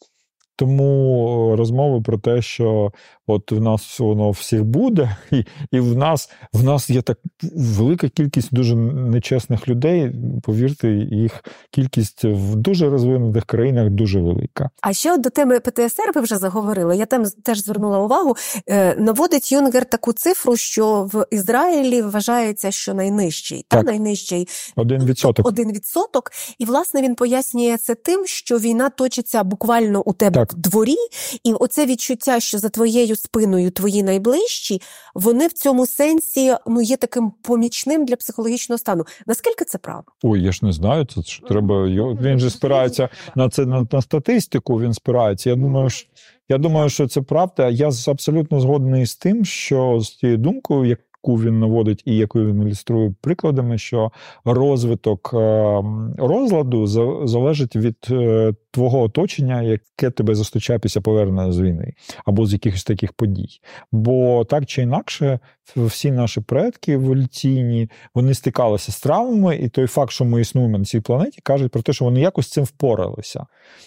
Тому 0.55 1.55
розмови 1.57 2.01
про 2.01 2.17
те, 2.17 2.41
що 2.41 2.91
от 3.27 3.51
в 3.51 3.61
нас 3.61 3.99
воно 3.99 4.31
всіх 4.31 4.63
буде, 4.63 5.17
і 5.31 5.45
і 5.71 5.79
в 5.79 5.97
нас 5.97 6.29
в 6.53 6.63
нас 6.63 6.89
є 6.89 7.01
так 7.01 7.17
велика 7.55 8.09
кількість 8.09 8.53
дуже 8.53 8.75
нечесних 8.75 9.67
людей. 9.67 10.11
Повірте, 10.43 10.89
їх 11.11 11.43
кількість 11.71 12.23
в 12.23 12.55
дуже 12.55 12.89
розвинутих 12.89 13.45
країнах 13.45 13.89
дуже 13.89 14.21
велика. 14.21 14.69
А 14.81 14.93
ще 14.93 15.17
до 15.17 15.29
теми 15.29 15.59
ПТСР 15.59 16.11
ви 16.15 16.21
вже 16.21 16.37
заговорили. 16.37 16.97
Я 16.97 17.05
там 17.05 17.25
теж 17.43 17.63
звернула 17.63 17.99
увагу. 17.99 18.35
Е, 18.67 18.95
наводить 18.95 19.51
Юнгер 19.51 19.85
таку 19.85 20.13
цифру, 20.13 20.57
що 20.57 21.09
в 21.13 21.25
Ізраїлі 21.31 22.01
вважається, 22.01 22.71
що 22.71 22.93
найнижчий 22.93 23.65
так. 23.67 23.79
та 23.79 23.91
найнижчий 23.91 24.47
один 24.75 25.05
відсоток. 25.05 25.47
Один 25.47 25.71
відсоток. 25.71 26.31
І 26.57 26.65
власне 26.65 27.01
він 27.01 27.15
пояснює 27.15 27.77
це 27.77 27.95
тим, 27.95 28.25
що 28.25 28.57
війна 28.57 28.89
точиться 28.89 29.43
буквально 29.43 30.03
у 30.05 30.13
тебе 30.13 30.39
так. 30.39 30.42
В 30.51 30.55
дворі, 30.55 30.95
і 31.43 31.53
оце 31.53 31.85
відчуття, 31.85 32.39
що 32.39 32.57
за 32.57 32.69
твоєю 32.69 33.15
спиною 33.15 33.71
твої 33.71 34.03
найближчі, 34.03 34.81
вони 35.15 35.47
в 35.47 35.53
цьому 35.53 35.85
сенсі 35.85 36.55
ну 36.67 36.81
є 36.81 36.97
таким 36.97 37.31
помічним 37.41 38.05
для 38.05 38.15
психологічного 38.15 38.77
стану. 38.77 39.05
Наскільки 39.27 39.65
це 39.65 39.77
правда? 39.77 40.11
Ой, 40.23 40.41
я 40.41 40.51
ж 40.51 40.65
не 40.65 40.71
знаю. 40.71 41.05
Це 41.05 41.21
ж 41.21 41.41
треба 41.47 41.85
він 42.21 42.39
же 42.39 42.49
спирається 42.49 43.09
на 43.35 43.49
це 43.49 43.65
на, 43.65 43.87
на 43.91 44.01
статистику. 44.01 44.81
Він 44.81 44.93
спирається. 44.93 45.49
Я 45.49 45.55
думаю, 45.55 45.89
що 45.89 46.09
я 46.49 46.57
думаю, 46.57 46.89
що 46.89 47.07
це 47.07 47.21
правда. 47.21 47.69
Я 47.69 47.91
абсолютно 48.07 48.59
згодний 48.59 49.05
з 49.05 49.15
тим, 49.15 49.45
що 49.45 49.99
з 49.99 50.17
цією 50.17 50.37
думкою, 50.37 50.85
як 50.85 50.99
яку 51.23 51.37
він 51.37 51.59
наводить 51.59 52.03
і 52.05 52.15
яку 52.15 52.39
він 52.39 52.61
ілюструє 52.61 53.13
прикладами, 53.21 53.77
що 53.77 54.11
розвиток 54.45 55.31
е, 55.33 55.83
розладу 56.17 56.87
залежить 57.27 57.75
від 57.75 57.97
е, 58.11 58.53
твого 58.73 59.01
оточення, 59.01 59.61
яке 59.61 60.09
тебе 60.09 60.35
зустрічає 60.35 60.79
після 60.79 61.01
повернення 61.01 61.51
з 61.51 61.59
війни 61.59 61.93
або 62.25 62.45
з 62.45 62.53
якихось 62.53 62.83
таких 62.83 63.13
подій. 63.13 63.59
Бо 63.91 64.45
так 64.45 64.65
чи 64.65 64.81
інакше, 64.81 65.39
всі 65.75 66.11
наші 66.11 66.41
предки 66.41 66.91
еволюційні 66.91 67.89
вони 68.15 68.33
стикалися 68.33 68.91
з 68.91 69.01
травмами, 69.01 69.55
і 69.55 69.69
той 69.69 69.87
факт, 69.87 70.11
що 70.11 70.25
ми 70.25 70.41
існуємо 70.41 70.77
на 70.77 70.85
цій 70.85 70.99
планеті, 70.99 71.39
кажуть 71.43 71.71
про 71.71 71.81
те, 71.81 71.93
що 71.93 72.05
вони 72.05 72.19
якось 72.21 72.45
з 72.45 72.51
цим 72.51 72.63
впоралися. 72.63 73.45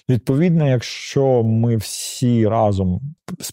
Відповідно, 0.08 0.68
якщо 0.68 1.42
ми 1.42 1.76
всі 1.76 2.48
разом 2.48 3.00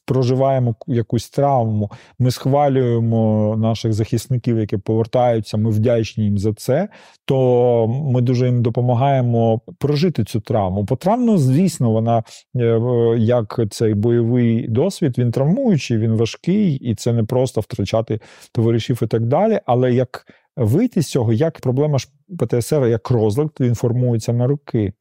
проживаємо 0.05 0.75
якусь 0.87 1.29
травму, 1.29 1.91
ми 2.19 2.31
схвалюємо 2.31 3.55
наших 3.57 3.93
захисників, 3.93 4.59
які 4.59 4.77
повертаються, 4.77 5.57
ми 5.57 5.69
вдячні 5.69 6.23
їм 6.23 6.37
за 6.37 6.53
це, 6.53 6.89
то 7.25 7.87
ми 7.87 8.21
дуже 8.21 8.45
їм 8.45 8.61
допомагаємо 8.61 9.61
прожити 9.77 10.23
цю 10.23 10.39
травму. 10.39 10.85
По 10.85 10.95
травму, 10.95 11.22
звісно, 11.37 11.91
вона 11.91 12.23
е, 12.55 12.79
як 13.17 13.59
цей 13.69 13.93
бойовий 13.93 14.67
досвід, 14.67 15.17
він 15.17 15.31
травмуючий, 15.31 15.97
він 15.97 16.11
важкий, 16.11 16.75
і 16.75 16.95
це 16.95 17.13
не 17.13 17.23
просто 17.23 17.61
втрачати 17.61 18.19
товаришів 18.51 18.99
і 19.03 19.07
так 19.07 19.25
далі. 19.25 19.59
Але 19.65 19.93
як 19.93 20.25
вийти 20.55 21.01
з 21.01 21.07
цього, 21.07 21.33
як 21.33 21.59
проблема 21.59 21.97
ж 21.97 22.07
ПТСР, 22.39 22.87
як 22.87 23.09
розлад, 23.09 23.49
він 23.59 23.75
формується 23.75 24.33
на 24.33 24.47
роки. 24.47 24.93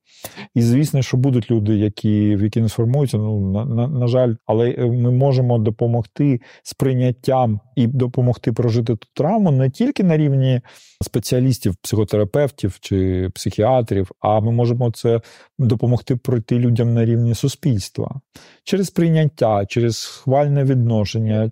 І 0.54 0.62
звісно, 0.62 1.02
що 1.02 1.16
будуть 1.16 1.50
люди, 1.50 1.76
які 1.76 2.36
в 2.36 2.42
які 2.42 2.60
не 2.60 2.68
сформуються. 2.68 3.18
Ну 3.18 3.52
на, 3.52 3.64
на, 3.64 3.88
на 3.88 4.06
жаль, 4.06 4.34
але 4.46 4.70
е, 4.70 4.86
ми 4.86 5.10
можемо 5.10 5.58
допомогти 5.58 6.40
з 6.62 6.74
прийняттям 6.74 7.60
і 7.76 7.86
допомогти 7.86 8.52
прожити 8.52 8.96
ту 8.96 9.08
травму 9.14 9.50
не 9.50 9.70
тільки 9.70 10.04
на 10.04 10.16
рівні 10.16 10.60
спеціалістів, 11.02 11.76
психотерапевтів 11.76 12.78
чи 12.80 13.28
психіатрів, 13.34 14.10
а 14.20 14.40
ми 14.40 14.52
можемо 14.52 14.90
це 14.90 15.20
допомогти 15.58 16.16
пройти 16.16 16.58
людям 16.58 16.94
на 16.94 17.04
рівні 17.04 17.34
суспільства 17.34 18.20
через 18.64 18.90
прийняття, 18.90 19.66
через 19.66 20.04
хвальне 20.04 20.64
відношення, 20.64 21.50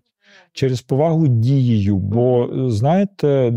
через 0.53 0.81
повагу 0.81 1.29
дією. 1.29 1.97
Бо 1.97 2.49
знаєте, 2.69 3.53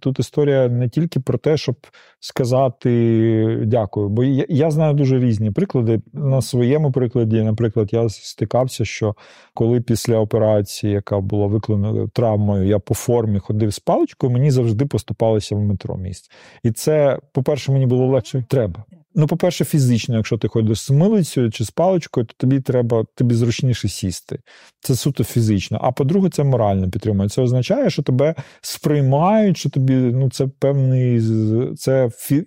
тут 0.00 0.18
історія 0.18 0.68
не 0.68 0.88
тільки 0.88 1.20
про 1.20 1.38
те, 1.38 1.56
щоб 1.56 1.76
сказати 2.20 3.64
дякую. 3.66 4.08
Бо 4.08 4.24
я, 4.24 4.46
я 4.48 4.70
знаю 4.70 4.94
дуже 4.94 5.18
різні 5.18 5.50
приклади. 5.50 6.00
На 6.12 6.42
своєму 6.42 6.92
прикладі, 6.92 7.42
наприклад, 7.42 7.92
я 7.92 8.08
стикався, 8.08 8.84
що 8.84 9.14
коли 9.54 9.80
після 9.80 10.18
операції, 10.18 10.92
яка 10.92 11.20
була 11.20 11.46
викликана 11.46 12.08
травмою, 12.08 12.66
я 12.66 12.78
по 12.78 12.94
формі 12.94 13.38
ходив 13.38 13.70
з 13.70 13.78
паличкою, 13.78 14.32
мені 14.32 14.50
завжди 14.50 14.86
поступалося 14.86 15.56
в 15.56 15.60
метро 15.60 15.96
місць. 15.96 16.30
І 16.62 16.70
це, 16.70 17.18
по-перше, 17.32 17.72
мені 17.72 17.86
було 17.86 18.06
легше 18.06 18.44
треба. 18.48 18.84
Ну, 19.20 19.26
по-перше, 19.26 19.64
фізично, 19.64 20.16
якщо 20.16 20.38
ти 20.38 20.48
ходиш 20.48 20.80
з 20.80 20.90
милицею 20.90 21.50
чи 21.50 21.64
з 21.64 21.70
паличкою, 21.70 22.26
то 22.26 22.34
тобі 22.36 22.60
треба 22.60 23.04
тобі 23.14 23.34
зручніше 23.34 23.88
сісти. 23.88 24.38
Це 24.80 24.94
суто 24.94 25.24
фізично. 25.24 25.78
А 25.82 25.92
по-друге, 25.92 26.30
це 26.30 26.44
морально 26.44 26.90
підтримує. 26.90 27.28
Це 27.28 27.42
означає, 27.42 27.90
що 27.90 28.02
тебе 28.02 28.34
сприймають, 28.60 29.56
що 29.56 29.70
тобі 29.70 29.94
ну 29.94 30.30
це 30.30 30.46
певний 30.46 31.22
це 31.76 32.10
фі, 32.16 32.44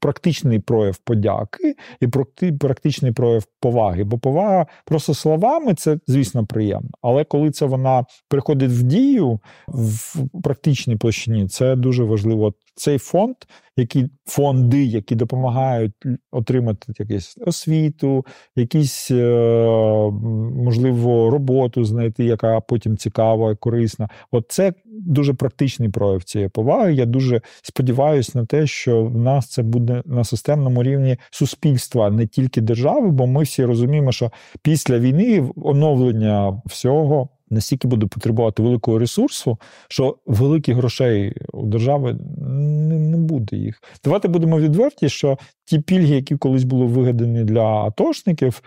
практичний 0.00 0.58
прояв 0.58 0.98
подяки 0.98 1.74
і 2.00 2.06
практичний 2.52 3.12
прояв 3.12 3.44
поваги. 3.60 4.04
Бо 4.04 4.18
повага 4.18 4.66
просто 4.84 5.14
словами 5.14 5.74
це, 5.74 5.98
звісно, 6.06 6.46
приємно. 6.46 6.90
Але 7.02 7.24
коли 7.24 7.50
це 7.50 7.66
вона 7.66 8.04
приходить 8.28 8.70
в 8.70 8.82
дію 8.82 9.40
в 9.68 10.16
практичній 10.42 10.96
площині, 10.96 11.48
це 11.48 11.76
дуже 11.76 12.04
важливо. 12.04 12.54
Цей 12.78 12.98
фонд, 12.98 13.36
які 13.76 14.08
фонди, 14.26 14.84
які 14.84 15.14
допомагають 15.14 15.92
отримати 16.30 16.92
якусь 16.98 17.38
освіту, 17.46 18.26
якісь 18.56 19.10
е, 19.10 20.10
можливо 20.54 21.30
роботу 21.30 21.84
знайти, 21.84 22.24
яка 22.24 22.60
потім 22.60 22.96
цікава, 22.96 23.54
корисна. 23.54 24.08
От 24.30 24.44
це 24.48 24.72
дуже 24.84 25.34
практичний 25.34 25.88
прояв 25.88 26.22
цієї 26.22 26.48
поваги. 26.48 26.94
Я 26.94 27.06
дуже 27.06 27.40
сподіваюся 27.62 28.38
на 28.38 28.46
те, 28.46 28.66
що 28.66 29.04
в 29.04 29.18
нас 29.18 29.46
це 29.46 29.62
буде 29.62 30.02
на 30.06 30.24
системному 30.24 30.82
рівні 30.82 31.16
суспільства, 31.30 32.10
не 32.10 32.26
тільки 32.26 32.60
держави, 32.60 33.10
бо 33.10 33.26
ми 33.26 33.42
всі 33.42 33.64
розуміємо, 33.64 34.12
що 34.12 34.30
після 34.62 34.98
війни 34.98 35.50
оновлення 35.56 36.62
всього 36.66 37.28
настільки 37.50 37.88
буде 37.88 38.06
потребувати 38.06 38.62
великого 38.62 38.98
ресурсу, 38.98 39.58
що 39.88 40.16
великих 40.26 40.76
грошей 40.76 41.34
у 41.52 41.66
держави 41.66 42.18
не, 42.38 43.16
буде 43.16 43.56
їх. 43.56 43.82
Давайте 44.04 44.28
будемо 44.28 44.60
відверті, 44.60 45.08
що 45.08 45.38
ті 45.64 45.78
пільги, 45.78 46.14
які 46.14 46.36
колись 46.36 46.64
були 46.64 46.86
вигадані 46.86 47.44
для 47.44 47.64
атошників, 47.64 48.62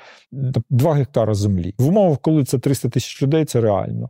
2 0.70 0.94
гектари 0.94 1.34
землі 1.34 1.74
в 1.78 1.88
умовах, 1.88 2.20
коли 2.22 2.44
це 2.44 2.60
300 2.60 2.90
тисяч 2.90 3.24
людей, 3.24 3.46
це 3.46 3.62
реально. 3.62 4.10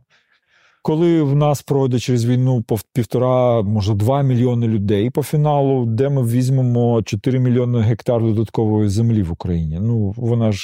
Коли 0.82 1.22
в 1.22 1.36
нас 1.36 1.62
пройде 1.62 1.98
через 1.98 2.24
війну 2.24 2.64
півтора, 2.92 3.62
може 3.62 3.94
два 3.94 4.22
мільйони 4.22 4.68
людей 4.68 5.10
по 5.10 5.22
фіналу, 5.22 5.86
де 5.86 6.08
ми 6.08 6.22
візьмемо 6.22 7.02
4 7.02 7.38
мільйони 7.38 7.80
гектар 7.80 8.22
додаткової 8.22 8.88
землі 8.88 9.22
в 9.22 9.32
Україні. 9.32 9.78
Ну 9.80 10.14
вона 10.16 10.52
ж 10.52 10.60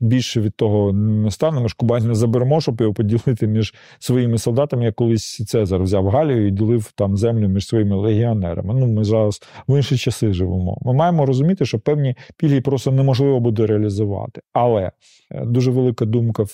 більше 0.00 0.40
від 0.40 0.56
того 0.56 0.92
не 0.92 1.30
стане. 1.30 1.60
Ми 1.60 1.68
ж 1.68 1.74
Кубань 1.78 2.08
не 2.08 2.14
заберемо, 2.14 2.60
щоб 2.60 2.80
його 2.80 2.94
поділити 2.94 3.46
між 3.46 3.74
своїми 3.98 4.38
солдатами. 4.38 4.84
Як 4.84 4.94
колись 4.94 5.44
Цезар 5.46 5.82
взяв 5.82 6.08
Галію 6.08 6.48
і 6.48 6.50
ділив 6.50 6.92
там 6.94 7.16
землю 7.16 7.48
між 7.48 7.66
своїми 7.68 7.96
легіонерами. 7.96 8.74
Ну 8.74 8.86
ми 8.86 9.04
зараз 9.04 9.42
в 9.68 9.76
інші 9.76 9.96
часи 9.96 10.32
живемо. 10.32 10.78
Ми 10.82 10.92
маємо 10.92 11.26
розуміти, 11.26 11.64
що 11.64 11.78
певні 11.78 12.14
пільги 12.36 12.60
просто 12.60 12.92
неможливо 12.92 13.40
буде 13.40 13.66
реалізувати. 13.66 14.40
Але 14.52 14.90
е, 15.30 15.44
дуже 15.44 15.70
велика 15.70 16.04
думка 16.04 16.44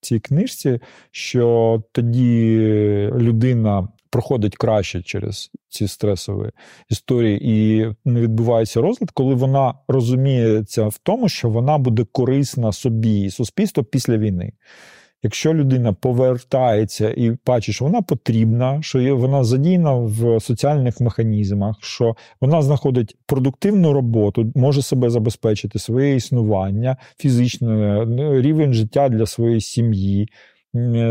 цій 0.00 0.20
книжці, 0.20 0.80
що 1.10 1.82
тоді 1.92 2.56
людина 3.14 3.88
проходить 4.10 4.56
краще 4.56 5.02
через 5.02 5.50
ці 5.68 5.88
стресові 5.88 6.50
історії 6.90 7.40
і 7.42 7.86
не 8.04 8.20
відбувається 8.20 8.80
розлад, 8.80 9.10
коли 9.10 9.34
вона 9.34 9.74
розуміється 9.88 10.86
в 10.86 10.98
тому, 11.02 11.28
що 11.28 11.48
вона 11.48 11.78
буде 11.78 12.04
корисна 12.12 12.72
собі 12.72 13.20
і 13.20 13.30
суспільству 13.30 13.84
після 13.84 14.18
війни. 14.18 14.52
Якщо 15.22 15.54
людина 15.54 15.92
повертається 15.92 17.14
і 17.16 17.36
бачить, 17.46 17.74
що 17.74 17.84
вона 17.84 18.02
потрібна, 18.02 18.82
що 18.82 19.16
вона 19.16 19.44
задіяна 19.44 19.94
в 19.94 20.40
соціальних 20.40 21.00
механізмах, 21.00 21.76
що 21.80 22.16
вона 22.40 22.62
знаходить 22.62 23.16
продуктивну 23.26 23.92
роботу, 23.92 24.52
може 24.54 24.82
себе 24.82 25.10
забезпечити 25.10 25.78
своє 25.78 26.14
існування, 26.14 26.96
фізичне 27.16 28.04
рівень 28.40 28.72
життя 28.72 29.08
для 29.08 29.26
своєї 29.26 29.60
сім'ї. 29.60 30.28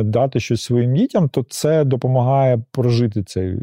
Дати 0.04 0.40
щось 0.40 0.62
своїм 0.64 0.96
дітям, 0.96 1.30
то 1.30 1.46
це 1.50 1.84
допомагає 1.84 2.62
прожити 2.72 3.24
цей 3.24 3.56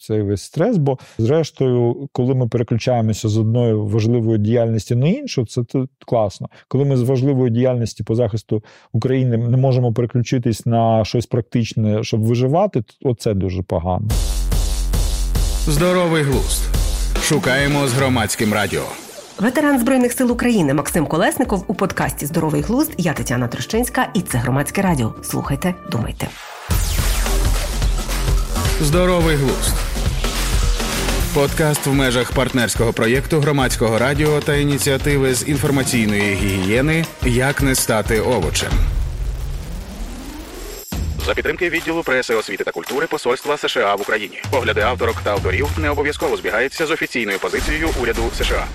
цей 0.00 0.22
весь 0.22 0.42
стрес. 0.42 0.76
Бо, 0.76 0.98
зрештою, 1.18 2.08
коли 2.12 2.34
ми 2.34 2.48
переключаємося 2.48 3.28
з 3.28 3.38
одної 3.38 3.74
важливої 3.74 4.38
діяльності 4.38 4.94
на 4.94 5.08
іншу, 5.08 5.46
це 5.46 5.62
класно. 6.06 6.48
Коли 6.68 6.84
ми 6.84 6.96
з 6.96 7.02
важливої 7.02 7.50
діяльності 7.50 8.02
по 8.02 8.14
захисту 8.14 8.62
України 8.92 9.36
не 9.36 9.56
можемо 9.56 9.92
переключитись 9.92 10.66
на 10.66 11.04
щось 11.04 11.26
практичне, 11.26 12.04
щоб 12.04 12.22
виживати, 12.22 12.82
то 12.82 13.10
оце 13.10 13.34
дуже 13.34 13.62
погано. 13.62 14.08
Здоровий 15.66 16.22
глузд. 16.22 16.62
Шукаємо 17.22 17.86
з 17.86 17.92
громадським 17.92 18.52
радіо. 18.52 19.03
Ветеран 19.38 19.80
Збройних 19.80 20.12
сил 20.12 20.32
України 20.32 20.74
Максим 20.74 21.06
Колесников 21.06 21.64
у 21.66 21.74
подкасті 21.74 22.26
Здоровий 22.26 22.62
глузд. 22.62 22.92
Я 22.98 23.12
Тетяна 23.12 23.48
Трощинська, 23.48 24.08
і 24.14 24.20
це 24.20 24.38
громадське 24.38 24.82
радіо. 24.82 25.14
Слухайте, 25.22 25.74
думайте. 25.90 26.28
Здоровий 28.80 29.36
глузд. 29.36 29.74
Подкаст 31.34 31.86
в 31.86 31.92
межах 31.92 32.32
партнерського 32.32 32.92
проєкту 32.92 33.40
громадського 33.40 33.98
радіо 33.98 34.40
та 34.40 34.54
ініціативи 34.54 35.34
з 35.34 35.48
інформаційної 35.48 36.34
гігієни 36.34 37.04
Як 37.22 37.62
не 37.62 37.74
стати 37.74 38.20
овочем. 38.20 38.72
За 41.26 41.34
підтримки 41.34 41.70
відділу 41.70 42.02
преси, 42.02 42.34
освіти 42.34 42.64
та 42.64 42.70
культури 42.70 43.06
Посольства 43.06 43.56
США 43.58 43.94
в 43.94 44.00
Україні. 44.00 44.42
Погляди 44.50 44.80
авторок 44.80 45.16
та 45.24 45.30
авторів 45.30 45.68
не 45.78 45.90
обов'язково 45.90 46.36
збігаються 46.36 46.86
з 46.86 46.90
офіційною 46.90 47.38
позицією 47.38 47.88
уряду 48.02 48.22
США. 48.38 48.66